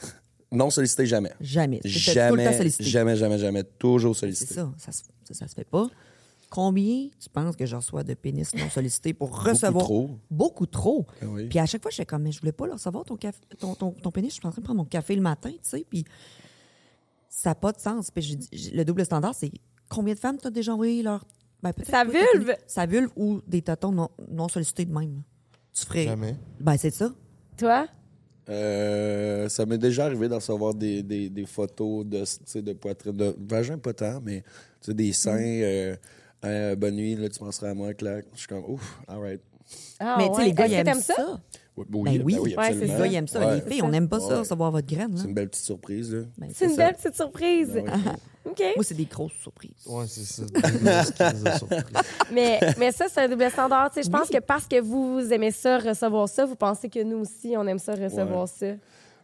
[0.52, 1.34] Non sollicité jamais.
[1.42, 1.82] Jamais.
[1.84, 2.84] C'était tout le temps Jamais, sollicité.
[2.86, 3.64] jamais, jamais, jamais.
[3.78, 4.54] Toujours C'est sollicité.
[4.54, 5.88] ça, ça, se- ça, ça se fait pas.
[6.50, 9.84] Combien tu penses que je reçois de pénis non sollicités pour recevoir?
[9.84, 10.10] trop.
[10.32, 11.06] Beaucoup trop.
[11.22, 11.48] Ah oui.
[11.50, 13.40] Puis à chaque fois, je fais comme, mais je voulais pas le recevoir, ton, café,
[13.60, 14.32] ton, ton, ton pénis.
[14.32, 15.86] Je suis en train de prendre mon café le matin, tu sais.
[15.90, 16.06] Puis
[17.30, 18.12] ça n'a pas de sens.
[18.12, 18.38] Puis
[18.74, 19.52] le double standard, c'est
[19.90, 21.26] combien de femmes t'as déjà envoyé leur.
[21.62, 22.56] Ben, peut-être Sa vulve?
[22.66, 25.24] Sa vulve ou des tatons non, non sollicités de même.
[25.74, 26.06] Tu ferais.
[26.06, 26.36] Jamais.
[26.60, 27.12] Ben, c'est ça.
[27.58, 27.88] Toi?
[28.50, 32.72] Euh, ça m'est déjà arrivé de recevoir des, des, des photos de, tu sais, de
[32.74, 34.48] poitrine, de vagin pas tant, mais tu
[34.92, 35.38] sais, des seins.
[35.38, 35.62] Mm.
[35.64, 35.96] euh,
[36.44, 38.26] Hey, bonne nuit, là, tu penseras à moi, clac.
[38.34, 39.42] Je suis comme, ouf, all right.
[40.00, 40.46] Ah, mais tu sais, ouais.
[40.46, 41.16] les gars, ils aiment ça?
[41.16, 41.40] ça?
[41.76, 42.34] Oui, Ben oui.
[42.36, 42.82] ben Ouais, c'est absolument.
[42.82, 43.40] Les gars, ils aiment ça.
[43.48, 43.56] Ouais.
[43.56, 45.12] Les filles, on n'aime pas ça, recevoir votre graine.
[45.14, 45.18] là.
[45.22, 46.22] C'est une belle petite surprise, là.
[46.38, 46.78] Ben, C'est une ça.
[46.86, 47.70] belle petite surprise.
[47.74, 48.12] Ben oui.
[48.52, 48.64] OK.
[48.76, 49.72] Moi, c'est des grosses surprises.
[49.86, 50.44] Ouais, c'est ça.
[52.32, 53.90] Mais, mais ça, c'est un double standard.
[53.92, 54.36] Tu sais, je pense Oui.
[54.36, 57.80] que parce que vous, aimez ça, recevoir ça, vous pensez que nous aussi, on aime
[57.80, 58.48] ça, recevoir Ouais.
[58.48, 58.66] ça.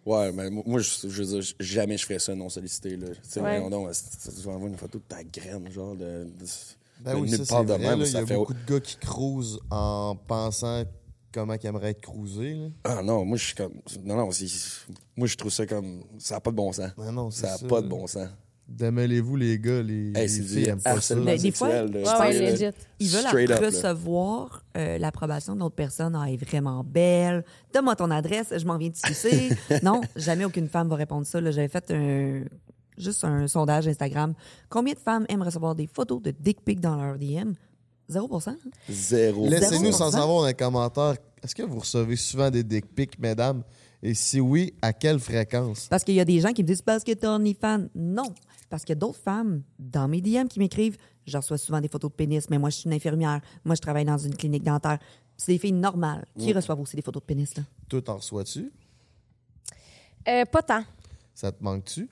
[0.06, 3.08] Ouais, mais moi, je, je veux dire, jamais je ferais ça non sollicité, là.
[3.10, 3.40] Tu sais,
[3.70, 6.26] donc, c'est- tu vas envoyer une photo de ta graine, genre, de.
[6.26, 6.46] de-
[7.04, 7.78] Ben de oui, nulle ça, c'est part de vrai.
[7.80, 8.06] même, là.
[8.08, 10.84] Il y a fait- beaucoup de gars qui cruisent en pensant
[11.34, 12.54] comment ils aimeraient être cruisés.
[12.54, 12.68] Là.
[12.84, 13.74] Ah non, moi, je suis comme.
[14.04, 14.48] Non, non, c'est-
[15.18, 16.04] moi, je trouve ça comme.
[16.20, 16.90] Ça n'a pas de bon sens.
[16.98, 18.28] Ben non, Ça n'a pas de bon sens.
[18.66, 19.82] Démêlez-vous, les gars.
[19.82, 20.96] Les, Hey, les c'est filles du aiment pas ça.
[20.96, 21.68] harcèlement Ben, des fois.
[21.68, 22.52] Ouais, ouais, là.
[22.52, 22.66] legit.
[23.00, 26.16] Ils veulent up, recevoir euh, l'approbation de l'autre personne.
[26.16, 27.44] Ah, elle est vraiment belle.
[27.74, 29.50] Donne-moi ton adresse, je m'en viens de sucer.
[29.84, 31.42] non, jamais aucune femme va répondre ça.
[31.42, 31.52] là.
[31.52, 32.44] J'avais fait un,
[32.98, 34.34] juste un sondage Instagram.
[34.70, 37.54] Combien de femmes aiment recevoir des photos de dick pic dans leur DM?
[38.10, 38.58] 0% hein?
[38.90, 39.48] Zéro.
[39.48, 41.16] Laissez-nous sans savoir dans les commentaires.
[41.42, 43.64] Est-ce que vous recevez souvent des dick pics, mesdames?
[44.02, 45.88] Et si oui, à quelle fréquence?
[45.90, 47.88] Parce qu'il y a des gens qui me disent parce que t'es OnlyFans.
[47.96, 48.34] Non.
[48.70, 51.88] Parce qu'il y a d'autres femmes dans mes DM qui m'écrivent Je reçois souvent des
[51.88, 53.40] photos de pénis, mais moi, je suis une infirmière.
[53.64, 55.00] Moi, je travaille dans une clinique dentaire.
[55.38, 57.56] C'est des filles normales qui reçoivent aussi des photos de pénis.
[57.56, 57.64] Là.
[57.88, 58.72] Toi, t'en reçois-tu?
[60.28, 60.84] Euh, pas tant.
[61.34, 62.10] Ça te manque-tu?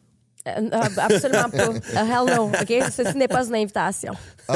[0.47, 1.69] Euh, euh, absolument pas.
[1.69, 2.91] Euh, hell no, OK?
[2.91, 4.13] Ceci n'est pas une invitation.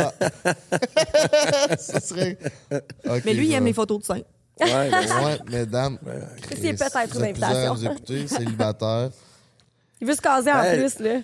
[1.77, 2.38] Ça serait.
[3.07, 4.21] Ok, Mais lui, il aime les photos de seins.
[4.59, 5.97] Ouais, ben, Ouais, mesdames.
[6.49, 7.75] Ceci est peut-être vous une invitation.
[7.75, 9.09] nous écouter, célibataire.
[10.01, 11.19] Il veut se caser en plus, là.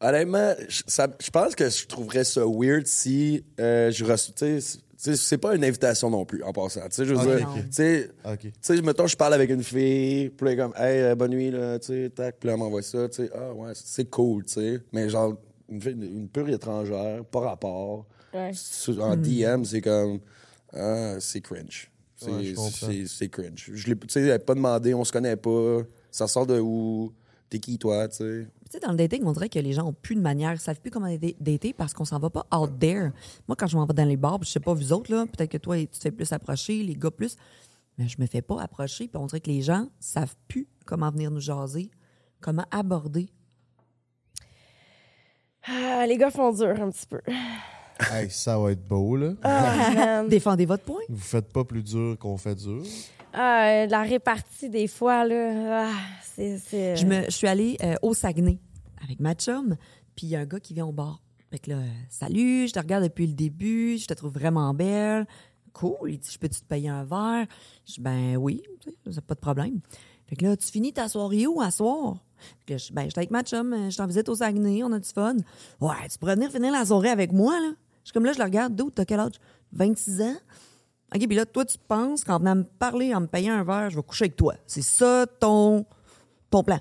[0.00, 4.58] Honnêtement, je ça- je pense que je trouverais ça weird si euh, je reçois.
[4.96, 6.80] C'est- pas une invitation non plus, en passant.
[6.88, 8.38] Tu sais, je veux dire, tu sais, OK.
[8.40, 11.14] tu sais, mettons, je parle avec une fille, puis là, elle est comme, hey, euh,
[11.14, 14.08] bonne nuit, là, tu sais, tac, puis elle m'envoie ça, tu sais, ah, ouais, c'est
[14.10, 14.80] cool, tu sais.
[14.92, 15.34] Mais genre,
[15.68, 18.52] une, fille- une pure étrangère, pas rapport, Ouais.
[19.00, 20.20] en DM, c'est comme,
[20.72, 21.90] ah, c'est cringe.
[22.16, 23.70] C'est Ouais, cringe.
[23.74, 25.80] Je l'ai, tu sais, elle a pas demandé, on se connaît pas,
[26.10, 27.12] ça sort de où,
[27.50, 28.46] t'es qui, toi, tu sais.
[28.66, 30.58] Tu sais, dans le dating, on dirait que les gens ont plus de manière, ils
[30.58, 31.08] savent plus comment
[31.40, 33.12] dater parce qu'on s'en va pas out there.
[33.46, 35.52] Moi, quand je m'en vais dans les bars, je sais pas vous autres, là, peut-être
[35.52, 37.36] que toi, tu te fais plus approcher, les gars plus,
[37.96, 41.10] mais je me fais pas approcher, puis on dirait que les gens savent plus comment
[41.10, 41.90] venir nous jaser,
[42.40, 43.28] comment aborder.
[45.68, 47.20] Ah, les gars font dur un petit peu.
[47.98, 49.32] Hey, ça va être beau, là.
[49.42, 50.28] Ah, man.
[50.28, 51.02] Défendez votre point.
[51.08, 52.82] Vous faites pas plus dur qu'on fait dur.
[53.38, 55.92] Ah, la répartie des fois, là, ah,
[56.22, 56.58] c'est...
[56.58, 58.58] c'est- Je, me, je suis allée euh, au Saguenay
[59.04, 59.76] avec ma chum,
[60.14, 61.20] puis il y a un gars qui vient au bar.
[61.50, 65.26] Fait que là, salut, je te regarde depuis le début, je te trouve vraiment belle.
[65.74, 66.12] Cool.
[66.12, 67.46] Il dit, je peux-tu te payer un verre?
[67.86, 68.62] Je dis, ben oui,
[69.10, 69.80] ça, pas de problème.
[70.26, 72.16] Fait que là, tu finis ta soirée où à soir?
[72.60, 74.82] Fait que là, je ben, j'étais avec ma chum, euh, je t'en visite au Saguenay,
[74.82, 75.36] on a du fun.
[75.80, 77.72] Ouais, tu pourrais venir finir la soirée avec moi, là?
[78.02, 78.90] Je suis comme là, je le regarde, d'où?
[78.90, 79.32] T'as quel âge?
[79.72, 80.36] 26 ans?
[81.14, 83.90] OK, puis là, toi, tu penses qu'en venant me parler, en me payant un verre,
[83.90, 84.54] je vais coucher avec toi.
[84.66, 85.86] C'est ça ton,
[86.50, 86.80] ton plan.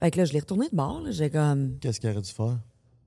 [0.00, 1.02] Fait que là, je l'ai retourné de bord.
[1.10, 1.78] J'ai comme.
[1.80, 2.58] Qu'est-ce qu'il aurait dû faire?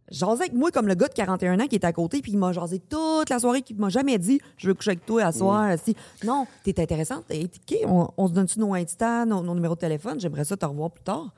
[0.09, 2.38] Jasé avec moi comme le gars de 41 ans qui est à côté, puis il
[2.38, 5.31] m'a jasé toute la soirée, qui m'a jamais dit Je veux coucher avec toi à
[5.34, 5.77] soir.
[5.84, 5.95] Si.
[6.23, 7.25] Non, t'es intéressante.
[7.27, 10.19] T'es OK, on, on se donne-tu nos Insta, nos, nos numéros de téléphone?
[10.19, 11.34] J'aimerais ça te revoir plus tard.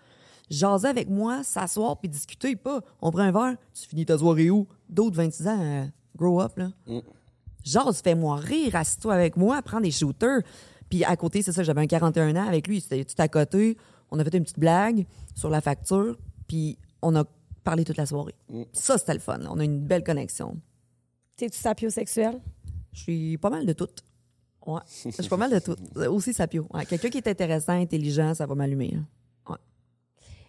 [0.51, 2.81] Jaser avec moi, s'asseoir puis discuter, pas.
[3.01, 4.67] On prend un verre, tu finis ta soirée où?
[4.87, 5.85] D'autres 26 ans, euh,
[6.15, 6.69] grow up, là.
[7.71, 10.41] Jase, fais-moi rire, assis-toi avec moi, prends des shooters.
[10.89, 13.77] Puis à côté, c'est ça, j'avais un 41 ans avec lui, c'était tout à côté.
[14.11, 15.05] On a fait une petite blague
[15.35, 16.17] sur la facture,
[16.47, 17.23] puis on a
[17.63, 18.33] parlé toute la soirée.
[18.73, 19.37] Ça, c'était le fun.
[19.37, 19.49] là.
[19.51, 20.59] On a une belle connexion.
[21.35, 22.41] T'es-tu sapiosexuel?
[22.91, 24.03] Je suis pas mal de toutes.
[24.65, 25.79] Ouais, je suis pas mal de toutes.
[26.07, 26.67] Aussi sapio.
[26.73, 28.95] Ouais, Quelqu'un qui est intéressant, intelligent, ça va m'allumer.
[28.97, 29.05] hein.
[29.47, 29.57] Ouais.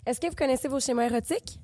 [0.06, 1.60] Est-ce que vous connaissez vos schémas érotiques?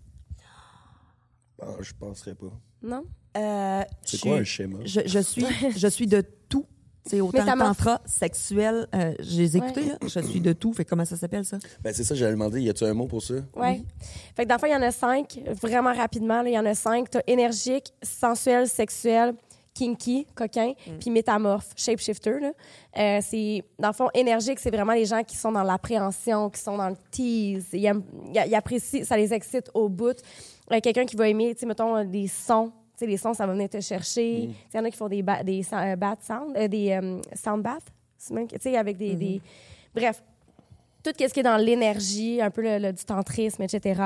[1.60, 2.52] Ah, je penserais pas.
[2.82, 3.04] Non?
[3.36, 4.78] Euh, C'est je quoi suis- un schéma?
[4.84, 5.44] Je, je suis,
[5.76, 6.64] je suis de tout.
[7.08, 7.76] C'est autant Métamorphe.
[7.76, 8.88] tantra, sexuel.
[8.92, 9.96] euh, je les ai écoutés, là.
[10.02, 10.72] Je suis de tout.
[10.72, 11.58] Fait comment ça s'appelle, ça?
[11.82, 13.34] Ben, c'est ça, j'allais demander, y a-tu un mot pour ça?
[13.54, 13.84] Oui.
[14.34, 16.42] Fait que dans le fond, il y en a cinq, vraiment rapidement.
[16.42, 17.08] Il y en a cinq.
[17.10, 19.34] T'as énergique, sensuel, sexuel,
[19.72, 22.40] kinky, coquin, puis métamorphe, shapeshifter.
[22.40, 22.52] Là.
[22.98, 26.60] Euh, c'est, dans le fond, énergique, c'est vraiment les gens qui sont dans l'appréhension, qui
[26.60, 27.66] sont dans le tease.
[27.72, 28.02] Ils, aiment-
[28.34, 30.16] ils- ils apprécient, ça les excite au bout.
[30.72, 32.72] Euh, quelqu'un qui va aimer, tu sais, mettons, des sons.
[32.96, 34.48] Sais, les sons, ça va venir te chercher.
[34.48, 36.90] Sais, Il y en a qui font des, ba- des euh, bath sound, euh, des
[36.92, 37.84] euh, sound baths.
[38.26, 39.40] Tu sais, avec des, des-
[39.94, 40.22] Bref,
[41.02, 44.02] tout ce qui est dans l'énergie, un peu le, le- du tantrisme, etc.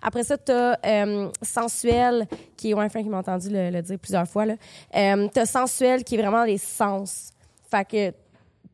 [0.00, 2.26] Après ça, tu as sensuel,
[2.56, 4.54] qui est, ouais, Frank, il m'a entendu le, le dire plusieurs fois, là.
[4.94, 7.32] Euh, tu as sensuel, qui est vraiment les sens.
[7.70, 8.14] Fait que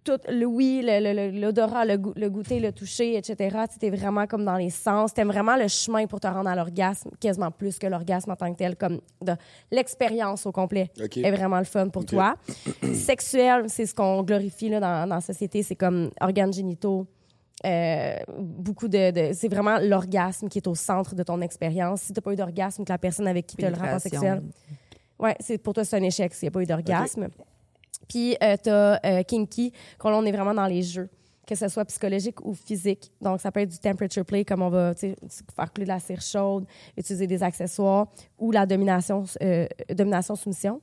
[0.07, 3.59] tout le- le- le- l'odorat, le, le goûter, le toucher, etc.
[3.78, 5.12] Tu es vraiment comme dans les sens.
[5.12, 8.51] Tu vraiment le chemin pour te rendre à l'orgasme, quasiment plus que l'orgasme en tant
[8.53, 9.33] que tel, comme de
[9.70, 10.91] l'expérience au complet
[11.24, 12.37] est vraiment le fun pour toi.
[12.95, 17.07] Sexuel, c'est ce qu'on glorifie là, dans, dans la société, c'est comme organes génitaux.
[17.65, 22.03] euh, beaucoup de, de- c'est vraiment l'orgasme qui est au centre de ton expérience.
[22.03, 24.01] Si tu n'as pas eu d'orgasme, que la personne avec qui tu as le rapport
[24.11, 24.43] sexuel,
[25.19, 27.28] ouais, c'est pour toi c'est un échec s'il n'y a pas eu d'orgasme.
[28.09, 31.09] Puis euh, tu as kinky, quand là, on est vraiment dans les jeux,
[31.47, 33.12] que ce soit psychologique ou physique.
[33.20, 36.20] Donc ça peut être du temperature play, comme on va faire couler de la cire
[36.20, 36.64] chaude,
[36.97, 38.06] utiliser des accessoires,
[38.39, 40.81] ou la domination, euh, domination soumission.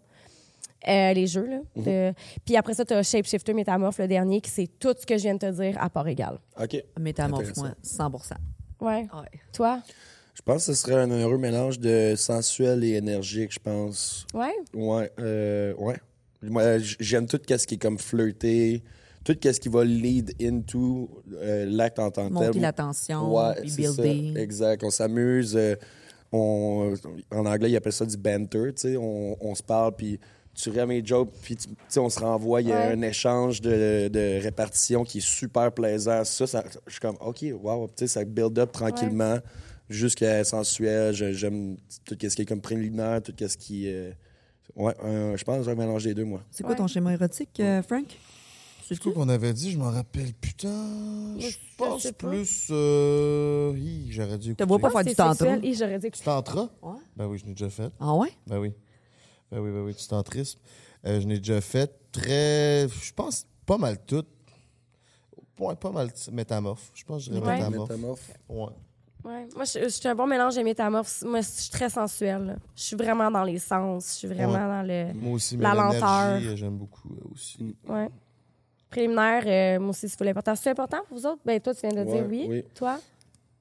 [0.85, 1.45] Euh, les jeux.
[1.47, 2.13] Là, de-
[2.45, 5.23] Puis après ça, tu as Shapeshifter, Métamorphe, le dernier, qui c'est tout ce que je
[5.23, 6.39] viens de te dire à part égal.
[6.61, 6.83] OK.
[6.99, 8.11] Métamorphe, moi, 100
[8.81, 9.07] Ouais.
[9.13, 9.39] Ouais.
[9.53, 9.81] Toi?
[10.35, 14.25] Je pense que ce serait un heureux mélange de sensuel et énergique, je pense.
[14.33, 14.51] Ouais?
[14.73, 15.95] Ouais, euh, ouais.
[16.43, 18.83] Moi, j'aime tout ce qui est comme flirter,
[19.23, 22.47] tout ce qui va lead into euh, l'acte en tant que tel.
[22.47, 24.01] Monter la tension, Ouais, c'est ça.
[24.01, 24.39] builder.
[24.41, 24.83] Exact.
[24.83, 25.55] On s'amuse.
[25.55, 25.75] euh,
[26.31, 26.93] on,
[27.31, 28.73] en anglais, ils appellent ça du banter.
[28.73, 30.19] Tu sais, on, on se parle, puis
[30.55, 31.57] tu à mes jokes, puis
[31.97, 32.61] on se renvoie.
[32.61, 32.93] Il y a Ouais.
[32.93, 36.23] un échange de, de répartition qui est super plaisant.
[36.23, 39.37] Ça, ça je suis comme, OK, wow, ça build up tranquillement
[39.89, 41.13] jusqu'à sensuel.
[41.13, 43.87] J'aime tout ce qui est comme préliminaire, tout ce qui.
[43.87, 44.11] euh,
[44.75, 46.41] ouais, un- je pense un mélange des deux, moi.
[46.51, 46.77] C'est quoi Ouais.
[46.77, 48.05] ton schéma érotique, euh, Frank?
[48.85, 49.71] C'est quoi qu'on avait dit?
[49.71, 50.33] Je m'en rappelle.
[50.33, 51.37] Putain.
[51.39, 52.27] Je Je pense sais pas.
[52.27, 52.67] plus.
[52.69, 53.73] Euh...
[53.77, 54.55] hi, J'aurais dû.
[54.55, 55.15] Te vois pas écouter.
[55.15, 55.57] faire du C'est tantra?
[55.67, 56.69] Et j'aurais dit que Tu tantra?
[56.81, 56.97] Ouais.
[57.15, 57.89] Ben oui, je l'ai déjà fait.
[57.99, 58.29] Ah ouais?
[58.45, 58.73] Ben oui.
[59.51, 60.59] Ben oui, ben oui, du tantrisme.
[61.05, 61.91] Euh, je l'ai déjà fait.
[62.11, 62.87] Très.
[62.89, 64.25] Je pense pas mal tout.
[65.59, 66.91] Ouais, pas mal métamorphe.
[66.93, 67.57] Je pense que je dirais Ouais.
[67.59, 67.89] métamorphe.
[67.89, 68.31] Métamorphe.
[68.49, 68.67] Ouais.
[69.25, 69.47] Ouais.
[69.55, 71.23] Moi, je, je suis un bon mélange de métamorphes.
[71.23, 72.45] Moi, je suis très sensuelle.
[72.45, 72.55] là.
[72.75, 74.09] Je suis vraiment dans les sens.
[74.11, 74.59] Je suis vraiment Ouais.
[74.59, 75.13] dans le.
[75.13, 76.51] Moi aussi, mais La l'énergie, lenteur.
[76.51, 77.75] euh, j'aime beaucoup euh, aussi.
[77.87, 78.09] Ouais.
[78.89, 80.55] Préliminaire, euh, moi aussi, c'est full important.
[80.55, 81.41] C'est important pour vous autres?
[81.45, 82.45] Ben, toi, tu viens de Ouais, dire oui.
[82.49, 82.63] oui.
[82.75, 82.99] Toi?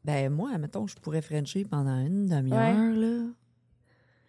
[0.04, 2.58] Ben, moi, mettons, je pourrais Frencher pendant une demi-heure,
[2.94, 3.24] là.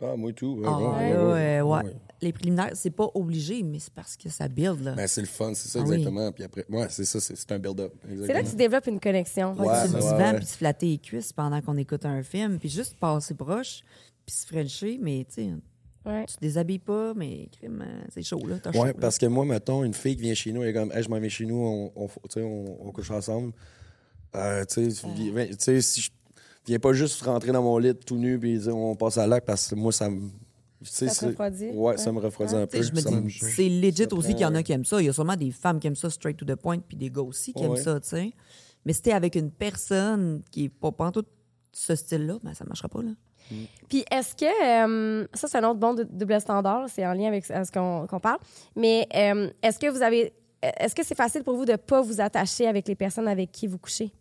[0.02, 0.62] Ah, moi tout.
[0.66, 1.96] Ah, ouais, ouais, ouais.
[2.24, 4.94] Les préliminaires, c'est pas obligé, mais c'est parce que ça build, là.
[4.94, 5.96] Ben, c'est le fun, c'est ça, Ah oui.
[5.96, 6.32] exactement.
[6.32, 7.94] Puis après, ouais, c'est ça, c'est un build-up.
[8.08, 9.54] C'est là que tu développes une connexion.
[9.54, 12.58] Ouais, Ouais, sur le ouais, puis se flatter les cuisses pendant qu'on écoute un film,
[12.60, 13.82] puis juste passer proche,
[14.26, 15.50] puis se frencher, mais tu sais,
[16.06, 16.26] Ouais.
[16.28, 18.56] tu te déshabilles pas, mais crime, euh, c'est chaud, là.
[18.74, 18.94] Là.
[18.94, 21.10] parce que moi, mettons, une fille qui vient chez nous, elle est comme, hey, je
[21.10, 23.54] m'en vais chez nous, on, on, tu sais, on, on couche ensemble.
[24.36, 26.10] Euh, tu vi- tu sais, si je
[26.66, 29.46] viens pas juste rentrer dans mon lit tout nu puis dire on passe à l'acte
[29.46, 30.30] parce que moi, ça me.
[30.84, 31.70] Ça te c'est- refroidit?
[31.70, 32.84] Ouais, ça me refroidit un Tu sais, peu.
[32.88, 35.00] je me ça dis, c'est legit aussi qu'il y en a qui aiment ça.
[35.02, 37.10] Il y a sûrement des femmes qui aiment ça straight to the point, puis des
[37.10, 38.32] gars aussi qui aiment ça, tu sais.
[38.86, 41.28] Mais si t'es avec une personne qui est pas pantoute
[41.72, 43.12] ce style-là, ben ça marchera pas, là.
[43.90, 44.46] Puis est-ce que
[45.24, 47.72] euh, ça c'est un autre bon double standard, c'est en lien avec ce
[48.08, 48.40] qu'on parle.
[48.76, 52.22] Mais euh, est-ce que vous avez est-ce que c'est facile pour vous de pas vous
[52.22, 54.14] attacher avec les personnes avec qui vous couchez?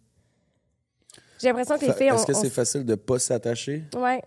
[1.41, 3.85] J'ai l'impression que les filles Est-ce que on- c'est facile de pas s'attacher?
[3.97, 4.23] ouais.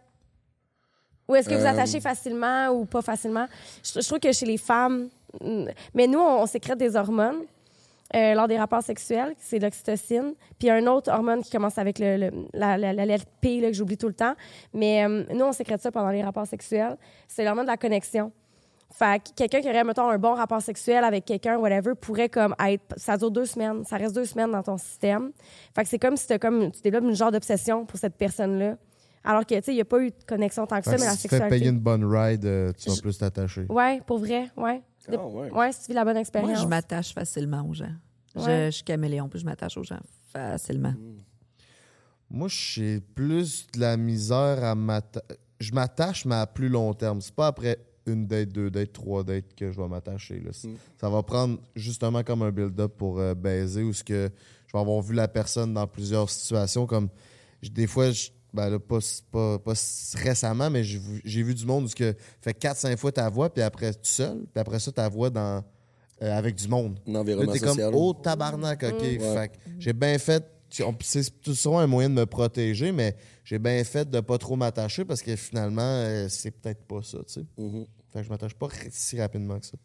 [1.27, 3.47] Ou est-ce que vous Euh, attachez facilement ou pas facilement?
[3.83, 5.09] Je, je trouve que chez les femmes
[5.41, 7.41] mm, mais nous on, on sécrète des hormones
[8.15, 10.33] euh, lors des rapports sexuels, c'est l'oxytocine.
[10.59, 13.05] Puis il y a un autre hormone qui commence avec le, le- la, la, la
[13.05, 14.35] lettre P là, que j'oublie tout le temps.
[14.73, 16.97] Mais euh, nous, on sécrète ça pendant les rapports sexuels.
[17.27, 18.31] C'est l'hormone de la connexion.
[18.93, 22.55] Fait que quelqu'un qui aurait, mettons, un bon rapport sexuel avec quelqu'un, whatever, pourrait comme
[22.65, 22.83] être...
[22.95, 23.83] Ça dure deux semaines.
[23.83, 25.31] Ça reste deux semaines dans ton système.
[25.73, 28.75] Fait que c'est comme si comme, tu développes une genre d'obsession pour cette personne-là
[29.25, 30.97] Alors que, tu sais, il n'y a pas eu de connexion tant que ça, mais
[30.99, 31.57] la si tu fais sexualité.
[31.59, 33.65] payer une bonne ride, euh, tu vas Je- plus t'attacher.
[33.69, 34.81] Ouais, pour vrai, ouais.
[35.09, 35.51] De- Ah, ouais.
[35.51, 36.61] Ouais, si tu vis la bonne Moi, expérience.
[36.61, 37.91] je m'attache facilement aux gens.
[38.35, 38.65] Je- Ouais.
[38.67, 39.99] Je, suis caméléon, puis je m'attache aux gens
[40.33, 40.93] facilement.
[42.29, 45.25] Moi, j'ai plus de la misère à m'attacher.
[45.59, 47.21] Je m'attache, mais à plus long terme.
[47.21, 47.77] C'est pas après
[48.07, 50.39] une date, deux dates, trois dates que je vais m'attacher.
[50.41, 50.51] là.
[50.51, 50.75] C'est- Mm.
[50.99, 54.29] Ça va prendre justement comme un build-up pour euh, baiser ou ce que
[54.67, 56.85] je vais avoir vu la personne dans plusieurs situations.
[56.85, 57.09] Comme
[57.63, 58.97] des fois, je- ben là, pas,
[59.31, 59.73] pas, pas
[60.15, 63.93] récemment, mais j'ai vu, du monde où que fait 4-5 fois ta voix, puis après
[63.93, 65.63] tout seul, puis après ça, ta voix dans,
[66.21, 66.99] euh, avec du monde.
[67.07, 67.91] Un Là, environnement t'es comme, social.
[67.93, 69.01] oh tabarnak, OK.
[69.01, 69.49] Ouais.
[69.49, 70.43] Que j'ai bien fait.
[71.01, 73.15] C'est tout souvent un moyen de me protéger, mais
[73.45, 77.19] j'ai bien fait de pas trop m'attacher parce que finalement, euh, c'est peut-être pas ça,
[77.19, 77.45] tu sais.
[77.57, 77.85] Mhm.
[78.11, 79.77] Fait que je m'attache pas si rapidement que ça.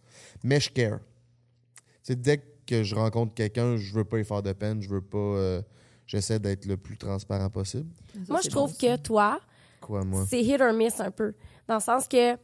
[0.43, 0.99] Mais je care.
[1.77, 4.89] Tu sais, dès que je rencontre quelqu'un, je veux pas y faire de peine, je
[4.89, 5.19] veux pas.
[5.19, 5.63] euh,
[6.11, 7.89] J'essaie d'être le plus transparent possible.
[8.29, 9.39] Moi, je trouve bon, que toi,
[9.81, 10.25] Quoi, moi?
[10.29, 11.35] c'est hit or miss un peu.
[11.69, 12.37] Dans le sens que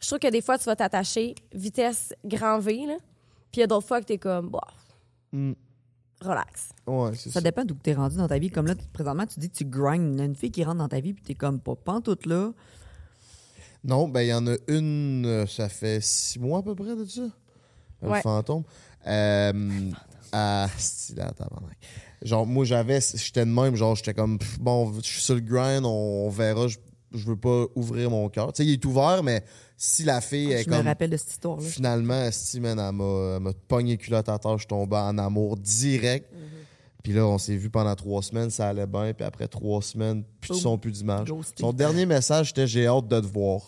[0.00, 2.96] je trouve que des fois, tu vas t'attacher vitesse grand V, là.
[3.52, 4.58] Puis il y a d'autres fois que t'es comme, bah,
[5.32, 5.52] Hmm.
[6.20, 6.70] relax.
[6.86, 7.34] Ouais, c'est ça.
[7.34, 8.50] Ça dépend d'où tu es rendu dans ta vie.
[8.50, 10.14] Comme là, présentement, tu dis que tu grindes.
[10.14, 11.76] Il y a une fille qui rentre dans ta vie, puis tu es comme pas
[11.76, 12.50] pantoute là.
[13.84, 16.96] Non, ben il y en a une, euh, ça fait six mois à peu près
[16.96, 17.22] de ça.
[18.02, 18.20] Le Ouais.
[18.20, 18.64] fantôme.
[19.06, 19.90] Euh,
[20.32, 21.24] à style.
[22.24, 25.40] Genre, moi, j'avais, j'étais de même, genre, j'étais comme, pff, bon, je suis sur le
[25.40, 25.88] grind, on,
[26.26, 26.78] on verra, je,
[27.14, 28.52] je veux pas ouvrir mon cœur.
[28.52, 29.42] Tu sais, il est ouvert, mais
[29.76, 31.66] si la fille est Je me comme, rappelle de cette histoire-là.
[31.66, 36.30] finalement, esti, man, elle m'a, pogné culotte à terre, je tombais en amour direct.
[37.02, 39.12] Puis là, on s'est vu pendant trois semaines, ça allait bien.
[39.12, 41.26] Puis après trois semaines, plus de son, plus d'image.
[41.58, 43.62] Son dernier message, c'était J'ai hâte de te voir.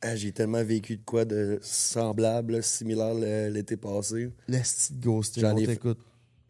[0.00, 4.30] Ah, J'ai tellement vécu de quoi de semblable, similaire le- l'été passé.
[5.40, 5.98] J'en on ai- t'écoute.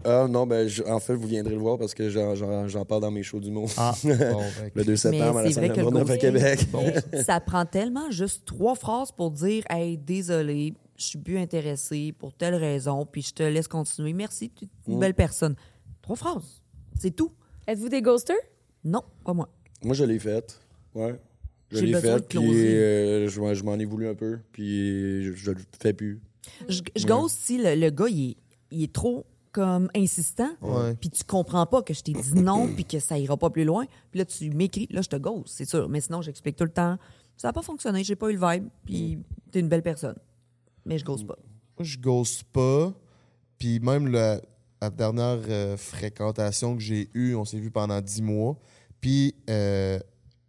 [0.04, 2.84] Ah non, ben je- en fait, vous viendrez le voir parce que j'en- j'en j'en
[2.84, 3.68] parle dans mes shows du monde.
[3.76, 6.60] Ah, bon, que- le 2 septembre à la c'est vrai salle que le à Québec.
[7.26, 12.32] ça prend tellement juste trois phrases pour dire Hey, désolé, je suis plus intéressé pour
[12.32, 14.12] telle raison, puis je te laisse continuer.
[14.12, 15.00] Merci, tu es une Mm.
[15.00, 15.56] belle personne.
[16.00, 16.62] Trois phrases.
[16.98, 17.32] C'est tout.
[17.66, 18.36] Êtes-vous des ghosters?
[18.84, 19.48] Non, pas moi.
[19.82, 20.60] Moi, je l'ai faite.
[20.94, 21.14] Ouais.
[21.70, 22.76] Je J'ai l'ai besoin de faite, puis closer.
[22.76, 26.20] euh, je, m'en- je m'en ai voulu un peu, puis je, je le fais plus.
[26.68, 28.36] Je, je ghost si le, le gars, il est,
[28.70, 29.26] il est trop
[29.58, 30.50] comme insistant,
[31.00, 33.64] puis tu comprends pas que je t'ai dit non, puis que ça ira pas plus
[33.64, 33.86] loin.
[34.12, 35.88] Puis là, tu m'écris, là, je te ghost, c'est sûr.
[35.88, 36.96] Mais sinon, j'explique tout le temps.
[37.36, 39.18] Ça n'a pas fonctionné, j'ai pas eu le vibe, puis
[39.50, 40.14] t'es une belle personne.
[40.84, 41.36] Mais je ghost pas.
[41.76, 42.92] Moi, je ghost pas.
[43.58, 44.40] Puis même la
[44.90, 48.56] dernière euh, fréquentation que j'ai eue, on s'est vu pendant dix mois.
[49.00, 49.98] Puis euh,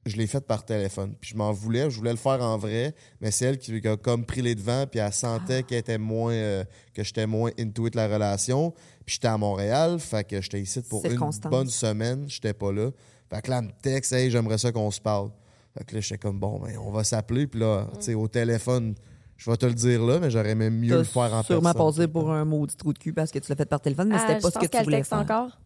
[0.09, 1.15] je l'ai faite par téléphone.
[1.19, 3.95] Puis je m'en voulais, je voulais le faire en vrai, mais c'est elle qui a
[3.97, 6.63] comme pris les devants, puis elle sentait qu'elle était moins, euh,
[6.93, 8.71] que j'étais moins into it la relation.
[9.05, 11.17] Puis j'étais à Montréal, fait que j'étais ici pour une
[11.49, 12.91] bonne semaine, j'étais pas là.
[13.29, 15.29] Fait que là, elle me texte, hey, j'aimerais ça qu'on se parle.
[15.77, 18.27] Fait que là, j'étais comme, bon, ben, on va s'appeler, puis là, tu sais, au
[18.27, 18.95] téléphone,
[19.37, 21.71] je vais te le dire là, mais j'aurais même mieux le faire en T'as sûrement
[21.73, 21.95] personne.
[21.95, 24.15] passé pour un maudit trou de cul parce que tu l'as fait par téléphone, mais
[24.17, 25.19] Ah, c'était pas je ce que tu voulais texte faire.
[25.19, 25.59] encore.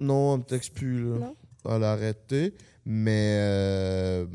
[0.00, 1.18] Non, elle me texte plus, là.
[1.18, 1.36] Non?
[1.68, 4.26] Elle a arrêté, mais euh,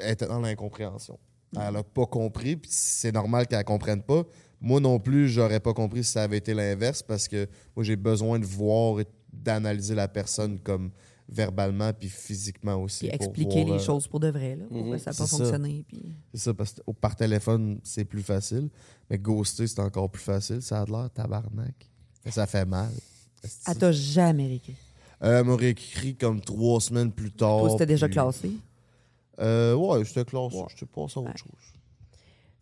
[0.00, 1.18] elle était dans l'incompréhension.
[1.54, 4.24] Elle a pas compris, puis c'est normal qu'elle comprenne pas.
[4.60, 7.96] Moi non plus, j'aurais pas compris si ça avait été l'inverse, parce que moi, j'ai
[7.96, 10.90] besoin de voir et d'analyser la personne comme
[11.28, 13.08] verbalement puis physiquement aussi.
[13.08, 15.16] Puis pour expliquer voir, les euh, choses pour de vrai, là, pourquoi Mhm, ça n'a
[15.16, 15.38] pas c'est ça.
[15.38, 15.84] fonctionné.
[15.88, 16.14] Puis...
[16.32, 18.68] C'est ça, parce que par téléphone, c'est plus facile.
[19.10, 20.62] Mais ghoster, c'est encore plus facile.
[20.62, 21.90] Ça a de l'air tabarnak.
[22.24, 22.92] Mais ça fait mal.
[23.66, 24.76] Elle t'a jamais réécrit.
[25.22, 27.60] Euh, Elle m'aurait écrit comme trois semaines plus tard.
[27.60, 28.50] Toi, c'était déjà puis- classé?
[29.40, 30.56] Euh, ouais, j'étais classé.
[30.56, 30.64] Ouais.
[30.70, 31.36] J'étais passé à autre Ouais.
[31.36, 31.72] chose.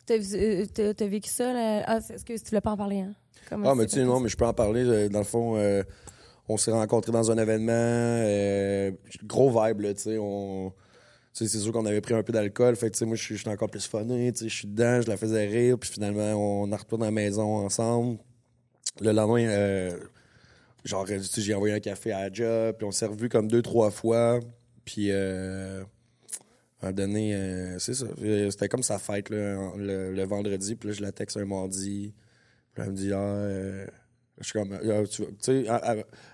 [0.07, 1.53] T'as euh, t'as- t'as vécu ça?
[1.53, 1.83] Là?
[1.87, 3.15] Ah, c'est- excuse, tu voulais pas en parler, hein?
[3.49, 4.85] Comment Ah, mais c'est tu sais, non, mais je peux en parler.
[4.85, 5.83] Euh, Dans le fond, euh,
[6.49, 7.73] on s'est rencontrés dans un événement.
[7.73, 8.91] euh,
[9.25, 10.19] gros vibe, là, tu sais.
[10.19, 10.71] On...
[11.33, 12.77] tu sais, C'est sûr qu'on avait pris un peu d'alcool.
[12.77, 13.89] Fait que, tu sais, moi, je suis je suis encore plus
[14.33, 15.79] tu sais, Je suis dedans, je la faisais rire.
[15.79, 18.19] Puis finalement, on en retourne à la maison ensemble.
[19.01, 19.97] Le lendemain, euh,
[20.85, 22.77] genre, tu sais, j'ai envoyé un café à job.
[22.78, 24.40] Puis on s'est revus comme deux, trois fois.
[24.85, 25.82] Puis, euh,
[26.82, 28.06] à un moment donné, euh, c'est ça.
[28.23, 30.74] Euh, C'était comme sa fête, là, le, le vendredi.
[30.77, 32.15] Puis là, je la texte un mardi.
[32.74, 33.86] Puis elle me dit, ah, euh,
[34.40, 35.65] je suis comme, euh, tu, sais,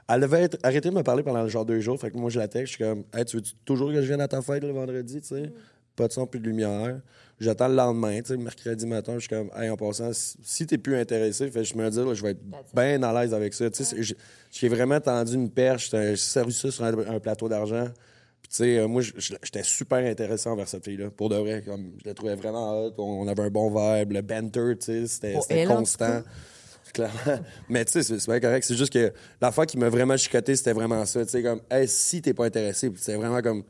[0.08, 2.00] elle, être- arrêté de me parler pendant genre deux jours.
[2.00, 4.06] Fait que moi, je la texte, je suis comme, hey, tu veux toujours que je
[4.06, 5.52] vienne à ta fête le vendredi, tu sais?
[5.96, 7.00] Pas de son, plus de lumière.
[7.40, 10.76] J'attends le lendemain, tu sais, mercredi matin, je suis comme, hey, en passant, si, t'es
[10.76, 12.40] plus intéressé, fait, je me dis, là, je vais être
[12.74, 13.70] bien à l'aise avec ça.
[13.70, 13.96] Tu sais,
[14.50, 17.86] j'ai- vraiment tendu une perche, j'ai servi ça sur un, un plateau d'argent.
[18.42, 21.10] Puis, tu sais, euh, moi, j'étais super intéressé envers cette fille-là.
[21.10, 22.94] Pour de vrai, comme, je la trouvais vraiment hot.
[22.98, 24.12] On, avait un bon vibe.
[24.12, 26.22] Le banter, tu sais, c'était constant.
[26.92, 27.44] Clairement.
[27.68, 28.64] Mais tu sais, c'est bien correct.
[28.64, 31.24] C'est juste que la fois qui m'a vraiment chicoté, c'était vraiment ça.
[31.24, 33.62] Tu sais, comme, hey, si t'es pas intéressé, c'est vraiment comme,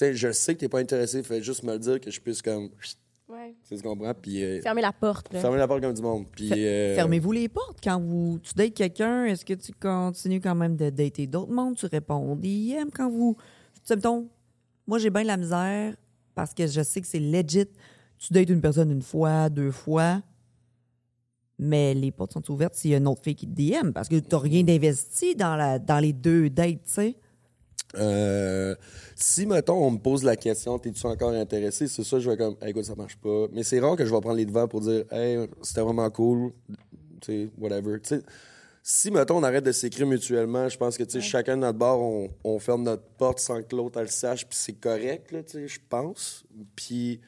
[0.00, 2.42] sais, je sais que t'es pas intéressé, fais juste me le dire que je puisse
[2.42, 2.70] comme.
[3.30, 3.54] Ouais.
[3.62, 4.12] Tu sais, tu comprends?
[4.14, 4.42] Puis.
[4.42, 5.40] euh, Fermer la porte, là.
[5.40, 6.26] fermer la porte comme du monde.
[6.32, 6.50] Puis.
[6.52, 9.24] euh, Fermez-vous les portes quand vous tu dates quelqu'un.
[9.26, 11.76] Est-ce que tu continues quand même de dater d'autres mondes?
[11.76, 13.36] Tu réponds DM quand vous.
[13.74, 14.28] Tu sais, mettons,
[14.86, 15.94] moi, j'ai bien de la misère
[16.34, 17.66] parce que je sais que c'est legit.
[18.18, 20.22] Tu dates une personne une fois, deux fois,
[21.58, 24.08] mais les portes sont ouvertes s'il y a une autre fille qui te DM parce
[24.08, 27.16] que tu n'as rien d'investi dans, la, dans les deux dates, tu sais.
[27.96, 28.74] Euh,
[29.16, 31.88] si, mettons, on me pose la question, t'es-tu encore intéressé?
[31.88, 33.46] C'est ça, je vais comme, Hey, écoute, ça marche pas.
[33.52, 36.52] Mais c'est rare que je vais prendre les devants pour dire, hey, c'était vraiment cool,
[37.20, 38.00] tu sais, whatever.
[38.00, 38.20] Tu
[38.82, 41.78] si, mettons, on arrête de s'écrire mutuellement, je pense que, tu sais, chacun de notre
[41.78, 45.32] bord, on, on ferme notre porte sans que l'autre elle le sache, puis c'est correct,
[45.32, 46.44] là, tu sais, je pense.
[46.74, 47.20] Puis,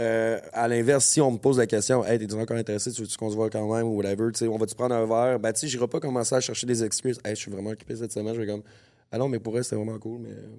[0.00, 2.90] euh, à l'inverse, si on me pose la question, hey, t'es-tu encore intéressé?
[2.92, 4.30] Tu veux-tu qu'on se voit quand même ou whatever?
[4.32, 5.38] Tu sais, on va-tu prendre un verre?
[5.38, 7.18] Ben, tu sais, j'irai pas commencer à chercher des excuses.
[7.24, 8.34] Hey, je suis vraiment occupé cette semaine.
[8.34, 8.62] Je vais comme,
[9.14, 10.56] ah non, mais pour elle, c'était vraiment cool, mais euh,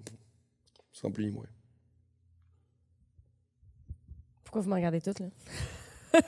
[0.93, 1.43] sans plus ni moins.
[4.45, 5.27] Pourquoi vous me regardez toutes, là?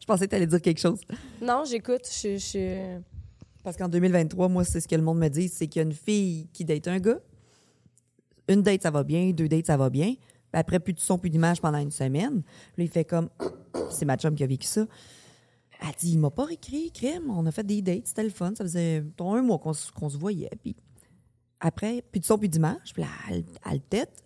[0.00, 1.02] Je pensais que tu allais dire quelque chose.
[1.42, 2.08] Non, j'écoute.
[2.10, 2.98] Je, je...
[3.62, 5.86] Parce qu'en 2023, moi, c'est ce que le monde me dit, c'est qu'il y a
[5.86, 7.20] une fille qui date un gars.
[8.48, 9.32] Une date, ça va bien.
[9.32, 10.14] Deux dates, ça va bien.
[10.14, 12.36] Puis après, plus de son, plus d'image pendant une semaine.
[12.78, 13.28] Là, il fait comme...
[13.90, 14.86] c'est ma chum qui a vécu ça.
[15.82, 17.28] Elle dit, il m'a pas écrit, crème.
[17.28, 18.54] On a fait des dates, c'était le fun.
[18.56, 20.48] Ça faisait un mois qu'on se qu'on se voyait.
[20.62, 20.74] Puis
[21.60, 22.92] après, plus de son, plus d'image.
[22.92, 24.24] Puis là, elle, elle tête.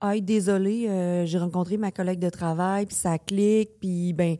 [0.00, 4.36] Ah, désolé, euh, j'ai rencontré ma collègue de travail, puis ça clique, puis ben,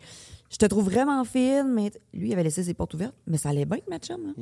[0.50, 3.50] je te trouve vraiment fine, mais lui, il avait laissé ses portes ouvertes, mais ça
[3.50, 4.32] allait bien avec ma chum, là.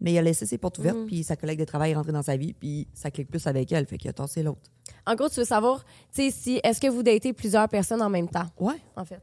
[0.00, 2.22] Mais il a laissé ses portes ouvertes, puis sa collègue de travail est rentrée dans
[2.22, 4.60] sa vie, puis ça clique plus avec elle, fait qu'il a tassé l'autre.
[5.06, 5.84] En gros, tu veux savoir,
[6.14, 8.76] tu sais, si, est-ce que vous datez plusieurs personnes en même temps, Ouais.
[8.94, 9.22] en fait?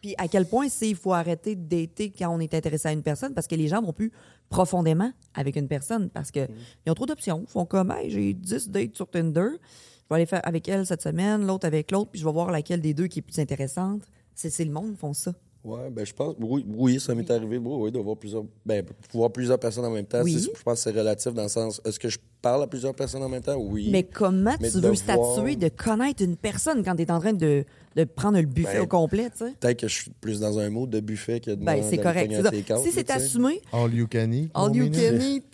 [0.00, 2.92] Puis à quel point c'est il faut arrêter de dater quand on est intéressé à
[2.92, 4.12] une personne parce que les gens vont plus
[4.48, 6.48] profondément avec une personne parce que
[6.86, 7.44] ils ont trop d'options.
[7.46, 10.86] Ils font comme hey, j'ai 10 dates sur Tinder, je vais aller faire avec elle
[10.86, 13.38] cette semaine, l'autre avec l'autre, puis je vais voir laquelle des deux qui est plus
[13.38, 14.02] intéressante.
[14.34, 15.34] C'est le monde font ça.
[15.62, 18.82] Ouais, ben je pense, oui, oui ça m'est arrivé, oui, oui, de voir plusieurs, ben,
[19.12, 20.22] voir plusieurs personnes en même temps.
[20.22, 20.38] Oui.
[20.38, 23.22] Je pense que c'est relatif dans le sens, est-ce que je parle à plusieurs personnes
[23.22, 23.56] en même temps?
[23.56, 23.90] Oui.
[23.92, 24.96] Mais comment Mais tu veux voir-
[25.34, 27.64] statuer de connaître une personne quand tu es en train de,
[27.94, 29.54] de prendre le buffet Ben, au complet, tu sais?
[29.60, 32.32] Peut-être que je suis plus dans un mode de buffet que de Ben, c'est correct.
[32.34, 32.76] C'est ça.
[32.82, 34.50] Si c'est assumé, All you can eat.
[34.54, 35.44] all you can eat.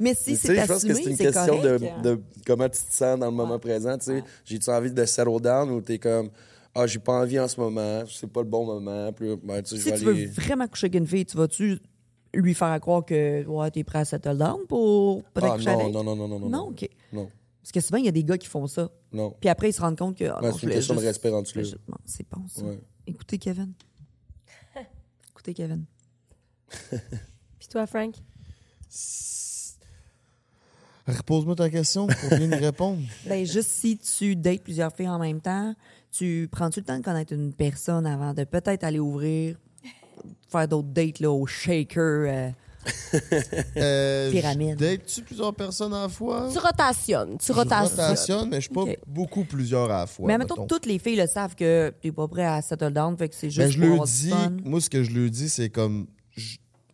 [0.00, 2.02] Mais si c'est je pense que assumé, c'est une question de, correct.
[2.02, 3.96] de comment tu te sens dans le moment présent.
[4.44, 6.30] J'ai-tu envie de settle down ou t'es comme,
[6.74, 9.12] ah, j'ai pas envie en ce moment, c'est pas le bon moment.
[9.12, 11.36] Puis, ben, tu sais, je Si vais tu veux vraiment coucher avec une fille, tu
[11.36, 11.78] vas-tu
[12.34, 15.80] lui faire croire que ouais, t'es prêt à settle down pour peut-être Ah, coucher non,
[15.80, 15.92] avec?
[15.94, 16.48] non, non, non, non, non.
[16.48, 16.88] Non, OK.
[17.12, 17.30] Non,
[17.62, 18.90] Parce que souvent, il y a des gars qui font ça.
[19.12, 19.34] non.
[19.40, 20.24] Puis après, ils se rendent compte que.
[20.24, 21.40] ah, non, c'est je une question de respect là.
[21.44, 22.62] juste- bon, c'est bon, ça.
[22.64, 22.80] Ouais.
[23.06, 23.72] Écoutez, Kevin.
[25.30, 25.84] Écoutez, Kevin.
[27.58, 28.14] Puis toi, Frank?
[31.06, 33.02] Repose-moi ta question pour bien y répondre.
[33.26, 35.74] Ben, juste si tu dates plusieurs filles en même temps,
[36.16, 39.56] tu prends-tu le temps de connaître une personne avant de peut-être aller ouvrir,
[40.48, 41.98] faire d'autres dates là, au shaker?
[42.02, 42.50] euh,
[43.76, 44.78] Euh, Pyramide?
[44.78, 46.48] je Date-tu plusieurs personnes à la fois?
[46.52, 47.38] Tu rotationnes.
[47.38, 47.88] Tu Je rotationnes.
[47.98, 50.26] rotationne, mais je suis pas beaucoup plusieurs à la fois.
[50.26, 53.28] mais mettons toutes les filles le savent que t'es pas prêt à settle down, fait
[53.30, 54.56] que c'est juste Ben, je pour le dis, fun.
[54.64, 56.06] moi, ce que je le dis, c'est comme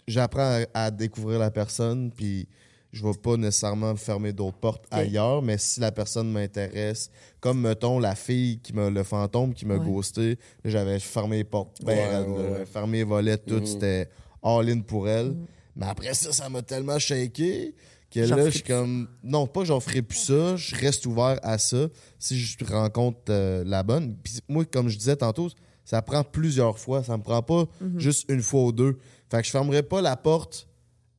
[0.06, 2.46] j'apprends à, à découvrir la personne, puis
[2.92, 7.10] je vais pas nécessairement fermer d'autres portes ailleurs, mais si la personne m'intéresse,
[7.40, 9.86] comme mettons la fille qui m'a le fantôme qui m'a Ouais.
[9.86, 12.66] ghosté, là, j'avais fermé les portes, Ouais, raides, ouais, là, ouais.
[12.66, 13.66] fermé les volets, tout, Mhm.
[13.66, 14.08] c'était
[14.42, 15.28] all-in pour elle.
[15.32, 15.46] Mhm.
[15.76, 17.74] Mais après ça, ça m'a tellement shaké
[18.10, 19.08] que là, je suis comme.
[19.22, 21.86] Non, pas j'en ferai plus ça, je reste ouvert à ça
[22.18, 24.16] si je rencontre euh, la bonne.
[24.22, 25.48] Puis moi, comme je disais tantôt,
[25.84, 28.00] ça prend plusieurs fois, ça me prend pas Mhm.
[28.00, 28.98] juste une fois ou deux.
[29.30, 30.66] Fait que je fermerai pas la porte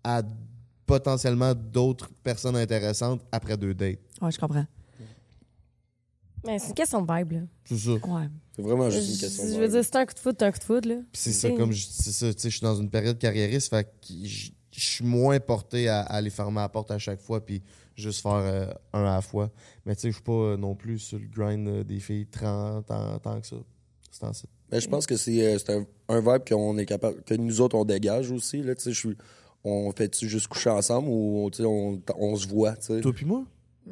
[0.03, 0.21] à
[0.91, 3.99] potentiellement d'autres personnes intéressantes après deux dates.
[4.21, 4.65] Ouais, je comprends.
[6.45, 7.39] Mais c'est une question de vibe, là.
[7.65, 7.91] C'est ça.
[7.91, 8.27] Ouais.
[8.55, 9.43] C'est vraiment juste une question.
[9.43, 9.71] Je de veux vibe.
[9.73, 10.95] dire, c'est un coup de foot, c'est un coup de foot, là.
[10.95, 13.69] Puis c'est ça, comme je c'est ça, tu sais, je suis dans une période carriériste,
[13.69, 17.19] fait que je je suis moins porté à, à aller fermer la porte à chaque
[17.19, 17.61] fois, puis
[17.93, 19.51] juste faire euh, un à la fois.
[19.85, 22.25] Mais tu sais, je suis pas euh, non plus sur le grind euh, des filles
[22.27, 23.57] 30 ans, tant que ça.
[24.09, 24.47] C'est en ça.
[24.69, 27.75] Ben, je pense que c'est c'est un, un vibe qu'on est capable, que nous autres,
[27.75, 28.63] on dégage aussi.
[28.63, 29.17] Là, tu sais, je suis-
[29.63, 32.73] on fait-tu juste coucher ensemble ou on, on se voit?
[32.75, 33.43] Toi puis moi?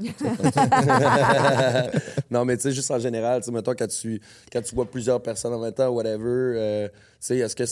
[2.29, 4.21] non, mais tu sais, juste en général, tu mettons, quand tu,
[4.51, 7.63] quand tu vois plusieurs personnes en même temps, whatever, euh, tu sais, est-ce que.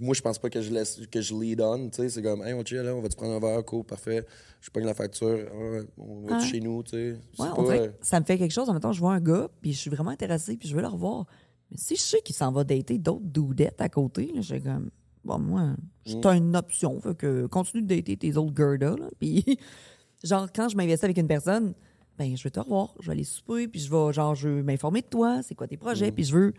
[0.00, 2.08] Moi, je pense pas que je laisse, que je lead on, tu sais.
[2.10, 4.24] C'est comme, hey, on chill, là, on va te prendre un verre, cool, parfait.
[4.60, 6.40] Je pogne la facture, ah, on va Ah.
[6.40, 7.16] chez nous, tu sais?
[7.38, 8.68] Ouais, pas, euh, ça me fait quelque chose.
[8.68, 10.82] En même temps, je vois un gars, puis je suis vraiment intéressée, puis je veux
[10.82, 11.26] le revoir.
[11.70, 14.90] Mais si je sais qu'il s'en va dater d'autres doudettes à côté, là, j'ai comme,
[15.24, 15.70] bon, moi,
[16.06, 16.36] c'est Mm.
[16.36, 17.00] une option.
[17.00, 19.08] Fait que continue de dater tes autres Gerda, là.
[19.20, 19.44] Puis,
[20.24, 21.74] genre, quand je m'investis avec une personne,
[22.18, 24.62] ben je veux te revoir, je vais aller souper, puis je vais, genre, je veux
[24.62, 26.54] m'informer de toi, c'est quoi tes projets, puis je veux.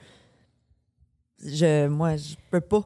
[1.46, 2.82] Je, moi, je peux pas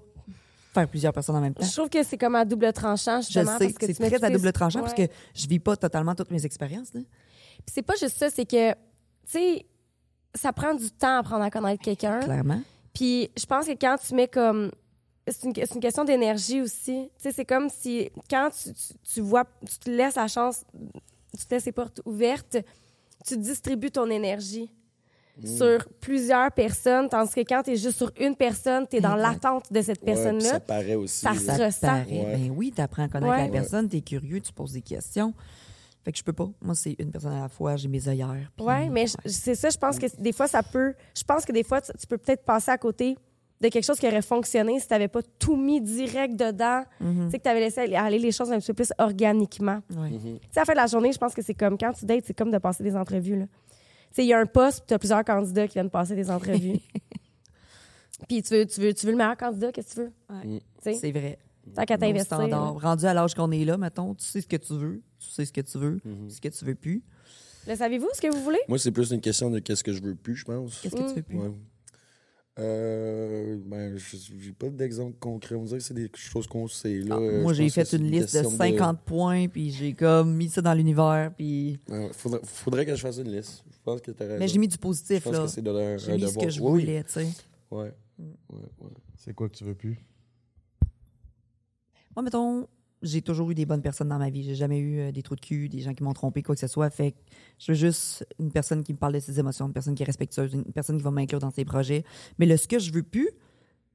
[0.74, 1.66] faire plusieurs personnes en même temps.
[1.66, 3.58] Je trouve que c'est comme à double tranchant, Je justement.
[3.58, 5.08] sais, parce que c'est très à double tranchant parce Ouais.
[5.08, 6.92] que je vis pas totalement toutes mes expériences.
[6.92, 7.06] Puis
[7.72, 8.78] c'est pas juste ça, c'est que, tu
[9.28, 9.66] sais,
[10.36, 12.20] ça prend du temps à apprendre à connaître quelqu'un.
[12.20, 12.62] Clairement.
[12.94, 14.72] Puis je pense que quand tu mets comme.
[15.28, 17.10] C'est une, c'est une question d'énergie aussi.
[17.18, 20.64] Tu sais, c'est comme si quand tu, tu, tu vois, tu te laisses la chance,
[21.38, 22.58] tu te laisses les portes ouvertes,
[23.26, 24.70] tu distribues ton énergie
[25.44, 29.16] sur plusieurs personnes, tandis que quand tu es juste sur une personne, tu es dans
[29.16, 30.50] l'attente de cette Ouais, personne-là.
[30.50, 31.22] ça paraît aussi.
[31.22, 31.80] ça se- Ça ressent.
[31.88, 32.06] paraît.
[32.26, 32.36] Ouais.
[32.38, 33.46] Ben oui, tu apprends à connaître Ouais.
[33.46, 35.34] la personne, tu es curieux, tu poses des questions.
[36.06, 36.50] Fait que je peux pas.
[36.62, 38.52] Moi, c'est une personne à la fois, j'ai mes œillères.
[38.56, 40.94] puis- Oui, mais c'est ça, je pense que des fois, ça peut.
[41.18, 43.18] Je pense que des fois, tu, tu peux peut-être passer à côté
[43.64, 46.84] de quelque chose qui aurait fonctionné si tu n'avais pas tout mis direct dedans.
[47.00, 47.26] Mhm.
[47.26, 49.80] Tu sais, que tu avais laissé aller- les choses un petit peu plus organiquement.
[49.90, 50.20] Mhm.
[50.20, 52.06] Tu sais, à la fin de la journée, je pense que c'est comme quand tu
[52.06, 53.40] dates, c'est comme de passer des entrevues.
[53.40, 53.46] là.
[53.46, 56.14] Tu sais, il y a un poste, puis tu as plusieurs candidats qui viennent passer
[56.16, 56.80] des entrevues.
[58.28, 60.14] puis tu veux, tu, veux, tu veux le meilleur candidat, qu'est-ce que tu veux?
[60.52, 60.62] Ouais.
[60.84, 61.40] Sais, C'est vrai.
[61.76, 62.38] tant qu'à t'investir.
[62.38, 65.46] Rendu à l'âge qu'on est là, mettons, tu sais ce que tu veux, tu sais
[65.46, 66.30] ce que tu veux, Mhm.
[66.30, 67.02] ce que tu veux plus.
[67.68, 68.60] Le savez-vous ce que vous voulez?
[68.68, 70.80] Moi, c'est plus une question de qu'est-ce que je veux plus, je pense.
[70.82, 71.08] Qu'est-ce que Mm.
[71.08, 71.38] tu veux plus?
[71.40, 71.52] Ouais.
[72.60, 75.56] Euh, ben, je- j'ai pas d'exemple concret.
[75.56, 77.00] On dirait que c'est des choses qu'on sait.
[77.00, 77.16] Là.
[77.18, 79.94] Ah, Euh, moi, je j'ai que fait une liste de question 50 points, puis j'ai
[79.94, 81.80] comme mis ça dans l'univers, puis...
[82.12, 83.64] Faudrait, faudrait que je fasse une liste.
[83.72, 84.38] Je pense que t'as raison.
[84.40, 85.40] Mais j'ai mis du Je positif, pense là.
[85.42, 86.46] que c'est de leur J'ai mis ce devoir.
[86.46, 86.82] que je Oui, oui.
[86.82, 87.28] voulais, tu sais.
[87.72, 87.92] Ouais.
[88.20, 88.28] Ouais,
[88.82, 88.90] ouais.
[89.18, 89.98] C'est quoi que tu veux plus?
[92.16, 92.68] Moi, mettons,
[93.04, 94.44] j'ai toujours eu des bonnes personnes dans ma vie.
[94.44, 96.62] J'ai jamais eu euh, des trous de cul, des gens qui m'ont trompé, quoi que
[96.62, 96.90] ce soit.
[96.90, 97.18] Fait que
[97.60, 100.06] je veux juste une personne qui me parle de ses émotions, une personne qui est
[100.06, 102.04] respectueuse, une personne qui va m'inclure dans ses projets.
[102.40, 103.30] Mais le ce que je veux plus,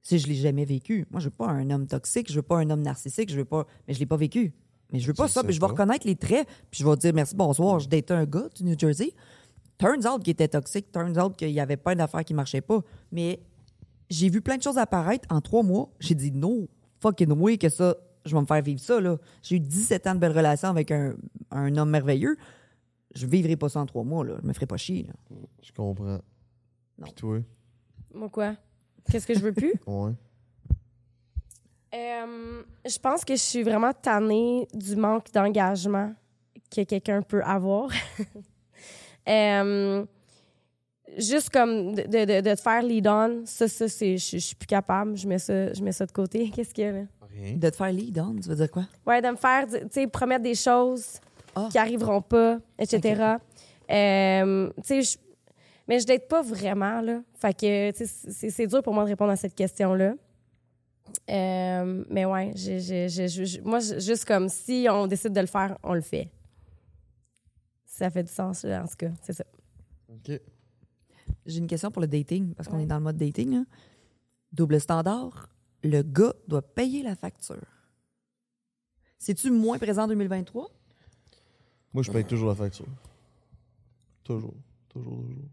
[0.02, 1.06] c'est je l'ai jamais vécu.
[1.10, 3.44] Moi, je veux pas un homme toxique, je veux pas un homme narcissique, je veux
[3.44, 3.66] pas.
[3.86, 4.52] Mais je l'ai pas vécu.
[4.93, 5.43] Mais je veux pas ça.
[5.43, 7.80] Puis je vais reconnaître les traits, puis je vais dire merci, bonsoir.
[7.80, 9.12] Je datais un gars du New Jersey.
[9.78, 12.80] Turns out qu'il était toxique, turns out qu'il y avait plein d'affaires qui marchaient pas.
[13.12, 13.40] Mais
[14.10, 15.90] j'ai vu plein de choses apparaître en trois mois.
[16.01, 16.68] J'ai dit no,
[17.01, 17.97] fucking way que ça,
[18.28, 19.00] je vais me faire vivre ça.
[19.00, 19.16] là.
[19.42, 21.14] J'ai eu 17 ans de belles relations avec un,
[21.50, 22.36] un homme merveilleux.
[23.14, 24.24] Je vivrai pas ça en trois mois.
[24.24, 24.34] Là.
[24.42, 25.05] Je me ferai pas chier.
[25.05, 25.36] Là.
[25.62, 26.05] Je comprends.
[26.98, 27.05] Non.
[27.05, 27.38] Puis toi?
[28.14, 28.55] Moi, quoi?
[29.10, 29.72] Qu'est-ce que je veux plus?
[29.86, 30.12] Ouais.
[31.94, 36.12] Euh, je pense que je suis vraiment tannée du manque d'engagement
[36.70, 37.90] que quelqu'un peut avoir.
[39.28, 40.06] Euh,
[41.18, 44.38] juste comme de, de, de- de te faire lead on, ça, ça c'est, je, je
[44.38, 45.18] suis plus capable.
[45.18, 46.48] Je mets ça, je mets ça de côté.
[46.55, 47.02] Qu'est-ce qu'il y a là?
[47.32, 47.56] Rien.
[47.56, 48.84] De te faire lead on, tu veux dire quoi?
[49.06, 51.18] Ouais, de me faire, tu sais, promettre des choses
[51.55, 51.68] Ah.
[51.70, 53.36] qui arriveront pas, etc.
[53.90, 55.18] Euh, tu sais, je-
[55.86, 57.22] mais je date pas vraiment, là.
[57.34, 60.14] Fait que, tu sais, c'est, dur pour moi de répondre à cette question-là.
[61.30, 65.46] Euh, mais ouais, j'ai, j'ai- j'ai- j'ai- moi, juste comme si on décide de le
[65.46, 66.28] faire, on le fait.
[67.86, 69.44] Ça fait du sens, là, en tout cas, c'est ça.
[70.10, 70.38] OK.
[71.46, 72.82] J'ai une question pour le dating, parce qu'on Ouais.
[72.82, 73.55] est dans le mode dating.
[73.55, 73.64] là.
[74.52, 75.48] Double standard,
[75.82, 77.62] le gars doit payer la facture.
[79.18, 80.70] C'est-tu moins présent en 2023?
[81.92, 82.86] Moi, je paye toujours la facture.
[84.24, 84.55] Toujours.
[84.88, 85.44] Toujours, toujours.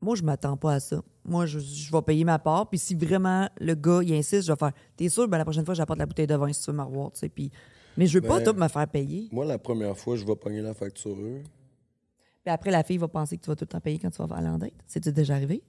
[0.00, 1.02] Moi, je m'attends pas à ça.
[1.24, 2.68] Moi, je, je vais payer ma part.
[2.68, 5.64] Puis si vraiment le gars, il insiste, je vais faire T'es sûr, ben, la prochaine
[5.64, 7.12] fois, j'apporte la bouteille de vin si tu veux me revoir.
[7.12, 7.28] tu sais.
[7.28, 7.50] Puis...
[7.96, 9.28] Mais je veux pas Ben- tout me faire payer.
[9.32, 11.16] Moi, la première fois, je vais pogner la facture.
[11.16, 14.22] Puis après, la fille va penser que tu vas tout le temps payer quand tu
[14.22, 14.72] vas aller en date.
[14.86, 15.62] C'est-tu déjà arrivé?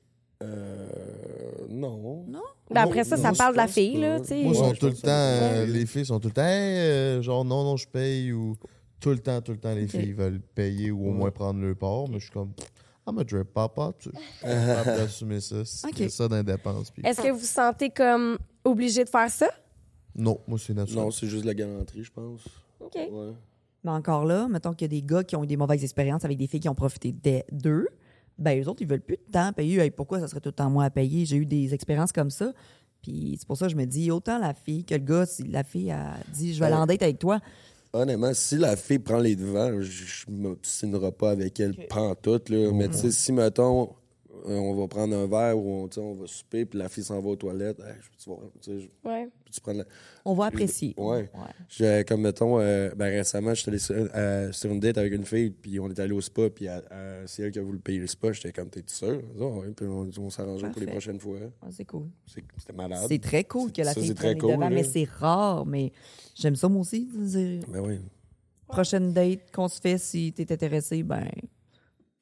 [0.44, 0.88] Euh.
[1.70, 2.26] Non.
[2.28, 2.42] Non?
[2.72, 4.00] Ben après ça, ça parle de la fille, pas.
[4.00, 4.42] là, tu sais.
[4.44, 7.22] Moi, Ouais, sont tout le temps, euh, les filles sont tout le temps, Hey, euh,
[7.22, 8.56] genre, non, non, je paye, ou
[9.00, 11.76] tout le temps, tout le temps, les filles veulent payer ou au moins prendre leur
[11.76, 12.52] part, mais je suis comme,
[13.08, 16.92] I'm a drip papa, tu sais, je suis capable d'assumer ça, c'est ça d'indépendance.
[16.92, 19.48] puis- Est-ce que vous vous sentez comme obligé de faire ça?
[20.16, 21.04] Non, moi, c'est naturel.
[21.04, 22.42] Non, c'est juste la galanterie, je pense.
[22.80, 22.96] OK.
[22.96, 23.34] Ouais.
[23.84, 26.26] Mais encore là, mettons qu'il y a des gars qui ont eu des mauvaises expériences
[26.26, 27.88] avec des filles qui ont profité des- d'eux.
[28.38, 29.80] Ben, eux autres, ils veulent plus de temps payer.
[29.80, 31.26] Hey, pourquoi ça serait tout le temps moi à payer?
[31.26, 32.54] J'ai eu des expériences comme ça.
[33.02, 35.44] Puis c'est pour ça que je me dis, autant la fille que le gars, si
[35.44, 37.40] la fille a dit, je vais aller en date avec toi,
[37.96, 42.70] Honnêtement, si la fille prend les devants, je, je m'obstinerai pas avec elle pantoute, là.
[42.74, 43.86] Mais tu sais, si, mettons, euh,
[44.48, 47.30] on va prendre un verre ou on, on va souper, puis la fille s'en va
[47.30, 49.30] aux toilettes, hey, je peux-tu voir, tu je- Ouais.
[49.62, 49.86] prendre la...
[50.26, 50.94] on va apprécier.
[50.98, 51.30] Ouais.
[51.70, 55.26] J'ai- comme mettons, euh, ben, récemment, j'étais allé sur, euh, sur une date avec une
[55.26, 56.84] fille, puis on est allé au spa, puis elle-
[57.26, 58.32] c'est elle qui a voulu payer le spa.
[58.34, 59.22] J'étais comme, t'es sûr?
[59.40, 61.38] Ah, ouais, puis on, on s'arrangeait pour les prochaines fois.
[61.62, 62.08] Ah, c'est cool.
[62.26, 63.06] C'était malade.
[63.08, 64.70] C'est très cool que la Ça, fille prenne cool, devants, là.
[64.70, 65.66] mais c'est rare.
[65.66, 65.92] Mais
[66.36, 67.06] j'aime ça moi aussi.
[67.06, 68.00] de dire, Ben oui.
[68.68, 71.28] Prochaine date qu'on se fait, si t'es intéressé, ben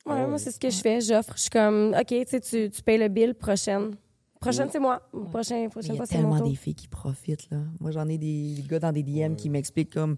[0.06, 0.28] Ouais, Ah ouais.
[0.28, 1.00] moi, c'est ce que je fais.
[1.02, 1.34] J'offre.
[1.36, 3.96] Je suis comme, OK, tu sais, tu, payes le bill, prochaine.
[4.40, 5.02] Prochaine, c'est moi.
[5.32, 7.60] Prochaine, prochaine il y fois, a tellement des filles qui profitent, là.
[7.80, 10.18] Moi, j'en ai des gars dans des DM qui m'expliquent comme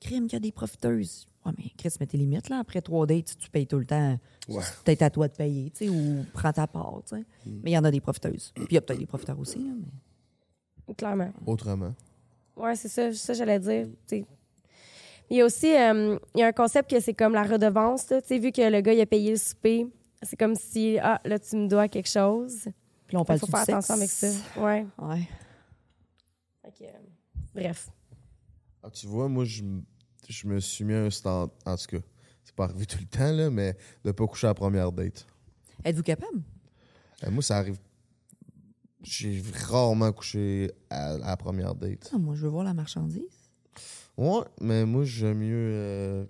[0.00, 1.26] Crime, qu'il y a des profiteuses.
[1.44, 2.60] Ouais, mais Chris, mets tes limites, là.
[2.60, 4.18] Après trois dates, tu payes tout le temps,
[4.48, 4.62] Ouais.
[4.62, 7.20] c'est peut-être à toi de payer, tu sais, ou prends ta part, tu sais.
[7.44, 7.60] Mm.
[7.62, 8.52] Mais il y en a des profiteuses.
[8.54, 10.94] Puis il y a peut-être des profiteurs aussi, là, mais...
[10.94, 11.30] Clairement.
[11.44, 11.94] Autrement.
[12.56, 13.86] Ouais, c'est ça, ça j'allais dire.
[14.06, 14.24] tu sais.
[15.30, 18.08] Il y a aussi euh, il y a un concept que c'est comme la redevance.
[18.10, 18.20] là.
[18.22, 19.86] Tu sais, vu que le gars il a payé le souper,
[20.22, 22.68] c'est comme si ah là tu me dois quelque chose.
[23.06, 23.70] Puis là, on Il parle faut du faire sexe.
[23.90, 24.26] attention avec ça.
[24.60, 24.86] Ouais.
[24.98, 25.28] Ouais.
[26.62, 26.98] Fait que, euh,
[27.54, 27.88] bref.
[28.82, 29.62] Ah, tu vois, moi, je,
[30.28, 31.50] je me suis mis un stand.
[31.64, 32.02] En tout cas,
[32.44, 35.26] c'est pas arrivé tout le temps, là, mais de pas coucher à la première date.
[35.84, 36.42] Êtes-vous capable?
[37.24, 37.78] Euh, moi, ça arrive.
[39.02, 42.10] J'ai rarement couché à, à la première date.
[42.14, 43.22] Ah, moi, je veux voir la marchandise.
[44.18, 45.54] Ouais, mais moi, j'aime mieux.
[45.72, 46.24] euh,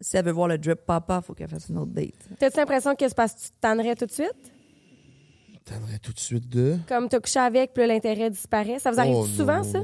[0.00, 2.14] Si elle veut voir le drip papa, faut qu'elle fasse une autre date.
[2.38, 4.52] T'as-tu l'impression que c'est parce que tu te tannerais tout de suite?
[5.64, 6.76] T'aimerais tout de suite de.
[6.88, 8.80] Comme t'as couché avec, puis là, l'intérêt disparaît.
[8.80, 9.62] Ça vous arrive Oh, souvent, non.
[9.62, 9.82] ça?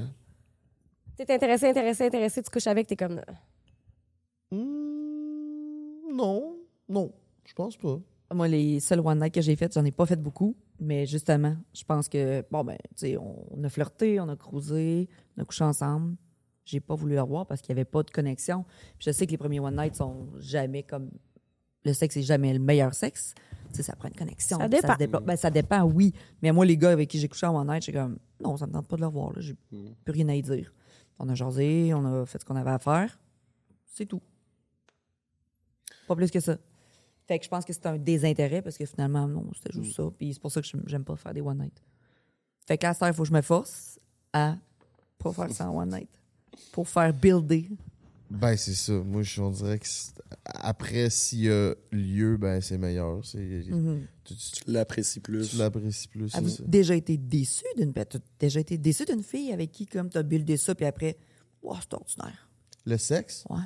[1.17, 3.21] T'es intéressé, intéressé, intéressé, tu couches avec, t'es comme...
[4.51, 6.57] Hmm, non,
[6.89, 7.13] non,
[7.45, 7.99] je pense pas.
[8.35, 10.57] Moi, les seuls one night que j'ai fait, j'en ai pas fait beaucoup.
[10.81, 15.09] Mais justement, je pense que, bon, ben, tu sais, on a flirté, on a cruisé,
[15.37, 16.17] on a couché ensemble.
[16.71, 18.65] J'ai pas voulu le revoir parce qu'il y avait pas de connexion.
[18.99, 21.11] Puis je sais que les premiers one night sont jamais comme.
[21.85, 23.35] Le sexe est jamais le meilleur sexe.
[23.71, 24.59] Tu sais, ça prend une connexion.
[24.59, 24.97] Ça dépend.
[24.97, 25.25] développe.
[25.25, 26.13] Ben, ça dépend, oui.
[26.43, 28.67] Mais moi, les gars avec qui j'ai couché en one night, j'ai comme, non, ça
[28.67, 29.33] me tente pas de le revoir.
[29.33, 29.41] là.
[29.41, 29.55] J'ai
[30.05, 30.73] plus rien à y dire.
[31.19, 33.19] On a jasé, on a fait ce qu'on avait à faire.
[33.87, 34.21] C'est tout.
[36.07, 36.57] Pas plus que ça.
[37.27, 40.11] Fait que je pense que c'est un désintérêt parce que finalement, non, c'était juste ça.
[40.17, 41.83] Puis c'est pour ça que je- j'aime pas faire des one night.
[42.67, 43.99] Fait que là, il faut que je me force
[44.33, 44.57] à
[45.19, 46.09] pas faire ça en one night.
[46.73, 47.69] Pour faire builder.
[48.31, 48.93] Ben, c'est ça.
[48.93, 49.87] Moi, je- on dirait que
[50.45, 53.25] après, s'il y a lieu, ben, c'est meilleur.
[53.25, 54.07] C'est, Mhm.
[54.25, 55.49] tu, tu- Tu l'apprécies plus.
[55.51, 56.35] tu l'apprécies plus.
[56.35, 56.63] Avez-vous ça.
[56.67, 58.05] déjà été déçu d'une ben,
[58.39, 61.17] déjà été déçu d'une fille avec qui comme t'as buildé ça puis après
[61.63, 62.51] wow, c'est ordinaire.
[62.85, 63.45] Le sexe?
[63.49, 63.57] Ouais.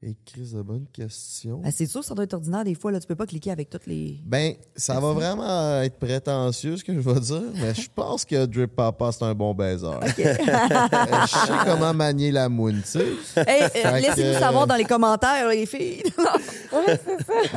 [0.00, 1.58] Et Chris, de bonne question.
[1.58, 3.68] Ben, c'est sûr ça doit être ordinaire des fois là, tu peux pas cliquer avec
[3.68, 7.88] toutes les Ben, ça va vraiment être prétentieux, ce que je vais dire, mais je
[7.92, 9.86] pense que Drip Papa, c'est un bon baiser.
[10.18, 13.06] Euh, je sais comment manier la moune, tu sais.
[13.36, 16.02] Hey, euh, laissez-nous que- savoir dans les commentaires les filles.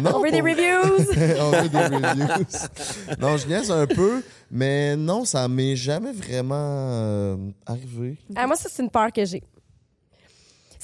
[0.01, 1.05] Non, On veut des reviews!
[1.41, 2.45] On veut des reviews.
[3.19, 8.17] non, je niaise un peu, mais non, ça m'est jamais vraiment euh, arrivé.
[8.35, 9.43] Ah, moi, ça, c'est une peur que j'ai.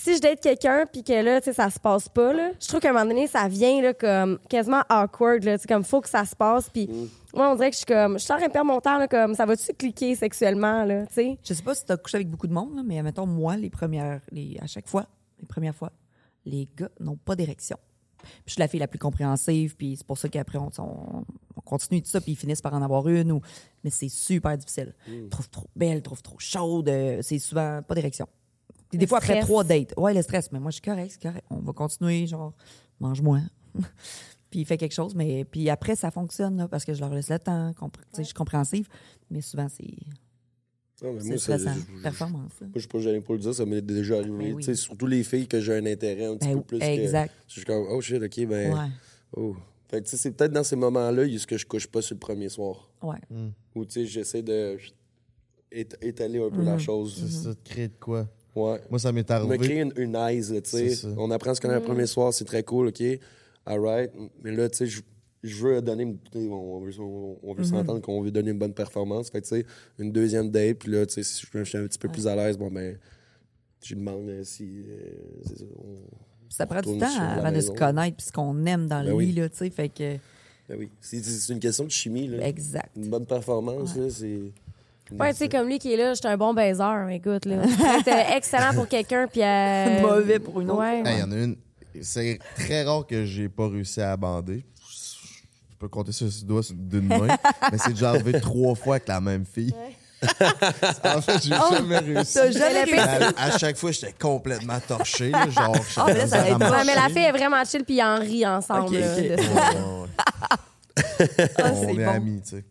[0.07, 2.65] Si je date quelqu'un puis que là, tu sais, ça se passe pas, là, je
[2.69, 5.43] trouve qu'à un moment donné, ça vient là, comme quasiment awkward.
[5.43, 6.69] Là, tu sais, comme faut que ça se passe.
[6.69, 6.89] Puis
[7.33, 8.97] moi, on dirait que je suis comme, je suis en train de perdre mon temps,
[8.97, 11.37] là, comme ça va-tu cliquer sexuellement, là, tu sais?
[11.43, 13.57] Je sais pas si tu as couché avec beaucoup de monde, là, mais mettons, moi,
[13.57, 15.07] les premières, les, à chaque fois,
[15.41, 15.91] les premières fois,
[16.45, 17.77] les gars n'ont pas d'érection.
[18.23, 21.25] Puis je suis la fille la plus compréhensive, puis c'est pour ça qu'après, on, on,
[21.57, 23.33] on continue tout ça, puis ils finissent par en avoir une.
[23.33, 23.41] Ou...
[23.83, 24.95] Mais c'est super difficile.
[25.07, 26.87] Ils trouvent trop belle, ils trouvent trop chaude.
[26.87, 28.27] euh, C'est souvent pas d'érection.
[28.89, 29.93] Puis des Le fois, après trois dates.
[29.97, 30.51] Ouais, le stress.
[30.51, 31.45] Mais moi, je suis correct, c'est correct.
[31.49, 32.53] On va continuer, genre,
[32.99, 33.43] mange moins.
[34.49, 37.13] puis il fait quelque chose, mais puis après, ça fonctionne, là, parce que je leur
[37.13, 37.73] laisse le temps.
[37.73, 38.87] tu sais, Je suis compréhensive,
[39.29, 39.83] mais souvent, c'est
[41.05, 42.51] Non, mais c'est moi, ça- Performance.
[42.61, 44.37] Moi, je suis pas gêné pour le dire, ça m'est déjà arrivé.
[44.49, 44.63] Ben oui.
[44.63, 46.79] Tu sais, Surtout les filles que j'ai un intérêt un petit Ben, peu plus.
[46.79, 47.33] que- exact.
[47.47, 48.73] Je suis comme, oh shit, ok, ben.
[48.73, 48.89] Ouais.
[49.35, 49.55] Oh.
[49.89, 51.65] Fait que, tu sais, c'est peut-être dans ces moments-là, il y a ce que je
[51.67, 52.89] couche pas sur le premier soir.
[53.01, 53.19] Ouais.
[53.75, 54.77] Ou, tu sais, j'essaie de
[55.71, 57.15] ét- étaler un peu la chose.
[57.19, 58.27] C'est ça, de créer de quoi?
[58.57, 58.79] Ouais.
[58.89, 59.57] Moi, ça m'est Me arrivé.
[59.57, 60.89] créer une, une eyes, là, tu sais.
[60.89, 61.07] C'est ça.
[61.17, 63.01] On apprend ce qu'on a le premier soir, c'est très cool, OK?
[63.65, 64.11] All right.
[64.43, 65.01] Mais là, tu sais, je,
[65.43, 66.05] je veux donner...
[66.35, 69.29] On, veut, on- on veut s'entendre qu'on veut donner une bonne performance.
[69.29, 69.65] Fait que, tu sais,
[69.99, 72.35] une deuxième date, puis là, tu sais, si je suis un petit peu plus à
[72.35, 72.97] l'aise, bon, ben,
[73.83, 74.63] je lui demande euh, si...
[74.87, 75.09] euh,
[75.45, 76.07] c'est ça, on-
[76.49, 79.13] Ça prend du temps avant de se connaître puis ce qu'on aime dans Ben le
[79.13, 79.27] oui.
[79.27, 79.69] lit, là, tu sais.
[79.69, 80.13] Fait que,
[80.69, 80.89] Ben oui.
[81.01, 82.47] C'est c'est une question de chimie, là.
[82.47, 82.95] exact.
[82.95, 84.51] Une bonne performance, là, c'est...
[85.11, 87.57] Ouais, tu sais, comme lui qui est là, j'étais un bon baiser, écoute, là.
[87.99, 89.41] C'était excellent pour quelqu'un, puis.
[89.43, 90.79] euh, Mauvais pour une autre.
[90.81, 90.99] Ouais.
[91.05, 91.55] Hey, Il y en a une.
[92.01, 94.63] C'est très rare que j'ai pas réussi à bander.
[95.71, 97.27] Je peux compter sur le doigt d'une main,
[97.71, 99.73] mais c'est déjà arrivé trois fois avec la même fille.
[101.03, 102.39] en fait, j'ai Oh, jamais réussi.
[102.51, 102.97] jamais.
[102.99, 105.29] À, à chaque fois, j'étais complètement torché.
[105.29, 107.83] là, genre, Ah, mais là, ça va être Ouais, mais la fille est vraiment chill,
[107.83, 108.87] puis ils en rient ensemble.
[108.87, 109.23] Ok, là, ok.
[109.23, 109.53] de Ouais, ça.
[109.53, 110.07] ouais, ouais.
[111.57, 112.09] Ah, On c'est est bon.
[112.11, 112.65] amis, tu sais.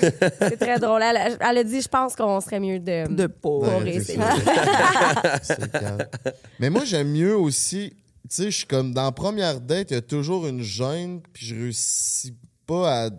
[0.00, 1.02] C'est très drôle.
[1.02, 3.12] Elle, a- elle a dit, je pense qu'on serait mieux de.
[3.12, 3.50] De pas.
[6.58, 7.90] Mais moi, j'aime mieux aussi.
[8.28, 11.20] Tu sais, je suis comme dans la première date, il y a toujours une gêne,
[11.32, 12.34] puis je réussis
[12.66, 13.10] pas à,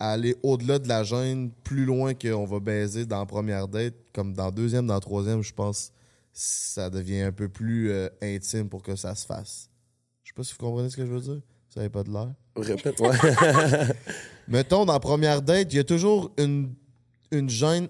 [0.00, 3.94] à aller au-delà de la gêne, plus loin qu'on va baiser dans la première date.
[4.12, 5.92] Comme dans la deuxième, dans la troisième, je pense
[6.34, 9.68] ça devient un peu plus euh, intime pour que ça se fasse.
[10.24, 11.40] Je sais pas si vous comprenez ce que je veux dire.
[11.68, 12.32] Ça n'avait pas de l'air.
[12.56, 13.10] Répète, ouais.
[14.48, 16.74] Mettons, dans la première date, il y a toujours une,
[17.30, 17.88] une gêne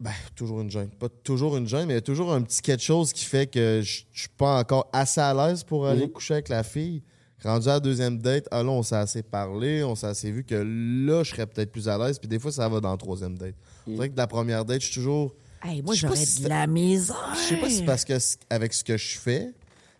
[0.00, 0.88] Ben, toujours une gêne.
[0.90, 3.46] Pas toujours une gêne, mais il y a toujours un petit quelque chose qui fait
[3.46, 6.12] que je je suis pas encore assez à l'aise pour aller Mhm.
[6.12, 7.02] coucher avec la fille.
[7.44, 10.44] Rendu à la deuxième date, ah là, on s'est assez parlé, on s'est assez vu
[10.44, 12.18] que là, je serais peut-être plus à l'aise.
[12.18, 13.54] Puis des fois, ça va dans la troisième date.
[13.86, 15.34] C'est vrai que de la première date, je suis toujours.
[15.64, 17.16] Hey, moi, Je sais pas j'aurais si de la misère.
[17.34, 18.14] Je sais pas si c'est parce que
[18.50, 19.52] avec ce que je fais,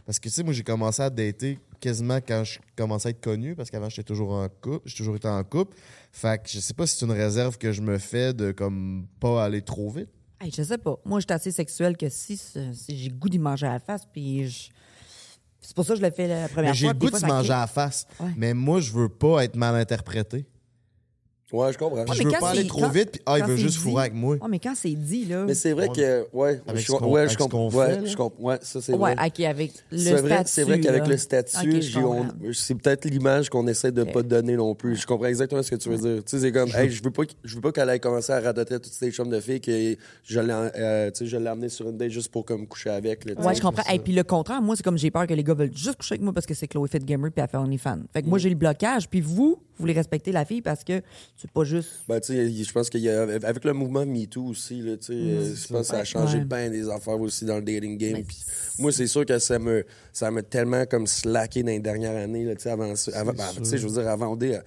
[0.07, 3.21] parce que tu sais, moi j'ai commencé à dater quasiment quand je commençais à être
[3.21, 5.77] connu, parce qu'avant j'étais toujours en couple, j'ai toujours été en couple.
[6.13, 9.07] Fait que je sais pas si c'est une réserve que je me fais de comme
[9.21, 10.09] pas aller trop vite.
[10.41, 10.97] Hey, je sais pas.
[11.05, 14.07] Moi, je suis assez sexuelle que si, si j'ai goût d'y manger à la face,
[14.13, 14.71] puis je...
[15.61, 16.93] c'est pour ça que je l'ai fait la première Mais j'ai fois.
[16.95, 18.07] le goût de fois, ça manger à la face.
[18.19, 18.31] Ouais.
[18.37, 20.47] Mais moi, je veux pas être mal interprété.
[21.53, 21.99] Ouais, je comprends.
[21.99, 23.57] Ouais, je mais veux quand pas aller c'est- trop quand- vite, puis ah, il veut
[23.57, 24.37] juste dit- fourrer avec moi.
[24.37, 25.45] Ouais, mais quand c'est dit, là.
[25.47, 27.71] Mais c'est vrai que, ouais, Avec je, ouais, je comprends.
[27.71, 28.43] Ouais, je comprends.
[28.45, 29.27] Ouais, ça, c'est Ouais, vrai.
[29.27, 30.43] OK, avec le statut.
[30.51, 31.83] c'est vrai qu'avec le statut,
[32.53, 34.13] c'est peut-être l'image qu'on essaie de Ok.
[34.13, 34.97] pas donner non plus.
[34.97, 36.25] Je comprends exactement ce que tu veux dire.
[36.25, 38.41] Tu sais, c'est comme, hey, je veux pas, je veux pas qu'elle aille commencer à
[38.41, 41.69] radoter toutes ces chambres de filles que je l'ai, euh, tu sais, je l'ai amenée
[41.69, 43.25] sur une date juste pour comme coucher avec.
[43.25, 43.83] Là, Ouais, je comprends.
[43.93, 46.15] Et puis le contraire, moi, c'est comme j'ai peur que les gars veulent juste coucher
[46.15, 47.99] avec moi parce que c'est Chloé Fit Gamer puis elle fait OnlyFans.
[48.13, 49.09] Fait que moi, j'ai le blocage.
[49.09, 51.03] Puis vous, vous voulez respecter la fille parce que
[51.43, 51.91] c'est pas juste.
[52.09, 55.07] Ben, tu sais, je pense qu'il y a, avec le mouvement MeToo aussi, là, tu
[55.07, 56.45] sais, euh, je pense que ça a changé Ouais.
[56.45, 58.13] bien des affaires aussi dans le dating game.
[58.15, 58.39] Mais Puis
[58.79, 62.45] moi, c'est sûr que ça me, ça m'a tellement comme slacké dans les dernières années,
[62.45, 64.63] là, tu sais, avant, ça- avant, ben, tu sais, je veux dire, avant OD,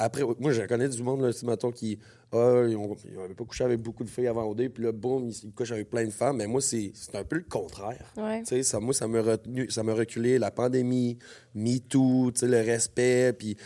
[0.00, 1.98] après, moi, je connais du monde, là, tu sais, mettons, qui,
[2.30, 2.76] ah, ils
[3.16, 5.72] n'avaient pas couché avec beaucoup de filles avant OD, puis là, boum, ils, ils couchent
[5.72, 6.36] avec plein de femmes.
[6.36, 8.04] Mais moi, c'est c'est un peu le contraire.
[8.16, 8.40] Ouais.
[8.40, 11.18] Tu sais, ça, moi, ça m'a retenu, ça m'a reculé la pandémie,
[11.54, 13.56] MeToo, tu sais, le respect, puis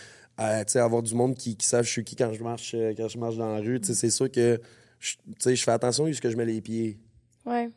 [0.40, 2.72] euh, tu sais, avoir du monde qui, qui savent je suis qui quand je marche,
[2.74, 3.80] euh, quand je marche dans la rue.
[3.82, 4.60] C'est sûr que
[4.98, 6.98] je, tu sais, je fais attention où est-ce que je mets les pieds,
[7.44, 7.68] Ouais.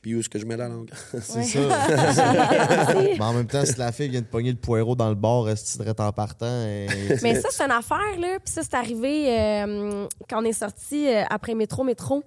[0.00, 0.90] puis où est-ce que je mets la langue.
[1.20, 1.44] C'est Ouais.
[1.44, 2.94] ça.
[2.94, 5.42] Mais en même temps, si la fille vient de pogner le poireau dans le bar,
[5.44, 6.46] reste en partant?
[6.66, 6.86] et-
[7.22, 8.38] Mais ça, c'est une affaire, là.
[8.44, 12.22] Puis ça, c'est arrivé euh, quand on est sorti euh, après Métro Métro.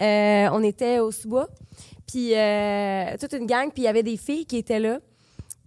[0.00, 1.48] Euh, on était au sous-bois.
[2.08, 3.70] Puis euh, toute une gang.
[3.72, 4.98] Puis il y avait des filles qui étaient là.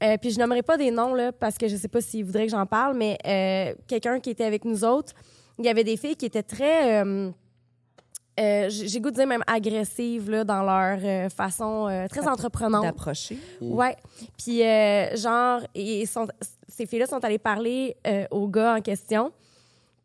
[0.03, 2.45] Euh, puis je nommerai pas des noms, là, parce que je sais pas s'ils voudraient
[2.45, 5.14] que j'en parle, mais euh, quelqu'un qui était avec nous autres,
[5.57, 7.03] il y avait des filles qui étaient très...
[7.03, 7.32] euh,
[8.40, 12.84] euh, j'ai goût de dire même agressives là, dans leur euh, façon euh, très entreprenante.
[12.84, 13.40] D'approcher.
[13.60, 13.95] Ouais.
[14.38, 16.28] Puis, euh, genre, ils sont,
[16.68, 19.32] ces filles-là sont allées parler euh, au gars en question.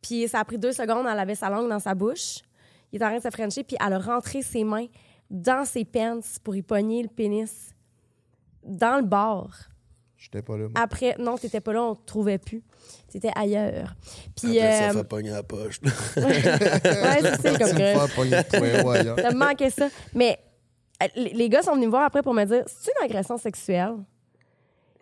[0.00, 1.06] Puis, ça a pris deux secondes.
[1.06, 2.38] Elle avait sa langue dans sa bouche.
[2.90, 3.62] Il est en train de se frencher.
[3.64, 4.86] Puis, elle a rentré ses mains
[5.28, 7.74] dans ses pants pour y pogner le pénis
[8.64, 9.50] dans le bar.
[10.22, 10.62] J'étais pas là.
[10.64, 10.70] moi.
[10.76, 12.62] Après, non, t'étais pas là, on te trouvait plus.
[13.10, 13.94] T'étais ailleurs.
[14.36, 15.80] Puis, Après, ça euh, fait pogner la poche.
[16.16, 16.42] ouais,
[17.22, 19.22] c'est ça, comme que-.
[19.22, 19.88] Ça me manquait ça.
[20.14, 20.38] Mais
[21.02, 23.96] euh, les gars sont venus me voir après pour me dire c'est une agression sexuelle.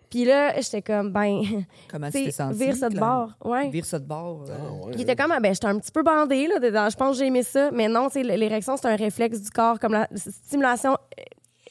[0.08, 1.40] Puis là, j'étais comme ben
[1.90, 3.30] Comment tu t'es vire ça de bord.
[3.44, 3.68] Ouais.
[3.68, 4.44] Vire ça de bord.
[4.48, 5.00] euh, Ah, ouais.
[5.00, 6.88] Était comme ah, ben j'étais un petit peu bandée là dedans.
[6.90, 9.50] Je pense que j'ai aimé ça, mais non, tu sais l'érection c'est un réflexe du
[9.50, 11.22] corps comme la stimulation euh,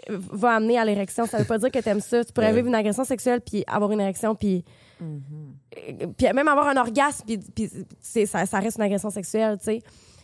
[0.09, 2.23] va amener à l'érection, ça veut pas dire que t'aimes ça.
[2.25, 4.63] Tu pourrais vivre une agression sexuelle puis avoir une érection puis
[5.01, 7.69] euh, puis même avoir un orgasme puis, puis
[7.99, 9.81] c'est- ça, ça reste une agression sexuelle, tu sais,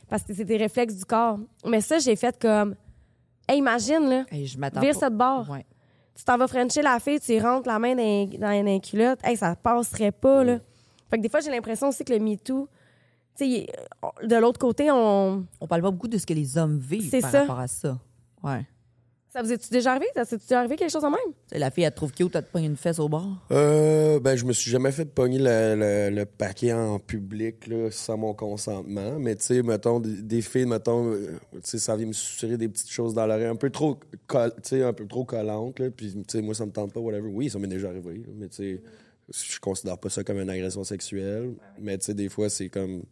[0.09, 1.39] parce que c'est des réflexes du corps.
[1.65, 2.75] Mais ça j'ai fait comme
[3.47, 5.49] hey, imagine là, hey, je m'attends vire ça de bord.
[5.49, 5.65] Ouais.
[6.17, 9.19] Tu t'en vas frencher la fille, tu y rentres la main dans, dans, les culottes.
[9.23, 10.59] Hey, ça passerait pas, là.
[11.09, 12.69] Fait que des fois, j'ai l'impression aussi que le MeToo,
[13.37, 13.67] tu sais, il-
[14.01, 15.45] on- de l'autre côté, on.
[15.59, 17.41] On parle pas beaucoup de ce que les hommes vivent par ça.
[17.41, 17.99] rapport à ça.
[18.43, 18.65] Ouais.
[19.35, 20.05] Ça vous est-tu déjà arrivé?
[20.15, 21.33] Ça s'est-tu déjà arrivé quelque chose de même?
[21.51, 23.45] La fille, elle te trouve cute, elle te pogne une fesse au bord?
[23.51, 27.91] Euh, ben, je me suis jamais fait pogner le, le- le paquet en public là,
[27.91, 29.19] sans mon consentement.
[29.19, 32.55] Mais tu sais, mettons, des, des filles, mettons, euh, tu sais, ça vient me susurrer
[32.55, 33.99] des petites choses dans l'oreille un peu trop,
[34.29, 35.79] tu sais, un peu trop collantes.
[35.79, 37.27] Là, puis, tu sais, moi, ça me tente pas, whatever.
[37.27, 38.13] Oui, ça m'est déjà arrivé.
[38.13, 38.81] là, mais tu sais,
[39.33, 41.55] je considère pas ça comme une agression sexuelle.
[41.77, 43.03] Mais tu sais, des fois, c'est comme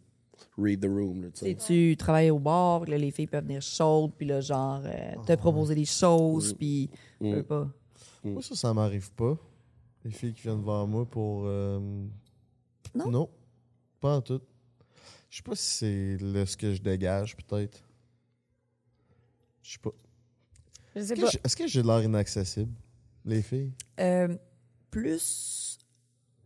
[0.56, 1.22] read the room.
[1.22, 4.82] Là, tu travailles au bar, puis là, les filles peuvent venir chaudes, puis là, genre,
[4.84, 6.88] euh, te proposer des choses, puis
[7.20, 7.34] je Mm.
[7.34, 7.68] veux pas.
[8.22, 9.36] Moi, ça, ça m'arrive pas.
[10.04, 11.42] Les filles qui viennent vers moi pour.
[11.46, 11.78] euh,
[12.94, 13.28] Non?
[14.00, 14.40] pas en tout.
[15.30, 17.82] Je sais pas si c'est le- ce que je dégage, peut-être.
[19.62, 19.90] Je sais pas.
[20.94, 21.30] Je sais Est-ce que pas.
[21.30, 22.72] j'ai- Est-ce que j'ai l'air inaccessible,
[23.24, 23.72] les filles?
[23.98, 24.36] Euh,
[24.90, 25.78] plus.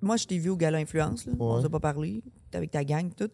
[0.01, 1.33] Moi, je t'ai vu au gala Influence, là.
[1.39, 1.63] on Ouais.
[1.63, 3.29] s'est pas parlé, t'es avec ta gang, tout.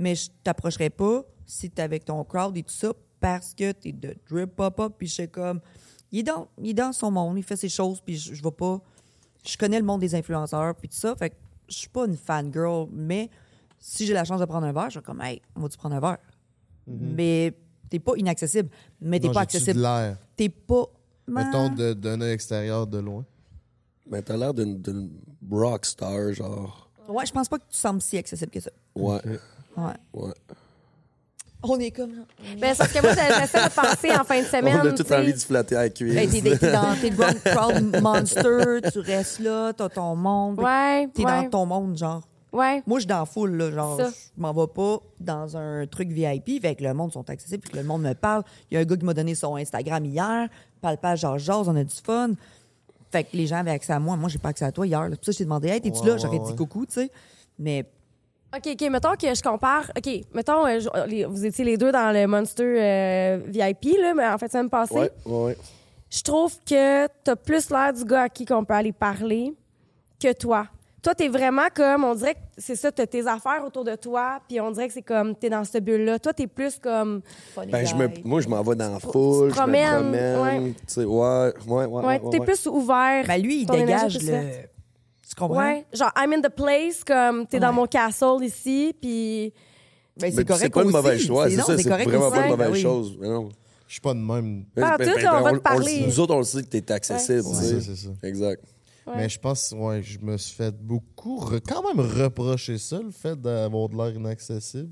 [0.00, 3.92] Mais je t'approcherais pas si t'es avec ton crowd et tout ça, parce que t'es
[3.92, 5.60] de drip pop-up, puis je sais comme.
[6.10, 8.42] Il est, dans, il est dans son monde, il fait ses choses, puis je, je
[8.42, 8.80] vais pas.
[9.46, 11.36] Je connais le monde des influenceurs, puis tout ça, fait que
[11.68, 13.30] je suis pas une fangirl, mais
[13.78, 15.94] si j'ai la chance de prendre un verre, je suis comme, hey, on va-tu prendre
[15.96, 16.18] un verre?
[16.86, 17.54] Mais
[17.90, 18.70] t'es pas inaccessible,
[19.00, 19.78] mais t'es pas accessible.
[20.36, 20.86] T'es pas.
[21.26, 23.24] Mettons de- d'un œil extérieur de loin.
[24.10, 25.10] Mais t'as l'air d'une d'une
[25.50, 26.90] rock star, genre.
[27.08, 28.70] Ouais, je pense pas que tu sembles si accessible que ça.
[28.96, 29.20] Ouais,
[29.76, 29.92] Ouais.
[30.14, 30.32] ouais.
[31.62, 32.12] On est comme.
[32.58, 34.80] Ben, c'est parce que moi, j'essaie de penser en fin de semaine.
[34.82, 35.16] On a tout tu sais.
[35.16, 36.14] envie de flatter à la cuisse.
[36.14, 40.58] Ben, t'es, t'es dans t'es le grand crowd monster, tu restes là, t'as ton monde.
[40.58, 42.22] Ouais, T'es ouais, dans ton monde, genre.
[42.52, 42.82] ouais.
[42.86, 44.08] Moi, je suis dans la foule, là, genre, Ça.
[44.08, 47.72] je m'en vais pas dans un truc VIP, fait que le monde sont accessibles, puis
[47.72, 48.42] que le monde me parle.
[48.70, 50.48] Il y a un gars qui m'a donné son Instagram hier,
[50.80, 52.30] palpage, genre, jase, on a du fun.
[53.12, 54.16] Fait que les gens avaient accès à moi.
[54.16, 55.02] Moi, j'ai pas accès à toi hier.
[55.02, 55.14] là.
[55.16, 56.16] Pour ça je t'ai demandé, hey, t'es-tu Ouais, là?
[56.16, 56.46] J'aurais ouais.
[56.52, 57.10] dit coucou, tu sais.
[57.58, 57.84] Mais
[58.56, 59.90] OK, OK, mettons que je compare.
[59.96, 64.12] OK, mettons, euh, je- les- vous étiez les deux dans le Monster euh, VIP, là,
[64.14, 64.94] mais en fait, ça me passait.
[64.94, 65.56] Ouais, ouais, ouais.
[66.10, 69.54] Je trouve que t'as plus l'air du gars à qui qu'on peut aller parler
[70.20, 70.66] que toi.
[71.02, 74.40] Toi, t'es vraiment comme, on dirait que c'est ça, t'as tes affaires autour de toi,
[74.48, 76.18] puis on dirait que c'est comme, t'es dans cette bulle-là.
[76.18, 77.22] Toi, t'es plus comme,
[77.54, 78.20] funny Ben, je me, guy.
[78.24, 80.40] moi, je m'en vais dans la foule, je me promènes, promène.
[80.66, 80.72] ouais.
[80.72, 81.86] Tu sais, ouais, ouais, ouais.
[81.86, 82.44] ouais, ouais, t'es ouais.
[82.46, 83.24] plus ouvert.
[83.26, 84.32] Ben, lui, il Ton énergie dégage plus le.
[84.32, 84.70] verte.
[85.30, 85.58] Tu comprends?
[85.58, 87.74] Ouais, genre, I'm in the place, comme, t'es dans Ouais.
[87.74, 89.52] mon castle ici, puis...
[90.18, 90.62] Ben, c'est correct.
[90.64, 91.48] c'est pas une mauvaise chose.
[91.50, 92.30] C'est ça, c'est vraiment aussi.
[92.30, 92.80] pas une Ben mauvaise oui.
[92.82, 93.18] chose.
[93.20, 93.48] Non.
[93.86, 94.64] Je suis pas de même.
[94.74, 96.04] Pas en Ben, ben, on va te parler.
[96.06, 97.40] Nous autres, on le sait que t'es accessible.
[97.46, 98.08] Ouais, tu c'est ça.
[98.24, 98.62] Exact.
[99.06, 99.14] Ouais.
[99.16, 103.10] Mais je pense, ouais, je me suis fait beaucoup, re- quand même reprocher ça, le
[103.12, 104.90] fait d'avoir de l'air inaccessible.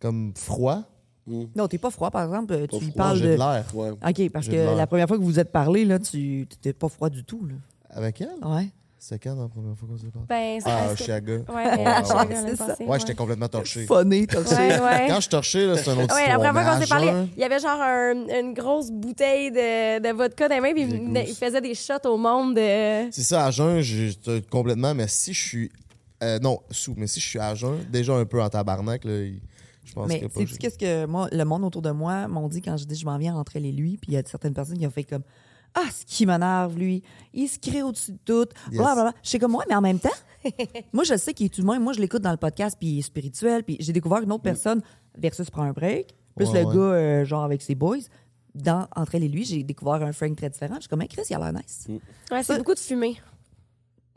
[0.00, 0.82] Comme froid.
[1.26, 2.66] Non, t'es pas froid, par exemple.
[2.68, 3.32] Tu lui froid, parles J'ai de.
[3.32, 3.64] de l'air.
[3.74, 3.90] Ouais.
[3.90, 6.88] OK, parce que la première fois que vous vous êtes parlé, là, tu t'étais pas
[6.88, 7.54] froid du tout, là.
[7.90, 8.34] Avec elle?
[8.44, 8.68] Ouais.
[9.06, 10.26] C'est quand la première fois qu'on s'est parlé?
[10.26, 11.34] Ben, c'est Ah, Chiaga.
[11.34, 13.86] Ouais, Ouais, à ouais, Chicago, ouais, c'est passée, Ouais, j'étais complètement torché.
[13.86, 15.06] Ouais, ouais.
[15.08, 17.40] Quand je suis torché, c'est un autre Ouais, la première fois qu'on s'est parlé, il
[17.40, 21.34] y avait genre un- une grosse bouteille de, de vodka dans les mains, puis il,
[21.34, 23.10] faisait des shots au monde de.
[23.12, 25.72] C'est ça, à jeun, j'étais complètement, mais si je suis.
[26.22, 29.18] euh, non, sous, mais si je suis à jeun, déjà un peu en tabarnak, là,
[29.18, 29.42] il-
[29.84, 32.78] je pense Mais sais-tu qu'est-ce que moi, le monde autour de moi m'ont dit quand
[32.78, 34.78] je dis je m'en viens entre elle et lui, puis il y a certaines personnes
[34.78, 35.24] qui ont fait comme
[35.74, 37.02] Ah, ce qui m'énerve, lui.
[37.32, 38.46] Il se crée au-dessus de tout.
[38.70, 38.80] Yes.
[38.80, 39.12] Blablabla.
[39.22, 40.08] Je sais comme, ouais, mais en même temps,
[40.92, 41.78] moi, je sais qu'il est humain.
[41.80, 43.64] Moi, je l'écoute dans le podcast, puis il est spirituel.
[43.64, 44.82] Puis j'ai découvert une autre personne
[45.18, 46.74] versus prend un break, plus Ouais, le ouais.
[46.74, 47.98] gars, euh, genre, avec ses boys.
[48.54, 50.76] Dans Entre elle et lui, j'ai découvert un Frank très différent.
[50.76, 51.88] Je suis comme, Hey, Chris, il a l'air nice.
[52.30, 53.16] Ouais, c'est beaucoup de fumée.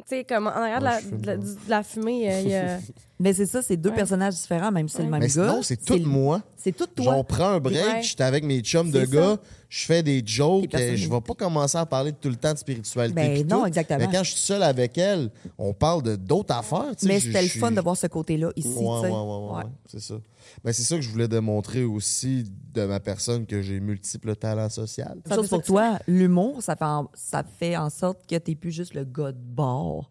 [0.09, 1.43] Tu sais, comme en arrière de, la, je fume de la- pas.
[1.43, 2.77] de la fumée, euh, il y a.
[3.19, 3.95] Mais c'est ça, c'est deux Ouais.
[3.95, 5.33] personnages différents, même si c'est le même Mais gars.
[5.33, 6.41] sinon, c'est tout le- moi.
[6.55, 7.05] C'est tout toi.
[7.05, 8.03] Genre, on prend un break, Ouais.
[8.03, 9.37] j'étais avec mes chums de C'est gars,
[9.69, 12.53] je fais des jokes, personne- et je vais pas commencer à parler tout le temps
[12.53, 13.15] de spiritualité.
[13.15, 13.65] Ben non, tout.
[13.65, 13.99] exactement.
[13.99, 16.91] Mais quand je suis seul avec elle, on parle de d'autres affaires.
[16.95, 18.67] tu sais, Mais je- c'était le je fun suis- de voir ce côté-là ici.
[18.67, 19.07] Ouais, tu ouais, sais.
[19.07, 19.57] ouais, ouais, Ouais.
[19.57, 20.15] ouais, c'est ça.
[20.63, 24.69] Ben, c'est ça que je voulais démontrer aussi de ma personne que j'ai multiples talents
[24.69, 25.05] sociaux.
[25.27, 28.93] Fait pour toi, l'humour, ça fait, en, ça fait en sorte que t'es plus juste
[28.93, 30.09] le gars de bord.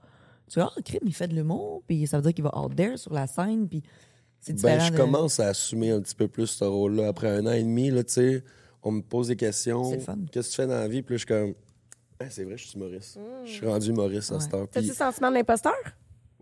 [0.49, 2.75] Tu vois, ah, crime, il fait de l'humour, puis ça veut dire qu'il va out
[2.77, 3.83] there sur la scène, puis
[4.41, 4.77] c'est différent.
[4.77, 7.09] Ben, je de- commence à assumer un petit peu plus ce rôle-là.
[7.09, 8.45] Après un an et demi, là, tu sais,
[8.83, 9.85] on me pose des questions.
[9.91, 10.19] C'est le fun.
[10.31, 11.03] Qu'est-ce que tu fais dans la vie?
[11.03, 11.55] Puis là, je suis comme,
[12.21, 13.19] Ah, c'est vrai, je suis humoriste.
[13.45, 14.41] Je suis rendu humoriste à Ouais.
[14.41, 14.69] cette heure.
[14.71, 15.75] T'as-tu le sentiment de l'imposteur?